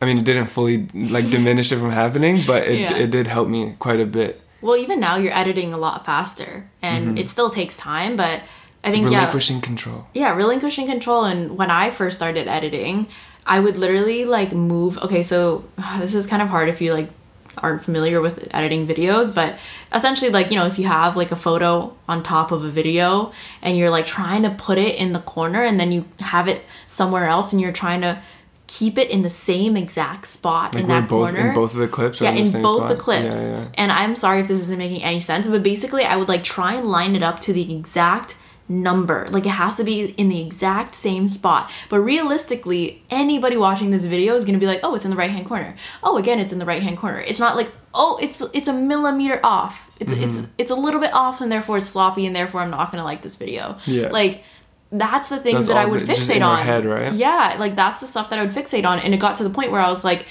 I 0.00 0.06
mean, 0.06 0.18
it 0.18 0.24
didn't 0.24 0.46
fully 0.46 0.86
like 0.94 1.28
diminish 1.36 1.72
it 1.72 1.78
from 1.78 1.90
happening, 1.90 2.44
but 2.46 2.62
it 2.64 2.80
yeah. 2.80 2.96
it 2.96 3.10
did 3.10 3.26
help 3.26 3.48
me 3.48 3.74
quite 3.78 4.00
a 4.00 4.06
bit. 4.06 4.40
Well, 4.60 4.76
even 4.76 5.00
now 5.00 5.16
you're 5.16 5.34
editing 5.34 5.74
a 5.74 5.78
lot 5.78 6.06
faster, 6.06 6.70
and 6.80 7.08
mm-hmm. 7.08 7.18
it 7.18 7.28
still 7.28 7.50
takes 7.50 7.76
time, 7.76 8.16
but 8.16 8.42
I 8.84 8.90
think 8.90 9.06
relinquishing 9.06 9.56
yeah, 9.56 9.62
control. 9.62 10.06
Yeah, 10.12 10.34
relinquishing 10.36 10.86
control. 10.86 11.24
And 11.24 11.56
when 11.56 11.70
I 11.70 11.90
first 11.90 12.16
started 12.16 12.46
editing, 12.46 13.08
I 13.46 13.58
would 13.60 13.76
literally 13.76 14.24
like 14.24 14.52
move. 14.52 14.98
Okay, 14.98 15.22
so 15.22 15.64
this 15.98 16.14
is 16.14 16.26
kind 16.26 16.42
of 16.42 16.48
hard 16.48 16.68
if 16.68 16.80
you 16.80 16.92
like 16.92 17.10
aren't 17.58 17.84
familiar 17.84 18.20
with 18.20 18.48
editing 18.52 18.86
videos, 18.86 19.34
but 19.34 19.56
essentially 19.92 20.30
like, 20.30 20.50
you 20.50 20.58
know, 20.58 20.66
if 20.66 20.78
you 20.78 20.86
have 20.86 21.16
like 21.16 21.32
a 21.32 21.36
photo 21.36 21.96
on 22.08 22.22
top 22.22 22.52
of 22.52 22.64
a 22.64 22.70
video 22.70 23.32
and 23.62 23.78
you're 23.78 23.90
like 23.90 24.06
trying 24.06 24.42
to 24.42 24.50
put 24.50 24.76
it 24.76 24.96
in 24.96 25.12
the 25.12 25.20
corner 25.20 25.62
and 25.62 25.78
then 25.78 25.92
you 25.92 26.04
have 26.18 26.48
it 26.48 26.62
somewhere 26.86 27.26
else 27.26 27.52
and 27.52 27.62
you're 27.62 27.72
trying 27.72 28.00
to 28.00 28.20
keep 28.66 28.98
it 28.98 29.10
in 29.10 29.22
the 29.22 29.30
same 29.30 29.76
exact 29.76 30.26
spot 30.26 30.74
Like 30.74 30.82
in 30.82 30.88
that 30.88 31.08
both 31.08 31.30
corner 31.30 31.48
in 31.48 31.54
both 31.54 31.74
of 31.74 31.78
the 31.78 31.88
clips. 31.88 32.20
Yeah 32.20 32.30
in, 32.30 32.36
the 32.44 32.46
same 32.46 32.62
both 32.62 32.80
spot? 32.80 32.88
the 32.88 32.96
clips 32.96 33.36
Yeah, 33.36 33.48
yeah. 33.48 33.68
and 33.74 33.92
i'm 33.92 34.16
sorry 34.16 34.40
if 34.40 34.48
this 34.48 34.58
isn't 34.60 34.78
making 34.78 35.02
any 35.02 35.20
sense 35.20 35.46
but 35.46 35.62
basically 35.62 36.02
i 36.04 36.16
would 36.16 36.28
like 36.28 36.42
try 36.42 36.74
and 36.74 36.88
line 36.88 37.14
it 37.14 37.22
up 37.22 37.40
to 37.40 37.52
the 37.52 37.76
exact 37.76 38.36
number 38.68 39.26
like 39.30 39.44
it 39.44 39.50
has 39.50 39.76
to 39.76 39.84
be 39.84 40.04
in 40.12 40.28
the 40.30 40.40
exact 40.40 40.94
same 40.94 41.28
spot 41.28 41.70
but 41.90 42.00
realistically 42.00 43.02
anybody 43.10 43.56
watching 43.56 43.90
this 43.90 44.06
video 44.06 44.34
is 44.34 44.44
going 44.44 44.54
to 44.54 44.60
be 44.60 44.66
like 44.66 44.80
oh 44.82 44.94
it's 44.94 45.04
in 45.04 45.10
the 45.10 45.16
right 45.16 45.30
hand 45.30 45.46
corner 45.46 45.76
oh 46.02 46.16
again 46.16 46.38
it's 46.38 46.52
in 46.52 46.58
the 46.58 46.64
right 46.64 46.82
hand 46.82 46.96
corner 46.96 47.20
it's 47.20 47.38
not 47.38 47.56
like 47.56 47.70
oh 47.92 48.18
it's 48.22 48.40
it's 48.54 48.66
a 48.68 48.72
millimeter 48.72 49.38
off 49.44 49.90
it's 50.00 50.12
Mm-hmm. 50.14 50.24
it's 50.24 50.42
it's 50.58 50.70
a 50.70 50.74
little 50.74 51.00
bit 51.00 51.12
off 51.12 51.40
and 51.42 51.52
therefore 51.52 51.76
it's 51.76 51.88
sloppy 51.88 52.26
and 52.26 52.34
therefore 52.34 52.62
i'm 52.62 52.70
not 52.70 52.90
going 52.90 53.00
to 53.00 53.04
like 53.04 53.20
this 53.22 53.36
video 53.36 53.76
Yeah. 53.86 54.08
like 54.08 54.42
that's 54.92 55.28
the 55.28 55.38
things 55.38 55.66
That's 55.66 55.68
that 55.68 55.76
I 55.78 55.86
would 55.86 56.02
fixate 56.02 56.40
on. 56.46 56.64
head, 56.64 56.84
right? 56.84 57.12
Yeah, 57.12 57.56
like 57.58 57.74
that's 57.74 58.00
the 58.00 58.06
stuff 58.06 58.30
that 58.30 58.38
I 58.38 58.44
would 58.44 58.54
fixate 58.54 58.84
on, 58.84 59.00
and 59.00 59.12
it 59.12 59.16
got 59.16 59.36
to 59.38 59.42
the 59.42 59.50
point 59.50 59.72
where 59.72 59.80
I 59.80 59.90
was 59.90 60.04
like, 60.04 60.24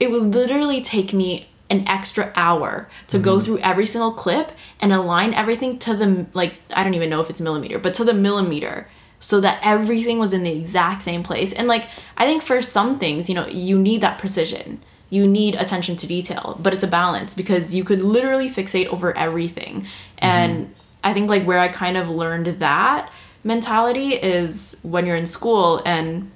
it 0.00 0.10
would 0.10 0.22
literally 0.34 0.80
take 0.82 1.12
me 1.12 1.47
an 1.70 1.86
extra 1.86 2.32
hour 2.34 2.88
to 3.08 3.16
Mm-hmm. 3.16 3.24
go 3.24 3.40
through 3.40 3.58
every 3.58 3.86
single 3.86 4.12
clip 4.12 4.52
and 4.80 4.92
align 4.92 5.34
everything 5.34 5.78
to 5.80 5.94
the 5.94 6.26
like 6.32 6.54
I 6.74 6.82
don't 6.84 6.94
even 6.94 7.10
know 7.10 7.20
if 7.20 7.30
it's 7.30 7.40
millimeter, 7.40 7.78
but 7.78 7.94
to 7.94 8.04
the 8.04 8.14
millimeter 8.14 8.88
so 9.20 9.40
that 9.40 9.58
everything 9.62 10.18
was 10.18 10.32
in 10.32 10.44
the 10.44 10.52
exact 10.52 11.02
same 11.02 11.22
place. 11.22 11.52
And 11.52 11.66
like 11.68 11.88
I 12.16 12.24
think 12.24 12.42
for 12.42 12.62
some 12.62 12.98
things, 12.98 13.28
you 13.28 13.34
know, 13.34 13.46
you 13.48 13.78
need 13.78 14.00
that 14.00 14.18
precision. 14.18 14.80
You 15.10 15.26
need 15.26 15.54
attention 15.54 15.96
to 15.96 16.06
detail, 16.06 16.58
but 16.62 16.74
it's 16.74 16.84
a 16.84 16.88
balance 16.88 17.32
because 17.34 17.74
you 17.74 17.82
could 17.82 18.02
literally 18.02 18.50
fixate 18.50 18.86
over 18.88 19.16
everything. 19.16 19.86
And 20.18 20.74
I 21.02 21.14
think 21.14 21.30
like 21.30 21.44
where 21.44 21.58
I 21.58 21.68
kind 21.68 21.96
of 21.96 22.10
learned 22.10 22.46
that 22.60 23.10
mentality 23.42 24.14
is 24.14 24.76
when 24.82 25.06
you're 25.06 25.16
in 25.16 25.26
school 25.26 25.80
and 25.86 26.30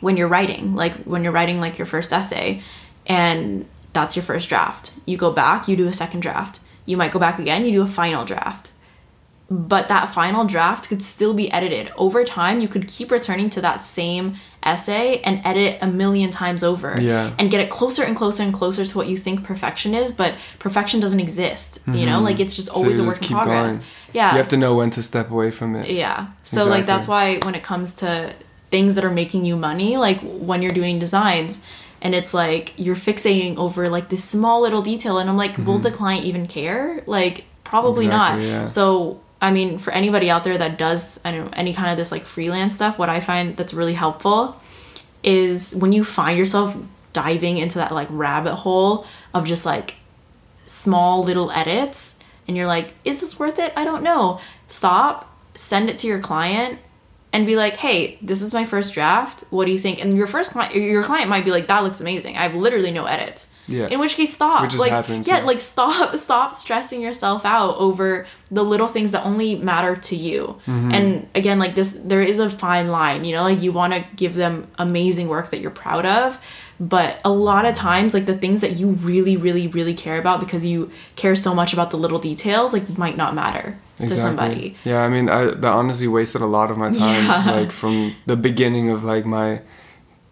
when 0.00 0.16
you're 0.16 0.28
writing, 0.28 0.76
like 0.76 0.94
when 1.04 1.24
you're 1.24 1.32
writing 1.32 1.58
like 1.60 1.76
your 1.76 1.86
first 1.86 2.12
essay 2.12 2.62
and 3.06 3.66
that's 3.92 4.16
your 4.16 4.22
first 4.24 4.48
draft. 4.48 4.92
You 5.06 5.16
go 5.16 5.30
back, 5.32 5.68
you 5.68 5.76
do 5.76 5.86
a 5.88 5.92
second 5.92 6.20
draft. 6.20 6.60
You 6.86 6.96
might 6.96 7.12
go 7.12 7.18
back 7.18 7.38
again, 7.38 7.64
you 7.64 7.72
do 7.72 7.82
a 7.82 7.86
final 7.86 8.24
draft. 8.24 8.72
But 9.50 9.88
that 9.88 10.10
final 10.10 10.44
draft 10.44 10.90
could 10.90 11.02
still 11.02 11.32
be 11.32 11.50
edited. 11.50 11.90
Over 11.96 12.22
time, 12.22 12.60
you 12.60 12.68
could 12.68 12.86
keep 12.86 13.10
returning 13.10 13.48
to 13.50 13.62
that 13.62 13.82
same 13.82 14.36
essay 14.62 15.20
and 15.22 15.40
edit 15.42 15.78
a 15.80 15.86
million 15.86 16.30
times 16.30 16.62
over 16.62 17.00
Yeah. 17.00 17.32
and 17.38 17.50
get 17.50 17.60
it 17.60 17.70
closer 17.70 18.02
and 18.02 18.14
closer 18.14 18.42
and 18.42 18.52
closer 18.52 18.84
to 18.84 18.98
what 18.98 19.06
you 19.06 19.16
think 19.16 19.44
perfection 19.44 19.94
is, 19.94 20.12
but 20.12 20.34
perfection 20.58 21.00
doesn't 21.00 21.20
exist. 21.20 21.78
You 21.86 22.04
know, 22.04 22.20
like 22.20 22.40
it's 22.40 22.54
just 22.54 22.68
Mm-hmm. 22.68 22.76
So 22.76 22.82
always 22.82 22.98
a 22.98 23.04
work 23.04 23.22
in 23.22 23.28
progress. 23.28 23.80
Yeah. 24.12 24.32
You 24.32 24.38
have 24.38 24.50
to 24.50 24.58
know 24.58 24.74
when 24.74 24.90
to 24.90 25.02
step 25.02 25.30
away 25.30 25.50
from 25.50 25.76
it. 25.76 25.88
Yeah. 25.88 26.26
So 26.42 26.66
like 26.66 26.84
that's 26.84 27.08
why 27.08 27.38
when 27.38 27.54
it 27.54 27.62
comes 27.62 27.94
to 27.96 28.34
things 28.70 28.96
that 28.96 29.04
are 29.04 29.10
making 29.10 29.46
you 29.46 29.56
money, 29.56 29.96
like 29.96 30.20
when 30.20 30.60
you're 30.60 30.72
doing 30.72 30.98
designs 30.98 31.64
and 32.00 32.14
it's 32.14 32.32
like 32.32 32.72
you're 32.76 32.96
fixating 32.96 33.56
over 33.56 33.88
like 33.88 34.08
this 34.08 34.24
small 34.24 34.62
little 34.62 34.82
detail 34.82 35.18
and 35.18 35.28
I'm 35.28 35.36
like, 35.36 35.58
will 35.58 35.78
the 35.78 35.90
client 35.90 36.24
even 36.24 36.46
care? 36.46 37.02
Like 37.06 37.44
probably 37.64 38.06
not. 38.06 38.38
Mm-hmm. 38.38 38.46
Yeah. 38.46 38.66
So 38.66 39.20
I 39.40 39.52
mean, 39.52 39.78
for 39.78 39.92
anybody 39.92 40.30
out 40.30 40.44
there 40.44 40.58
that 40.58 40.78
does 40.78 41.20
I 41.24 41.32
don't 41.32 41.46
know 41.46 41.50
any 41.54 41.74
kind 41.74 41.90
of 41.90 41.96
this 41.96 42.12
like 42.12 42.24
freelance 42.24 42.74
stuff, 42.74 42.98
what 42.98 43.08
I 43.08 43.20
find 43.20 43.56
that's 43.56 43.74
really 43.74 43.94
helpful 43.94 44.60
is 45.22 45.74
when 45.74 45.92
you 45.92 46.04
find 46.04 46.38
yourself 46.38 46.76
diving 47.12 47.58
into 47.58 47.78
that 47.78 47.92
like 47.92 48.08
rabbit 48.10 48.54
hole 48.54 49.06
of 49.34 49.44
just 49.44 49.66
like 49.66 49.96
small 50.66 51.24
little 51.24 51.50
edits 51.50 52.14
and 52.46 52.56
you're 52.56 52.66
like, 52.66 52.94
is 53.04 53.20
this 53.20 53.38
worth 53.38 53.58
it? 53.58 53.72
I 53.76 53.84
don't 53.84 54.02
know. 54.02 54.40
Stop, 54.68 55.36
send 55.54 55.90
it 55.90 55.98
to 55.98 56.06
your 56.06 56.20
client 56.20 56.78
and 57.38 57.46
be 57.46 57.54
like, 57.54 57.76
hey, 57.76 58.18
this 58.20 58.42
is 58.42 58.52
my 58.52 58.64
first 58.64 58.92
draft. 58.92 59.44
What 59.50 59.66
do 59.66 59.70
you 59.70 59.78
think? 59.78 60.02
And 60.02 60.16
your 60.16 60.26
first 60.26 60.50
client, 60.50 60.74
your 60.74 61.04
client 61.04 61.30
might 61.30 61.44
be 61.44 61.52
like, 61.52 61.68
that 61.68 61.84
looks 61.84 62.00
amazing. 62.00 62.36
I 62.36 62.42
have 62.42 62.56
literally 62.56 62.90
no 62.90 63.04
edits. 63.04 63.48
Yeah. 63.68 63.86
In 63.88 64.00
which 64.00 64.14
case, 64.14 64.32
stop. 64.34 64.62
Which 64.62 64.76
like, 64.76 64.90
yeah, 65.26 65.40
too. 65.40 65.46
like 65.46 65.60
stop, 65.60 66.16
stop 66.16 66.54
stressing 66.54 67.02
yourself 67.02 67.44
out 67.44 67.76
over 67.76 68.26
the 68.50 68.62
little 68.62 68.88
things 68.88 69.12
that 69.12 69.24
only 69.24 69.56
matter 69.56 69.94
to 69.94 70.16
you. 70.16 70.58
Mm-hmm. 70.66 70.92
And 70.92 71.28
again, 71.34 71.58
like 71.58 71.74
this, 71.74 71.96
there 72.02 72.22
is 72.22 72.38
a 72.38 72.48
fine 72.48 72.88
line. 72.88 73.24
You 73.24 73.34
know, 73.36 73.42
like 73.42 73.62
you 73.62 73.72
want 73.72 73.92
to 73.92 74.04
give 74.16 74.34
them 74.34 74.66
amazing 74.78 75.28
work 75.28 75.50
that 75.50 75.60
you're 75.60 75.70
proud 75.70 76.06
of, 76.06 76.38
but 76.80 77.18
a 77.24 77.30
lot 77.30 77.66
of 77.66 77.74
times, 77.74 78.14
like 78.14 78.26
the 78.26 78.36
things 78.38 78.60
that 78.62 78.76
you 78.76 78.92
really, 78.92 79.36
really, 79.36 79.68
really 79.68 79.94
care 79.94 80.18
about 80.18 80.40
because 80.40 80.64
you 80.64 80.90
care 81.16 81.34
so 81.34 81.54
much 81.54 81.72
about 81.72 81.90
the 81.90 81.98
little 81.98 82.18
details, 82.20 82.72
like 82.72 82.96
might 82.96 83.16
not 83.16 83.34
matter 83.34 83.76
to 83.98 84.14
somebody. 84.14 84.76
Yeah, 84.84 85.02
I 85.02 85.08
mean, 85.08 85.28
I 85.28 85.46
that 85.46 85.64
honestly 85.72 86.06
wasted 86.08 86.40
a 86.40 86.46
lot 86.46 86.70
of 86.70 86.78
my 86.78 86.90
time, 86.92 87.24
Yeah. 87.24 87.52
like 87.52 87.72
from 87.72 88.14
the 88.26 88.36
beginning 88.36 88.90
of 88.90 89.04
like 89.04 89.26
my 89.26 89.60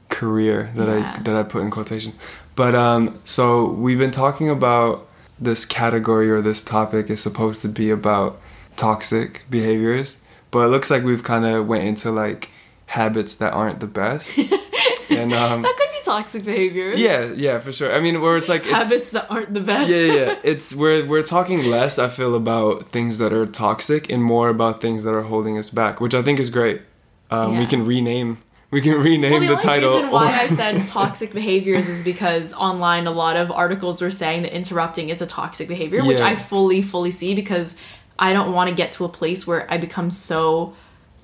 career 0.09 0.71
that 0.77 0.89
Yeah. 0.89 1.17
I 1.19 1.23
that 1.23 1.35
I 1.35 1.43
put 1.43 1.63
in 1.63 1.71
quotations. 1.71 2.17
But 2.57 2.75
um, 2.75 3.21
so 3.25 3.71
we've 3.71 3.99
been 3.99 4.11
talking 4.11 4.49
about 4.49 5.07
this 5.39 5.65
category 5.65 6.31
or 6.31 6.41
this 6.41 6.63
topic 6.65 7.11
is 7.11 7.21
supposed 7.23 7.61
to 7.63 7.69
be 7.69 7.91
about 7.91 8.41
toxic 8.77 9.45
behaviors, 9.51 10.19
but 10.51 10.61
it 10.61 10.69
looks 10.69 10.91
like 10.91 11.05
we've 11.05 11.23
kind 11.23 11.45
of 11.47 11.67
went 11.67 11.85
into 11.85 12.11
like 12.11 12.51
habits 12.87 13.35
that 13.37 13.53
aren't 13.53 13.81
the 13.81 13.87
best. 13.87 14.31
and 15.11 15.33
um, 15.35 15.63
That 15.63 15.77
could 15.77 15.91
be 15.93 16.01
toxic 16.05 16.45
behaviors. 16.45 16.99
yeah, 16.99 17.27
yeah, 17.35 17.59
for 17.59 17.73
sure. 17.73 17.95
I 17.95 18.01
mean, 18.01 18.21
where 18.23 18.37
it's 18.39 18.49
like 18.49 18.63
it's, 18.65 18.73
Habits 18.73 19.11
that 19.11 19.31
aren't 19.31 19.53
the 19.53 19.61
best. 19.61 19.91
yeah, 19.91 19.99
yeah, 19.99 20.13
yeah. 20.15 20.39
It's 20.45 20.75
we're 20.75 21.05
we're 21.07 21.23
talking 21.23 21.65
less. 21.65 21.99
I 21.99 22.09
feel 22.09 22.35
about 22.35 22.89
things 22.89 23.19
that 23.19 23.33
are 23.35 23.45
toxic 23.47 24.09
and 24.11 24.23
more 24.23 24.49
about 24.49 24.81
things 24.81 25.03
that 25.05 25.13
are 25.13 25.23
holding 25.23 25.59
us 25.59 25.69
back, 25.69 26.01
which 26.01 26.15
I 26.15 26.23
think 26.23 26.39
is 26.39 26.49
great. 26.49 26.81
Um, 27.31 27.59
We 27.59 27.67
can 27.67 27.85
rename. 27.85 28.39
We 28.77 28.83
can 28.83 28.93
rename 29.01 29.31
Well, 29.31 29.41
the, 29.41 29.47
the, 29.47 29.57
title. 29.57 29.95
reason 29.95 30.11
why 30.11 30.39
I 30.39 30.49
said 30.49 30.87
toxic 30.89 31.33
behaviors 31.33 31.89
is 31.89 32.05
because 32.05 32.53
online 32.53 33.07
a 33.07 33.11
lot 33.11 33.39
of 33.39 33.51
articles 33.51 34.03
were 34.03 34.11
saying 34.11 34.43
that 34.43 34.55
interrupting 34.55 35.09
is 35.09 35.23
a 35.23 35.27
toxic 35.27 35.67
behavior, 35.67 36.05
which 36.05 36.21
I 36.21 36.37
fully, 36.37 36.83
fully 36.83 37.11
see 37.11 37.35
because 37.35 37.75
I 38.19 38.35
don't 38.35 38.53
want 38.53 38.69
to 38.69 38.77
get 38.77 38.93
to 38.93 39.07
a 39.07 39.09
place 39.09 39.47
where 39.47 39.67
I 39.73 39.79
become 39.79 40.11
so 40.11 40.75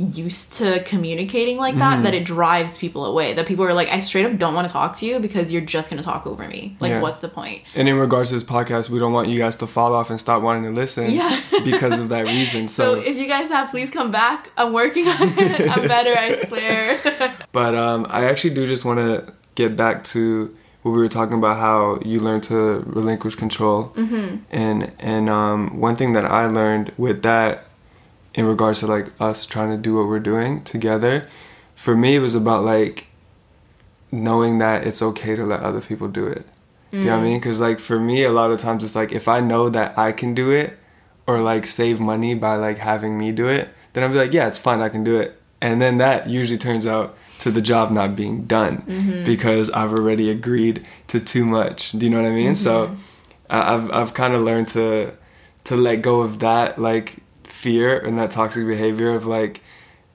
used 0.03 0.55
to 0.55 0.83
communicating 0.85 1.57
like 1.59 1.77
that 1.79 1.95
Mm-hmm. 1.95 2.03
that 2.05 2.15
it 2.15 2.25
drives 2.25 2.79
people 2.79 3.05
away. 3.07 3.35
That 3.35 3.47
people 3.47 3.65
are 3.65 3.73
like, 3.75 3.89
I 3.89 4.01
straight 4.01 4.25
up 4.27 4.39
don't 4.39 4.55
want 4.55 4.67
to 4.69 4.73
talk 4.73 4.97
to 4.99 5.07
you 5.07 5.19
because 5.21 5.53
you're 5.53 5.63
just 5.63 5.91
gonna 5.91 6.03
talk 6.03 6.27
over 6.27 6.47
me. 6.49 6.77
Like, 6.81 6.91
Yeah. 6.91 7.01
what's 7.01 7.21
the 7.21 7.29
point? 7.29 7.63
and 7.75 7.89
in 7.89 7.97
regards 7.97 8.31
to 8.31 8.37
this 8.37 8.45
podcast, 8.45 8.89
we 8.91 8.99
don't 8.99 9.13
want 9.13 9.29
you 9.29 9.39
guys 9.39 9.57
to 9.57 9.67
fall 9.67 9.95
off 9.95 10.11
and 10.11 10.21
stop 10.21 10.43
wanting 10.43 10.65
to 10.65 10.71
listen 10.71 11.11
Yeah. 11.11 11.41
because 11.65 11.99
of 11.99 12.09
that 12.11 12.27
reason. 12.27 12.69
So 12.69 12.97
So, 12.97 13.01
if 13.01 13.17
you 13.17 13.27
guys 13.27 13.49
have, 13.51 13.71
please 13.71 13.91
come 13.91 14.11
back. 14.11 14.51
I'm 14.57 14.73
working 14.73 15.07
on 15.09 15.17
it. 15.21 15.69
I'm 15.77 15.87
better, 15.89 16.15
I 16.19 16.35
swear. 16.45 16.99
but 17.53 17.75
um, 17.75 18.07
I 18.09 18.25
actually 18.27 18.55
do 18.55 18.67
just 18.67 18.85
want 18.85 18.99
to 18.99 19.33
get 19.55 19.77
back 19.77 20.03
to 20.05 20.51
what 20.83 20.93
we 20.93 20.99
were 20.99 21.09
talking 21.09 21.35
about 21.39 21.59
how 21.59 22.01
you 22.05 22.19
learn 22.19 22.41
to 22.41 22.83
relinquish 22.87 23.35
control 23.37 23.93
mm-hmm. 23.95 24.39
and 24.51 24.91
and 24.99 25.31
um, 25.31 25.79
one 25.79 25.95
thing 25.95 26.13
that 26.15 26.25
i 26.25 26.45
learned 26.47 26.91
with 26.97 27.23
that 27.23 27.67
in 28.35 28.47
regards 28.47 28.81
to 28.81 28.87
like 28.87 29.13
us 29.21 29.47
trying 29.47 29.71
to 29.71 29.77
do 29.77 29.97
what 29.97 30.07
we're 30.07 30.21
doing 30.21 30.63
together 30.65 31.27
for 31.75 31.97
me 31.97 32.17
it 32.17 32.21
was 32.21 32.35
about 32.35 32.65
like 32.65 33.07
knowing 34.13 34.59
that 34.59 34.87
it's 34.87 35.03
okay 35.03 35.35
to 35.35 35.45
let 35.45 35.61
other 35.61 35.81
people 35.81 36.07
do 36.07 36.27
it. 36.27 36.47
You 36.93 37.05
know 37.05 37.13
what 37.13 37.17
i 37.17 37.21
mm. 37.21 37.25
mean? 37.25 37.41
Because 37.41 37.59
like 37.59 37.81
for 37.81 37.99
me 37.99 38.23
a 38.23 38.31
lot 38.31 38.51
of 38.51 38.61
times 38.61 38.85
it's 38.85 38.95
like 38.95 39.13
if 39.13 39.27
i 39.27 39.41
know 39.41 39.71
that 39.71 39.97
i 39.99 40.13
can 40.13 40.35
do 40.35 40.51
it 40.51 40.79
or 41.27 41.41
like 41.41 41.65
save 41.65 41.99
money 41.99 42.35
by 42.35 42.57
like 42.57 42.77
having 42.77 43.19
me 43.19 43.33
do 43.33 43.49
it 43.49 43.73
then 43.93 44.05
i'll 44.05 44.11
be 44.11 44.17
like 44.17 44.33
yeah 44.33 44.47
it's 44.47 44.59
fine 44.59 44.81
i 44.81 44.89
can 44.89 45.03
do 45.03 45.19
it. 45.19 45.39
And 45.63 45.81
then 45.81 45.99
that 45.99 46.29
usually 46.29 46.59
turns 46.59 46.87
out 46.89 47.17
to 47.39 47.51
the 47.51 47.63
job 47.63 47.93
not 47.93 48.15
being 48.15 48.45
done 48.45 48.83
mm-hmm. 48.83 49.25
because 49.25 49.71
i've 49.71 49.93
already 49.93 50.31
agreed 50.31 50.87
to 51.09 51.19
too 51.19 51.47
much. 51.47 51.93
Do 51.93 52.05
you 52.05 52.11
know 52.11 52.21
what 52.21 52.29
i 52.29 52.35
mean? 52.35 52.55
So 52.57 52.89
mm-hmm. 52.89 53.01
I- 53.49 53.75
i've 53.75 53.91
i've 53.91 54.15
kind 54.15 54.35
of 54.35 54.43
learned 54.43 54.69
to 54.69 55.15
to 55.65 55.77
let 55.77 56.03
go 56.03 56.21
of 56.21 56.41
that 56.41 56.79
like 56.79 57.22
fear 57.63 57.99
and 57.99 58.19
that 58.19 58.31
toxic 58.31 58.67
behavior 58.67 59.15
of 59.15 59.25
like 59.25 59.61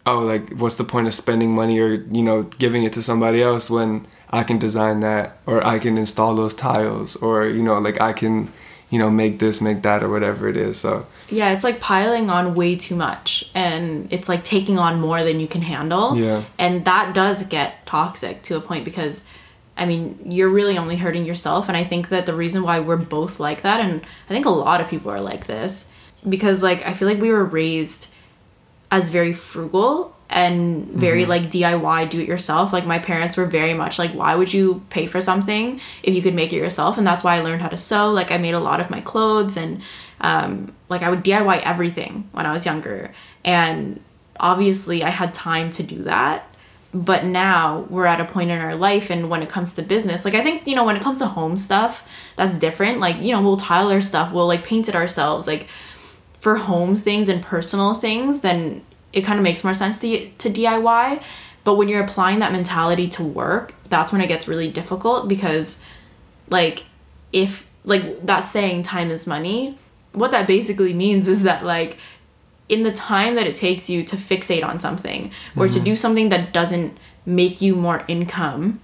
oh 0.05 0.19
like 0.19 0.49
what's 0.61 0.75
the 0.75 0.83
point 0.83 1.07
of 1.07 1.13
spending 1.13 1.55
money 1.55 1.79
or 1.79 1.93
you 1.93 2.21
know 2.21 2.43
giving 2.43 2.83
it 2.83 2.93
to 2.93 3.01
somebody 3.01 3.41
else 3.41 3.69
when 3.69 4.05
i 4.29 4.43
can 4.43 4.57
design 4.57 4.99
that 4.99 5.37
or 5.45 5.65
i 5.65 5.79
can 5.79 5.97
install 5.97 6.35
those 6.35 6.53
tiles 6.53 7.15
or 7.17 7.45
you 7.45 7.63
know 7.63 7.79
like 7.79 7.99
i 8.01 8.11
can 8.11 8.51
you 8.89 8.99
know 8.99 9.09
make 9.09 9.39
this 9.39 9.61
make 9.61 9.81
that 9.81 10.03
or 10.03 10.09
whatever 10.09 10.47
it 10.47 10.57
is 10.57 10.77
so 10.77 11.05
Yeah, 11.29 11.51
it's 11.51 11.63
like 11.63 11.79
piling 11.81 12.29
on 12.29 12.55
way 12.55 12.77
too 12.77 12.95
much 12.95 13.49
and 13.53 14.11
it's 14.11 14.29
like 14.29 14.43
taking 14.43 14.77
on 14.79 15.01
more 15.01 15.23
than 15.23 15.39
you 15.39 15.47
can 15.47 15.61
handle. 15.61 16.17
Yeah. 16.17 16.43
And 16.57 16.85
that 16.85 17.13
does 17.13 17.43
get 17.43 17.85
toxic 17.85 18.41
to 18.43 18.55
a 18.55 18.61
point 18.61 18.85
because 18.85 19.25
I 19.75 19.85
mean, 19.85 20.17
you're 20.25 20.49
really 20.49 20.77
only 20.77 20.95
hurting 20.95 21.25
yourself 21.25 21.67
and 21.67 21.77
I 21.77 21.83
think 21.83 22.09
that 22.09 22.25
the 22.25 22.33
reason 22.33 22.63
why 22.63 22.79
we're 22.79 22.97
both 22.97 23.39
like 23.39 23.61
that 23.61 23.81
and 23.81 24.03
I 24.29 24.33
think 24.33 24.45
a 24.45 24.49
lot 24.49 24.81
of 24.81 24.87
people 24.87 25.11
are 25.11 25.21
like 25.21 25.47
this 25.47 25.85
because 26.27 26.63
like 26.63 26.85
I 26.85 26.93
feel 26.93 27.07
like 27.07 27.21
we 27.21 27.31
were 27.31 27.45
raised 27.45 28.07
as 28.91 29.09
very 29.09 29.33
frugal 29.33 30.15
and 30.29 30.87
very 30.87 31.25
like 31.25 31.43
DIY 31.43 32.09
do 32.09 32.19
it 32.19 32.27
yourself. 32.27 32.73
Like 32.73 32.85
my 32.85 32.99
parents 32.99 33.37
were 33.37 33.45
very 33.45 33.73
much 33.73 33.97
like 33.97 34.11
why 34.11 34.35
would 34.35 34.53
you 34.53 34.83
pay 34.89 35.07
for 35.07 35.21
something 35.21 35.79
if 36.03 36.15
you 36.15 36.21
could 36.21 36.35
make 36.35 36.51
it 36.51 36.57
yourself? 36.57 36.97
And 36.97 37.07
that's 37.07 37.23
why 37.23 37.37
I 37.37 37.41
learned 37.41 37.61
how 37.61 37.69
to 37.69 37.77
sew. 37.77 38.11
Like 38.11 38.31
I 38.31 38.37
made 38.37 38.53
a 38.53 38.59
lot 38.59 38.79
of 38.79 38.89
my 38.89 39.01
clothes 39.01 39.57
and 39.57 39.81
um 40.19 40.73
like 40.89 41.01
I 41.01 41.09
would 41.09 41.23
DIY 41.23 41.61
everything 41.61 42.29
when 42.33 42.45
I 42.45 42.53
was 42.53 42.65
younger. 42.65 43.13
And 43.45 44.01
obviously 44.39 45.03
I 45.03 45.09
had 45.09 45.33
time 45.33 45.69
to 45.71 45.83
do 45.83 46.03
that. 46.03 46.43
But 46.93 47.25
now 47.25 47.85
we're 47.89 48.05
at 48.05 48.21
a 48.21 48.25
point 48.25 48.49
in 48.49 48.59
our 48.59 48.75
life 48.75 49.09
and 49.09 49.29
when 49.29 49.43
it 49.43 49.49
comes 49.49 49.75
to 49.75 49.81
business, 49.81 50.25
like 50.25 50.33
I 50.33 50.41
think, 50.41 50.67
you 50.67 50.75
know, 50.75 50.83
when 50.85 50.95
it 50.95 51.01
comes 51.01 51.19
to 51.19 51.27
home 51.27 51.57
stuff, 51.57 52.07
that's 52.35 52.57
different. 52.57 52.99
Like, 52.99 53.21
you 53.21 53.33
know, 53.33 53.41
we'll 53.41 53.57
tile 53.57 53.91
our 53.91 54.01
stuff, 54.01 54.33
we'll 54.33 54.47
like 54.47 54.63
paint 54.63 54.89
it 54.89 54.95
ourselves. 54.95 55.47
Like 55.47 55.67
for 56.39 56.55
home 56.55 56.95
things 56.95 57.29
and 57.29 57.41
personal 57.41 57.93
things, 57.93 58.41
then 58.41 58.83
it 59.13 59.21
kind 59.21 59.39
of 59.39 59.43
makes 59.43 59.63
more 59.63 59.73
sense 59.73 59.99
to, 59.99 60.29
to 60.37 60.49
DIY. 60.49 61.21
But 61.63 61.75
when 61.75 61.89
you're 61.89 62.03
applying 62.03 62.39
that 62.39 62.51
mentality 62.51 63.07
to 63.09 63.23
work, 63.23 63.73
that's 63.89 64.11
when 64.11 64.21
it 64.21 64.27
gets 64.27 64.47
really 64.47 64.69
difficult 64.69 65.27
because, 65.27 65.83
like, 66.49 66.85
if, 67.33 67.67
like, 67.83 68.25
that 68.25 68.41
saying 68.41 68.83
time 68.83 69.11
is 69.11 69.27
money, 69.27 69.77
what 70.13 70.31
that 70.31 70.47
basically 70.47 70.93
means 70.93 71.27
is 71.27 71.43
that, 71.43 71.65
like, 71.65 71.97
in 72.69 72.83
the 72.83 72.93
time 72.93 73.35
that 73.35 73.47
it 73.47 73.55
takes 73.55 73.89
you 73.89 74.03
to 74.03 74.15
fixate 74.15 74.63
on 74.63 74.79
something 74.79 75.31
or 75.55 75.67
to 75.67 75.75
mm-hmm. 75.75 75.83
do 75.83 75.95
something 75.95 76.29
that 76.29 76.53
doesn't 76.53 76.97
make 77.25 77.61
you 77.61 77.75
more 77.75 78.03
income, 78.07 78.81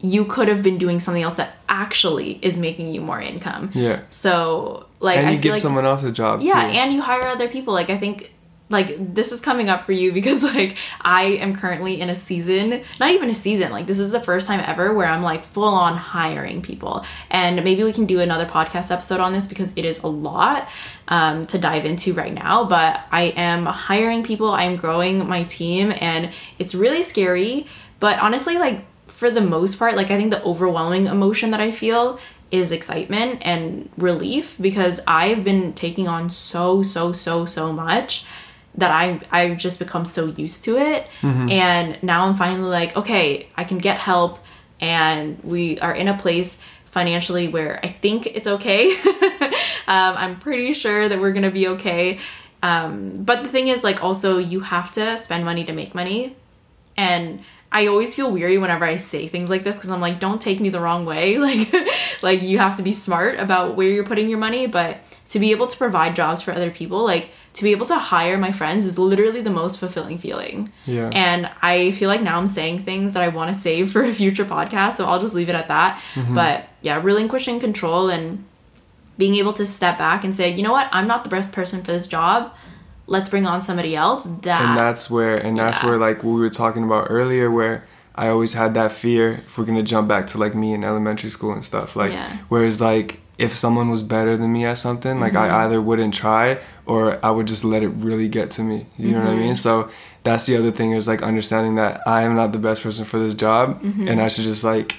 you 0.00 0.24
could 0.24 0.48
have 0.48 0.62
been 0.62 0.78
doing 0.78 1.00
something 1.00 1.22
else 1.22 1.36
that 1.36 1.56
actually 1.68 2.38
is 2.42 2.58
making 2.58 2.92
you 2.92 3.00
more 3.00 3.20
income. 3.20 3.70
Yeah. 3.74 4.02
So, 4.10 4.86
like, 5.00 5.18
And 5.18 5.34
you 5.34 5.40
give 5.40 5.52
like, 5.52 5.62
someone 5.62 5.84
else 5.84 6.02
a 6.02 6.12
job 6.12 6.40
yeah 6.42 6.68
too. 6.68 6.78
and 6.78 6.92
you 6.92 7.00
hire 7.00 7.26
other 7.28 7.48
people 7.48 7.74
like 7.74 7.90
i 7.90 7.98
think 7.98 8.32
like 8.68 9.14
this 9.14 9.30
is 9.30 9.40
coming 9.40 9.68
up 9.68 9.84
for 9.84 9.92
you 9.92 10.12
because 10.18 10.42
like 10.42 10.76
i 11.02 11.22
am 11.24 11.54
currently 11.54 12.00
in 12.00 12.08
a 12.08 12.14
season 12.16 12.82
not 12.98 13.10
even 13.10 13.28
a 13.30 13.34
season 13.34 13.70
like 13.70 13.86
this 13.86 13.98
is 13.98 14.10
the 14.10 14.20
first 14.20 14.46
time 14.46 14.60
ever 14.66 14.94
where 14.94 15.06
i'm 15.06 15.22
like 15.22 15.44
full 15.46 15.64
on 15.64 15.96
hiring 15.96 16.62
people 16.62 17.04
and 17.30 17.62
maybe 17.62 17.84
we 17.84 17.92
can 17.92 18.06
do 18.06 18.20
another 18.20 18.46
podcast 18.46 18.90
episode 18.90 19.20
on 19.20 19.32
this 19.32 19.46
because 19.46 19.72
it 19.76 19.84
is 19.84 20.02
a 20.02 20.08
lot 20.08 20.68
um, 21.08 21.44
to 21.46 21.58
dive 21.58 21.84
into 21.84 22.12
right 22.14 22.32
now 22.32 22.64
but 22.64 23.00
i 23.12 23.24
am 23.36 23.66
hiring 23.66 24.24
people 24.24 24.50
i'm 24.50 24.76
growing 24.76 25.28
my 25.28 25.44
team 25.44 25.92
and 26.00 26.32
it's 26.58 26.74
really 26.74 27.02
scary 27.02 27.66
but 28.00 28.18
honestly 28.18 28.58
like 28.58 28.84
for 29.16 29.30
the 29.30 29.40
most 29.40 29.78
part 29.78 29.96
like 29.96 30.10
i 30.10 30.16
think 30.16 30.30
the 30.30 30.42
overwhelming 30.44 31.06
emotion 31.06 31.50
that 31.50 31.60
i 31.60 31.70
feel 31.70 32.18
is 32.50 32.72
excitement 32.72 33.40
and 33.44 33.88
relief 33.96 34.56
because 34.60 35.00
I've 35.06 35.42
been 35.42 35.72
taking 35.72 36.06
on 36.06 36.30
so 36.30 36.82
so 36.82 37.12
so 37.12 37.44
so 37.44 37.72
much 37.72 38.24
that 38.76 38.90
I 38.90 39.20
I've 39.32 39.58
just 39.58 39.78
become 39.78 40.04
so 40.04 40.26
used 40.26 40.64
to 40.64 40.76
it. 40.78 41.06
And 41.50 42.02
now 42.02 42.26
I'm 42.26 42.36
finally 42.36 42.70
like 42.70 42.96
okay 42.96 43.48
I 43.56 43.64
can 43.64 43.78
get 43.78 43.98
help 43.98 44.38
and 44.80 45.42
we 45.42 45.80
are 45.80 45.94
in 45.94 46.08
a 46.08 46.16
place 46.16 46.60
financially 46.86 47.48
where 47.48 47.80
I 47.82 47.88
think 47.88 48.26
it's 48.26 48.46
okay. 48.46 48.96
Um, 49.88 50.16
I'm 50.16 50.40
pretty 50.40 50.74
sure 50.74 51.08
that 51.08 51.20
we're 51.20 51.32
gonna 51.32 51.52
be 51.52 51.68
okay. 51.68 52.18
Um, 52.60 53.22
but 53.22 53.44
the 53.44 53.48
thing 53.48 53.68
is 53.68 53.84
like 53.84 54.02
also 54.02 54.38
you 54.38 54.58
have 54.58 54.90
to 54.92 55.16
spend 55.16 55.44
money 55.44 55.64
to 55.64 55.72
make 55.72 55.94
money. 55.94 56.34
And 56.96 57.44
I 57.76 57.88
always 57.88 58.14
feel 58.14 58.32
weary 58.32 58.56
whenever 58.56 58.86
I 58.86 58.96
say 58.96 59.28
things 59.28 59.50
like 59.50 59.62
this 59.62 59.76
because 59.76 59.90
I'm 59.90 60.00
like, 60.00 60.18
don't 60.18 60.40
take 60.40 60.60
me 60.60 60.70
the 60.70 60.80
wrong 60.80 61.04
way. 61.04 61.36
Like, 61.46 61.72
like 62.22 62.42
you 62.42 62.56
have 62.56 62.78
to 62.78 62.82
be 62.82 62.94
smart 62.94 63.38
about 63.38 63.76
where 63.76 63.90
you're 63.90 64.06
putting 64.06 64.30
your 64.30 64.38
money. 64.38 64.66
But 64.66 64.96
to 65.28 65.38
be 65.38 65.50
able 65.50 65.66
to 65.66 65.76
provide 65.76 66.16
jobs 66.16 66.40
for 66.40 66.52
other 66.52 66.70
people, 66.70 67.04
like 67.04 67.28
to 67.52 67.62
be 67.62 67.72
able 67.72 67.84
to 67.86 67.96
hire 67.98 68.38
my 68.38 68.50
friends, 68.50 68.86
is 68.86 68.98
literally 68.98 69.42
the 69.42 69.50
most 69.50 69.78
fulfilling 69.78 70.16
feeling. 70.16 70.72
Yeah. 70.86 71.10
And 71.12 71.50
I 71.60 71.92
feel 71.92 72.08
like 72.08 72.22
now 72.22 72.38
I'm 72.38 72.48
saying 72.48 72.84
things 72.84 73.12
that 73.12 73.22
I 73.22 73.28
want 73.28 73.54
to 73.54 73.54
save 73.54 73.92
for 73.92 74.02
a 74.02 74.12
future 74.12 74.46
podcast, 74.46 74.94
so 74.94 75.04
I'll 75.04 75.20
just 75.20 75.34
leave 75.34 75.50
it 75.50 75.54
at 75.54 75.68
that. 75.68 76.00
Mm-hmm. 76.14 76.34
But 76.34 76.68
yeah, 76.80 76.98
relinquishing 77.02 77.60
control 77.60 78.08
and 78.08 78.42
being 79.18 79.34
able 79.34 79.52
to 79.52 79.66
step 79.66 79.98
back 79.98 80.24
and 80.24 80.34
say, 80.34 80.50
you 80.50 80.62
know 80.62 80.72
what, 80.72 80.88
I'm 80.92 81.06
not 81.06 81.24
the 81.24 81.30
best 81.30 81.52
person 81.52 81.82
for 81.82 81.92
this 81.92 82.08
job. 82.08 82.54
Let's 83.06 83.28
bring 83.28 83.46
on 83.46 83.60
somebody 83.60 83.94
else. 83.94 84.24
That 84.42 84.60
and 84.62 84.76
that's 84.76 85.08
where 85.10 85.34
and 85.34 85.56
that's 85.58 85.78
Yeah. 85.82 85.88
where 85.90 85.98
like 85.98 86.22
what 86.24 86.32
we 86.32 86.40
were 86.40 86.50
talking 86.50 86.84
about 86.84 87.06
earlier 87.10 87.50
where 87.50 87.84
i 88.18 88.28
always 88.28 88.54
had 88.54 88.72
that 88.74 88.90
fear 88.92 89.32
if 89.32 89.58
we're 89.58 89.64
gonna 89.66 89.82
jump 89.82 90.08
back 90.08 90.26
to 90.26 90.38
like 90.38 90.54
me 90.54 90.72
in 90.72 90.82
elementary 90.82 91.28
school 91.28 91.52
and 91.52 91.62
stuff 91.64 91.94
like 91.96 92.12
Yeah. 92.12 92.38
whereas 92.48 92.80
like 92.80 93.20
if 93.36 93.54
someone 93.54 93.90
was 93.90 94.02
better 94.02 94.38
than 94.38 94.50
me 94.52 94.64
at 94.64 94.78
something 94.78 95.20
like 95.20 95.34
Mm-hmm. 95.34 95.52
i 95.54 95.64
either 95.64 95.80
wouldn't 95.82 96.14
try 96.14 96.58
or 96.86 97.24
i 97.24 97.30
would 97.30 97.46
just 97.46 97.62
let 97.62 97.82
it 97.82 97.88
really 98.08 98.28
get 98.28 98.50
to 98.52 98.62
me 98.62 98.86
you 98.96 99.12
know 99.12 99.18
what 99.18 99.28
i 99.28 99.30
Mm-hmm. 99.32 99.40
mean 99.40 99.56
so 99.56 99.90
that's 100.24 100.46
the 100.46 100.56
other 100.56 100.70
thing 100.72 100.92
is 100.92 101.06
like 101.06 101.22
understanding 101.22 101.74
that 101.74 102.00
i 102.06 102.22
am 102.22 102.34
not 102.34 102.52
the 102.52 102.58
best 102.58 102.82
person 102.82 103.04
for 103.04 103.18
this 103.18 103.34
job 103.34 103.82
Mm-hmm. 103.82 104.08
and 104.08 104.20
i 104.22 104.28
should 104.28 104.44
just 104.44 104.64
like 104.64 104.96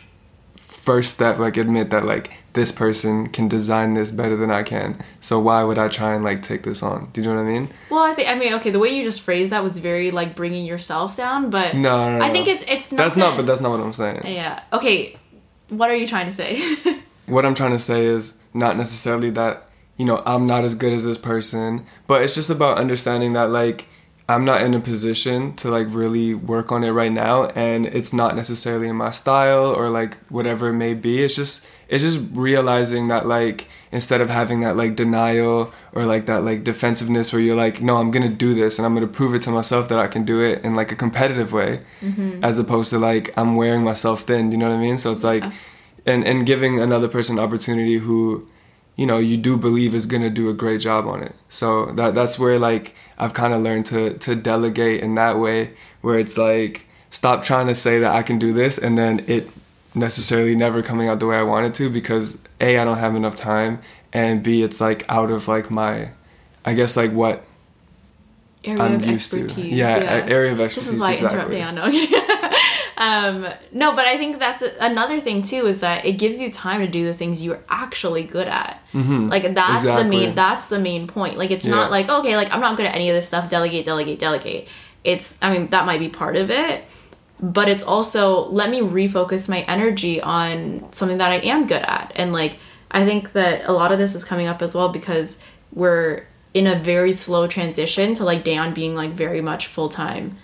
first 0.88 1.10
step 1.14 1.38
like 1.38 1.58
admit 1.58 1.90
that 1.90 2.06
like 2.06 2.26
this 2.54 2.72
person 2.72 3.14
can 3.36 3.46
design 3.58 3.94
this 3.94 4.10
better 4.10 4.38
than 4.42 4.50
i 4.50 4.64
can 4.64 4.90
so 5.20 5.34
why 5.48 5.60
would 5.68 5.78
i 5.78 5.88
try 6.00 6.16
and 6.16 6.24
like 6.24 6.42
take 6.42 6.64
this 6.64 6.82
on 6.82 7.10
do 7.12 7.20
you 7.20 7.28
know 7.28 7.36
what 7.36 7.42
i 7.42 7.54
mean 7.56 7.66
Well, 7.90 8.04
I 8.12 8.14
think 8.16 8.28
I 8.30 8.36
mean 8.42 8.54
okay. 8.58 8.72
The 8.72 8.80
way 8.80 8.90
you 8.96 9.04
just 9.04 9.22
phrased 9.22 9.52
that 9.52 9.64
was 9.70 9.76
very 9.80 10.12
like 10.20 10.32
bringing 10.42 10.66
yourself 10.66 11.10
down, 11.24 11.50
but 11.50 11.76
No, 11.76 11.96
no, 12.10 12.18
no. 12.20 12.26
I 12.26 12.30
think 12.30 12.48
it's 12.48 12.64
it's 12.76 12.90
not. 12.92 12.98
that's 13.04 13.18
not 13.24 13.32
but 13.38 13.46
that's 13.46 13.62
not 13.62 13.72
what 13.74 13.82
i'm 13.82 13.94
saying 14.04 14.22
yeah. 14.40 14.54
Okay, 14.78 15.18
what 15.70 15.90
are 15.92 15.96
you 16.02 16.08
trying 16.14 16.28
to 16.32 16.34
say? 16.42 16.50
what 17.26 17.46
I'm 17.46 17.54
trying 17.54 17.76
to 17.80 17.84
say 17.92 18.06
is 18.06 18.24
not 18.54 18.78
necessarily 18.78 19.30
that 19.32 19.56
you 19.98 20.06
know 20.06 20.24
I'm 20.26 20.46
not 20.48 20.64
as 20.64 20.74
good 20.84 20.94
as 20.94 21.04
this 21.04 21.18
person, 21.32 21.86
but 22.10 22.22
it's 22.24 22.36
just 22.40 22.50
about 22.50 22.74
understanding 22.84 23.34
that 23.34 23.50
like 23.62 23.80
I'm 24.30 24.44
not 24.44 24.62
in 24.62 24.74
a 24.74 24.80
position 24.82 25.56
to 25.58 25.70
like 25.70 25.88
really 25.90 26.34
work 26.34 26.70
on 26.72 26.84
it 26.84 26.90
right 26.90 27.12
now 27.12 27.46
and 27.46 27.86
it's 27.86 28.12
not 28.12 28.36
necessarily 28.36 28.90
in 28.90 28.98
my 28.98 29.10
style 29.10 29.68
or 29.68 29.90
like 29.90 30.18
whatever 30.28 30.70
it 30.70 30.74
may 30.74 30.94
be. 30.94 31.24
It's 31.24 31.36
just 31.36 31.66
it's 31.88 32.04
just 32.04 32.20
realizing 32.34 33.08
that 33.08 33.26
like 33.26 33.68
instead 33.90 34.20
of 34.20 34.30
having 34.30 34.60
that 34.62 34.76
like 34.76 34.98
denial 34.98 35.74
or 35.94 36.06
like 36.06 36.26
that 36.26 36.44
like 36.44 36.66
defensiveness 36.66 37.32
where 37.32 37.42
you're 37.42 37.56
like 37.56 37.82
no 37.82 37.98
I'm 37.98 38.12
to 38.12 38.28
do 38.28 38.54
this 38.54 38.78
and 38.78 38.86
I'm 38.86 39.00
to 39.00 39.08
prove 39.08 39.34
it 39.34 39.44
to 39.44 39.50
myself 39.50 39.88
that 39.90 40.00
I 40.00 40.08
can 40.08 40.26
do 40.26 40.42
it 40.42 40.62
in 40.66 40.76
like 40.76 40.92
a 40.92 40.96
competitive 40.96 41.54
way 41.54 41.80
mm-hmm. 42.02 42.44
as 42.44 42.60
opposed 42.60 42.90
to 42.90 43.00
like 43.00 43.34
I'm 43.38 43.56
wearing 43.56 43.84
myself 43.84 44.24
thin, 44.24 44.52
you 44.52 44.58
know 44.58 44.70
what 44.70 44.76
I 44.76 44.82
mean? 44.82 44.98
So 44.98 45.14
it's 45.14 45.24
like 45.24 45.46
and 46.06 46.26
and 46.26 46.46
giving 46.46 46.82
another 46.82 47.08
person 47.08 47.40
opportunity 47.40 47.98
who 48.00 48.46
you 48.98 49.06
know 49.06 49.20
you 49.20 49.38
do 49.38 49.58
believe 49.58 49.96
is 49.96 50.06
going 50.06 50.24
to 50.24 50.30
do 50.30 50.50
a 50.50 50.54
great 50.54 50.82
job 50.82 51.08
on 51.08 51.24
it 51.24 51.34
so 51.48 51.86
that 51.94 52.14
that's 52.14 52.38
where 52.38 52.60
like 52.60 52.94
i've 53.18 53.34
kind 53.34 53.54
of 53.54 53.62
learned 53.62 53.86
to 53.86 54.18
to 54.18 54.36
delegate 54.36 55.02
in 55.02 55.16
that 55.16 55.40
way 55.40 55.74
where 56.02 56.20
it's 56.20 56.38
like 56.38 56.86
stop 57.10 57.44
trying 57.44 57.68
to 57.68 57.76
say 57.76 58.00
that 58.00 58.14
i 58.14 58.22
can 58.22 58.38
do 58.38 58.52
this 58.52 58.78
and 58.78 58.98
then 58.98 59.24
it 59.28 59.50
necessarily 59.96 60.56
never 60.56 60.84
coming 60.84 61.08
out 61.08 61.20
the 61.20 61.26
way 61.26 61.38
i 61.38 61.44
want 61.44 61.66
it 61.66 61.74
to 61.74 61.90
because 61.90 62.38
a 62.60 62.78
i 62.78 62.84
don't 62.84 62.98
have 62.98 63.16
enough 63.16 63.36
time 63.36 63.80
and 64.12 64.44
b 64.44 64.62
it's 64.64 64.82
like 64.82 65.06
out 65.10 65.32
of 65.32 65.48
like 65.48 65.72
my 65.72 66.10
i 66.66 66.74
guess 66.74 66.98
like 66.98 67.12
what 67.12 67.44
area 68.68 68.84
I'm 68.84 69.04
used 69.04 69.32
to. 69.32 69.44
expertise. 69.44 69.74
Yeah, 69.74 70.26
area 70.28 70.52
of 70.52 70.60
expertise. 70.60 70.88
This 70.88 70.96
is 70.96 71.00
why 71.00 71.14
exactly. 71.14 71.62
I 71.62 71.70
interrupt 71.70 71.94
Diana. 71.94 72.37
Um, 72.98 73.48
no, 73.72 73.96
but 73.96 74.06
I 74.08 74.18
think 74.18 74.40
that's 74.40 74.64
a, 74.64 74.74
another 74.80 75.20
thing 75.20 75.44
too 75.44 75.68
is 75.68 75.82
that 75.82 76.04
it 76.06 76.14
gives 76.14 76.42
you 76.42 76.52
time 76.52 76.82
to 76.82 76.88
do 76.88 77.06
the 77.06 77.14
things 77.14 77.44
you're 77.44 77.64
actually 77.70 78.24
good 78.24 78.48
at. 78.48 78.82
Like 79.30 79.54
that's 79.54 79.84
the 79.84 80.10
main 80.10 80.36
that's 80.36 80.68
the 80.70 80.80
main 80.80 81.06
point. 81.08 81.38
Like 81.38 81.52
it's 81.52 81.66
Yeah. 81.68 81.76
not 81.76 81.92
like 81.92 82.10
okay, 82.10 82.36
like 82.36 82.52
I'm 82.52 82.60
not 82.60 82.76
good 82.76 82.88
at 82.88 82.96
any 82.96 83.10
of 83.10 83.16
this 83.16 83.28
stuff. 83.28 83.50
Delegate, 83.50 83.86
delegate, 83.86 84.18
delegate. 84.18 84.68
It's 85.04 85.38
I 85.44 85.52
mean 85.52 85.68
that 85.68 85.86
might 85.86 86.00
be 86.00 86.10
part 86.10 86.36
of 86.36 86.50
it, 86.50 86.84
but 87.40 87.70
it's 87.70 87.84
also 87.84 88.48
let 88.50 88.72
me 88.72 88.80
refocus 88.82 89.48
my 89.48 89.62
energy 89.62 90.20
on 90.20 90.92
something 90.92 91.20
that 91.20 91.32
I 91.32 91.36
am 91.38 91.68
good 91.68 91.84
at. 91.84 92.12
And 92.16 92.34
like 92.34 92.58
I 92.90 93.06
think 93.06 93.34
that 93.34 93.62
a 93.70 93.74
lot 93.74 93.92
of 93.92 94.00
this 94.00 94.16
is 94.16 94.24
coming 94.26 94.48
up 94.48 94.64
as 94.64 94.74
well 94.74 94.90
because 94.90 95.38
we're 95.72 96.26
in 96.56 96.66
a 96.66 96.80
very 96.80 97.14
slow 97.14 97.46
transition 97.46 98.16
to 98.16 98.24
like 98.24 98.44
Dan 98.44 98.74
being 98.74 98.96
like 98.96 99.12
very 99.12 99.42
much 99.42 99.68
full 99.68 99.90
time 99.90 100.38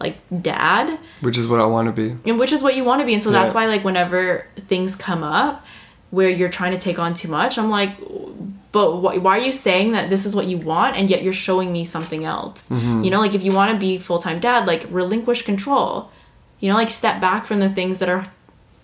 like 0.00 0.16
dad. 0.42 0.98
Which 1.20 1.36
is 1.38 1.46
what 1.46 1.60
i 1.60 1.64
want 1.66 1.86
to 1.86 1.92
be. 1.92 2.14
And 2.28 2.38
which 2.38 2.52
is 2.52 2.62
what 2.62 2.74
you 2.74 2.84
want 2.84 3.00
to 3.00 3.06
be. 3.06 3.14
And 3.14 3.22
so 3.22 3.30
that's 3.30 3.54
why 3.54 3.66
like 3.66 3.84
whenever 3.84 4.46
things 4.56 4.96
come 4.96 5.22
up 5.22 5.64
where 6.10 6.28
you're 6.28 6.48
trying 6.48 6.72
to 6.72 6.78
take 6.78 6.98
on 6.98 7.14
too 7.14 7.28
much 7.28 7.56
i'm 7.56 7.70
like 7.70 7.92
but 8.72 8.96
wh- 9.00 9.22
why 9.22 9.38
are 9.38 9.42
you 9.42 9.52
saying 9.52 9.92
that 9.92 10.10
this 10.10 10.26
is 10.26 10.34
what 10.34 10.46
you 10.46 10.58
want 10.58 10.96
and 10.96 11.08
yet 11.10 11.22
you're 11.22 11.32
showing 11.32 11.72
me 11.72 11.84
something 11.84 12.24
else? 12.24 12.68
Mm-hmm. 12.68 13.04
you 13.04 13.10
know 13.12 13.20
like 13.20 13.34
if 13.34 13.44
you 13.44 13.52
want 13.52 13.72
to 13.72 13.78
be 13.78 13.98
full-time 13.98 14.40
dad 14.40 14.66
like 14.66 14.86
relinquish 14.90 15.42
control. 15.42 16.10
You 16.60 16.68
know 16.70 16.74
like 16.74 16.90
step 16.90 17.20
back 17.20 17.46
from 17.46 17.60
the 17.60 17.68
things 17.68 18.00
that 18.00 18.08
are 18.08 18.24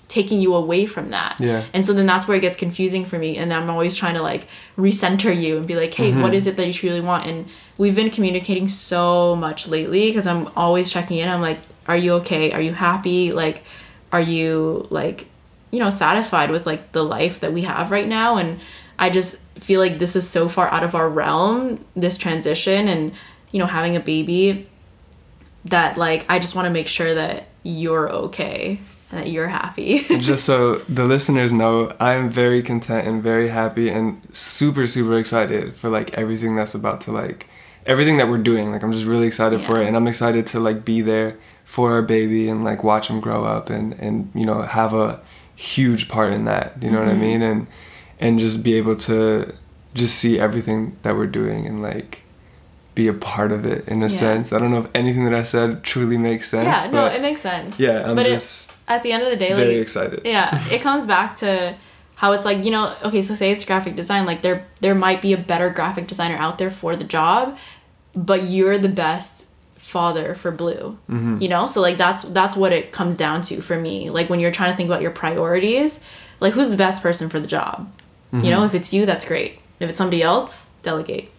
taking 0.09 0.41
you 0.41 0.55
away 0.55 0.87
from 0.87 1.11
that. 1.11 1.37
Yeah. 1.41 1.65
and 1.75 1.85
so 1.85 1.93
then 1.93 2.07
that's 2.07 2.29
where 2.29 2.37
it 2.37 2.41
gets 2.41 2.57
confusing 2.57 3.05
for 3.05 3.19
me. 3.19 3.37
And 3.39 3.51
then 3.51 3.61
i'm 3.61 3.71
always 3.71 3.97
trying 3.97 4.15
to 4.15 4.23
like 4.23 4.47
recenter 4.79 5.35
you 5.37 5.57
and 5.59 5.67
be 5.67 5.75
like 5.77 5.93
hey 5.95 6.13
Mm-hmm. 6.13 6.23
what 6.23 6.33
is 6.35 6.47
it 6.47 6.57
that 6.57 6.67
you 6.67 6.73
truly 6.73 7.01
want? 7.01 7.27
And 7.27 7.47
we've 7.79 7.95
been 7.95 8.11
communicating 8.11 8.69
so 8.69 9.37
much 9.37 9.69
lately 9.69 10.09
because 10.09 10.27
i'm 10.27 10.49
always 10.57 10.91
checking 10.91 11.19
in. 11.19 11.29
I'm 11.29 11.43
like 11.43 11.59
are 11.89 11.97
you 11.97 12.15
okay? 12.15 12.51
Are 12.51 12.61
you 12.61 12.73
happy? 12.73 13.33
Like 13.33 13.63
are 14.13 14.21
you 14.21 14.87
like 14.91 15.27
you 15.71 15.79
know 15.79 15.91
satisfied 15.91 16.51
with 16.51 16.67
like 16.67 16.93
the 16.93 17.05
life 17.05 17.41
that 17.41 17.53
we 17.53 17.63
have 17.63 17.91
right 17.91 18.09
now? 18.09 18.37
And 18.37 18.61
i 18.99 19.11
just 19.11 19.37
feel 19.61 19.79
like 19.79 19.99
this 19.99 20.17
is 20.17 20.27
so 20.29 20.49
far 20.49 20.69
out 20.69 20.83
of 20.83 20.95
our 20.95 21.09
realm 21.09 21.85
this 21.95 22.17
transition 22.17 22.89
and 22.89 23.13
you 23.57 23.59
know, 23.59 23.67
having 23.67 23.97
a 23.97 24.01
baby, 24.01 24.67
that 25.65 25.97
like 25.97 26.27
I 26.29 26.39
just 26.39 26.55
want 26.55 26.67
to 26.67 26.71
make 26.71 26.89
sure 26.89 27.15
that 27.15 27.45
you're 27.63 28.11
okay 28.11 28.79
and 29.11 29.21
that 29.21 29.31
you're 29.31 29.49
happy. 29.49 30.01
Just 30.21 30.45
so 30.45 30.79
the 30.89 31.05
listeners 31.05 31.53
know, 31.53 31.95
I 31.99 32.15
am 32.15 32.31
very 32.31 32.63
content 32.63 33.09
and 33.09 33.23
very 33.23 33.49
happy 33.49 33.89
and 33.89 34.21
super 34.33 34.87
super 34.87 35.17
excited 35.17 35.75
for 35.75 35.89
like 35.89 36.13
everything 36.15 36.55
that's 36.55 36.75
about 36.75 37.01
to 37.03 37.13
like 37.13 37.47
everything 37.87 38.17
that 38.19 38.29
we're 38.29 38.39
doing. 38.39 38.73
Like 38.73 38.83
I'm 38.83 38.93
just 38.93 39.07
really 39.07 39.27
excited 39.27 39.61
for 39.61 39.81
it 39.81 39.87
and 39.87 39.97
I'm 39.97 40.07
excited 40.07 40.47
to 40.49 40.61
like 40.61 40.85
be 40.85 41.01
there 41.03 41.37
for 41.65 41.93
our 41.93 42.03
baby 42.03 42.49
and 42.49 42.65
like 42.65 42.83
watch 42.85 43.09
him 43.09 43.21
grow 43.21 43.45
up 43.45 43.71
and 43.71 43.95
and 43.95 44.31
you 44.35 44.45
know 44.47 44.63
have 44.63 44.93
a 44.95 45.21
huge 45.55 46.09
part 46.09 46.33
in 46.33 46.45
that. 46.47 46.75
You 46.83 46.91
know 46.91 46.99
what 47.01 47.09
I 47.09 47.13
Mhm. 47.15 47.21
mean? 47.21 47.43
And 47.43 47.67
and 48.21 48.39
just 48.39 48.63
be 48.63 48.75
able 48.75 48.97
to 48.97 49.53
just 49.95 50.17
see 50.19 50.39
everything 50.39 50.97
that 51.03 51.17
we're 51.17 51.27
doing 51.27 51.67
and 51.67 51.83
like 51.83 52.23
be 52.95 53.09
a 53.09 53.13
part 53.13 53.53
of 53.53 53.65
it 53.67 53.87
in 53.89 54.03
a 54.03 54.07
Yeah. 54.07 54.19
sense. 54.25 54.53
I 54.53 54.59
don't 54.59 54.71
know 54.71 54.81
if 54.81 54.89
anything 54.95 55.25
that 55.25 55.35
I 55.35 55.43
said 55.43 55.83
truly 55.83 56.17
makes 56.17 56.49
sense, 56.49 56.67
yeah, 56.67 56.91
no, 56.91 57.07
it 57.07 57.21
makes 57.21 57.43
sense. 57.43 57.79
yeah, 57.79 58.09
I'm 58.09 58.17
but 58.17 58.25
just 58.27 58.71
it, 58.71 58.77
at 58.89 59.03
the 59.03 59.13
end 59.13 59.23
of 59.23 59.31
the 59.31 59.37
day, 59.37 59.53
very 59.53 59.75
like 59.75 59.83
excited. 59.83 60.21
yeah 60.25 60.63
it 60.71 60.81
comes 60.81 61.07
back 61.07 61.37
to 61.37 61.75
how 62.15 62.33
it's 62.33 62.47
like 62.47 62.65
you 62.65 62.71
know 62.71 62.95
okay 63.05 63.21
so 63.21 63.35
say 63.35 63.51
it's 63.51 63.65
graphic 63.67 63.95
design 63.97 64.25
like 64.25 64.41
there 64.41 64.65
there 64.81 64.95
might 64.95 65.21
be 65.21 65.33
a 65.35 65.37
better 65.37 65.69
graphic 65.69 66.07
designer 66.07 66.37
out 66.37 66.57
there 66.57 66.71
for 66.71 66.97
the 66.97 67.05
job 67.05 67.55
but 68.17 68.45
you're 68.45 68.79
the 68.79 68.89
best 68.89 69.47
father 69.77 70.35
for 70.35 70.51
blue 70.51 70.99
Mm-hmm. 71.09 71.41
you 71.41 71.49
know 71.49 71.67
so 71.69 71.81
like 71.81 71.97
that's 71.99 72.25
that's 72.25 72.57
what 72.57 72.73
it 72.73 72.91
comes 72.91 73.17
down 73.17 73.43
to 73.43 73.61
for 73.61 73.77
me 73.79 74.11
like 74.11 74.29
when 74.29 74.41
you're 74.41 74.51
trying 74.51 74.73
to 74.73 74.77
think 74.77 74.89
about 74.89 75.01
your 75.03 75.13
priorities 75.13 76.03
like 76.41 76.53
who's 76.55 76.71
the 76.71 76.77
best 76.77 77.03
person 77.03 77.29
for 77.29 77.39
the 77.41 77.47
job 77.47 77.89
Mm-hmm. 78.33 78.45
you 78.45 78.51
know 78.51 78.65
if 78.65 78.75
it's 78.75 78.93
you 78.93 79.07
that's 79.07 79.25
great 79.25 79.61
if 79.79 79.89
it's 79.89 79.99
somebody 79.99 80.21
else 80.23 80.69
delegate 80.83 81.31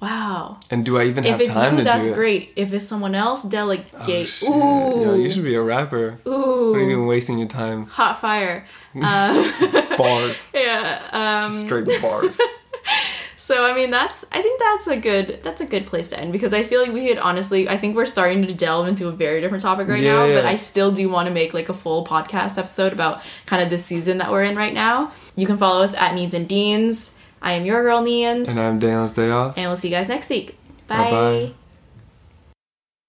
wow 0.00 0.58
And 0.70 0.84
do 0.84 0.96
I 0.98 1.04
even 1.04 1.24
if 1.24 1.30
have 1.32 1.40
it's 1.42 1.50
time 1.50 1.72
you 1.74 1.78
to 1.80 1.84
that's 1.84 2.04
do 2.04 2.12
it? 2.12 2.14
great 2.14 2.52
if 2.56 2.72
it's 2.72 2.86
someone 2.86 3.14
else 3.14 3.42
delegate 3.42 4.32
Oh, 4.42 4.98
ooh 4.98 5.02
Yo, 5.04 5.14
you 5.14 5.30
should 5.30 5.44
be 5.44 5.54
a 5.54 5.60
rapper. 5.62 6.18
ooh 6.26 6.70
What 6.72 6.78
are 6.80 6.84
you 6.84 6.90
doing 6.96 7.06
wasting 7.06 7.38
your 7.38 7.48
time? 7.48 7.84
hot 7.86 8.20
fire 8.22 8.66
um, 8.94 9.44
Bars. 9.98 10.50
yeah 10.54 11.02
um 11.12 11.50
Just 11.52 11.66
straight 11.66 11.86
bars. 12.00 12.40
so 13.52 13.64
i 13.64 13.74
mean 13.74 13.90
that's 13.90 14.24
i 14.32 14.40
think 14.42 14.58
that's 14.60 14.86
a 14.86 14.96
good 14.96 15.40
that's 15.42 15.60
a 15.60 15.66
good 15.66 15.84
place 15.86 16.08
to 16.10 16.18
end 16.18 16.32
because 16.32 16.52
i 16.54 16.62
feel 16.64 16.80
like 16.82 16.92
we 16.92 17.06
could 17.06 17.18
honestly 17.18 17.68
i 17.68 17.76
think 17.76 17.94
we're 17.96 18.06
starting 18.06 18.46
to 18.46 18.54
delve 18.54 18.88
into 18.88 19.08
a 19.08 19.12
very 19.12 19.40
different 19.40 19.62
topic 19.62 19.86
right 19.88 20.02
now 20.02 20.24
Yeah. 20.24 20.36
but 20.36 20.44
i 20.46 20.56
still 20.56 20.90
do 20.92 21.08
want 21.08 21.28
to 21.28 21.34
make 21.34 21.52
like 21.52 21.68
a 21.68 21.74
full 21.74 22.04
podcast 22.06 22.56
episode 22.58 22.92
about 22.92 23.20
kind 23.46 23.62
of 23.62 23.70
the 23.70 23.78
season 23.78 24.18
that 24.18 24.30
we're 24.30 24.44
in 24.44 24.56
right 24.56 24.72
now 24.74 25.12
you 25.36 25.46
can 25.46 25.58
follow 25.58 25.82
us 25.84 25.94
at 25.94 26.14
needs 26.14 26.34
and 26.34 26.48
deans 26.48 27.12
i 27.42 27.52
am 27.52 27.64
your 27.66 27.82
girl 27.82 28.02
neans 28.02 28.48
and 28.48 28.58
I'm 28.58 28.78
Daniel 28.78 29.06
Dayon. 29.06 29.54
and 29.56 29.66
we'll 29.68 29.76
see 29.76 29.88
you 29.88 29.94
guys 29.94 30.08
next 30.08 30.30
week 30.30 30.56
Bye-bye. 30.88 31.10
bye 31.48 31.61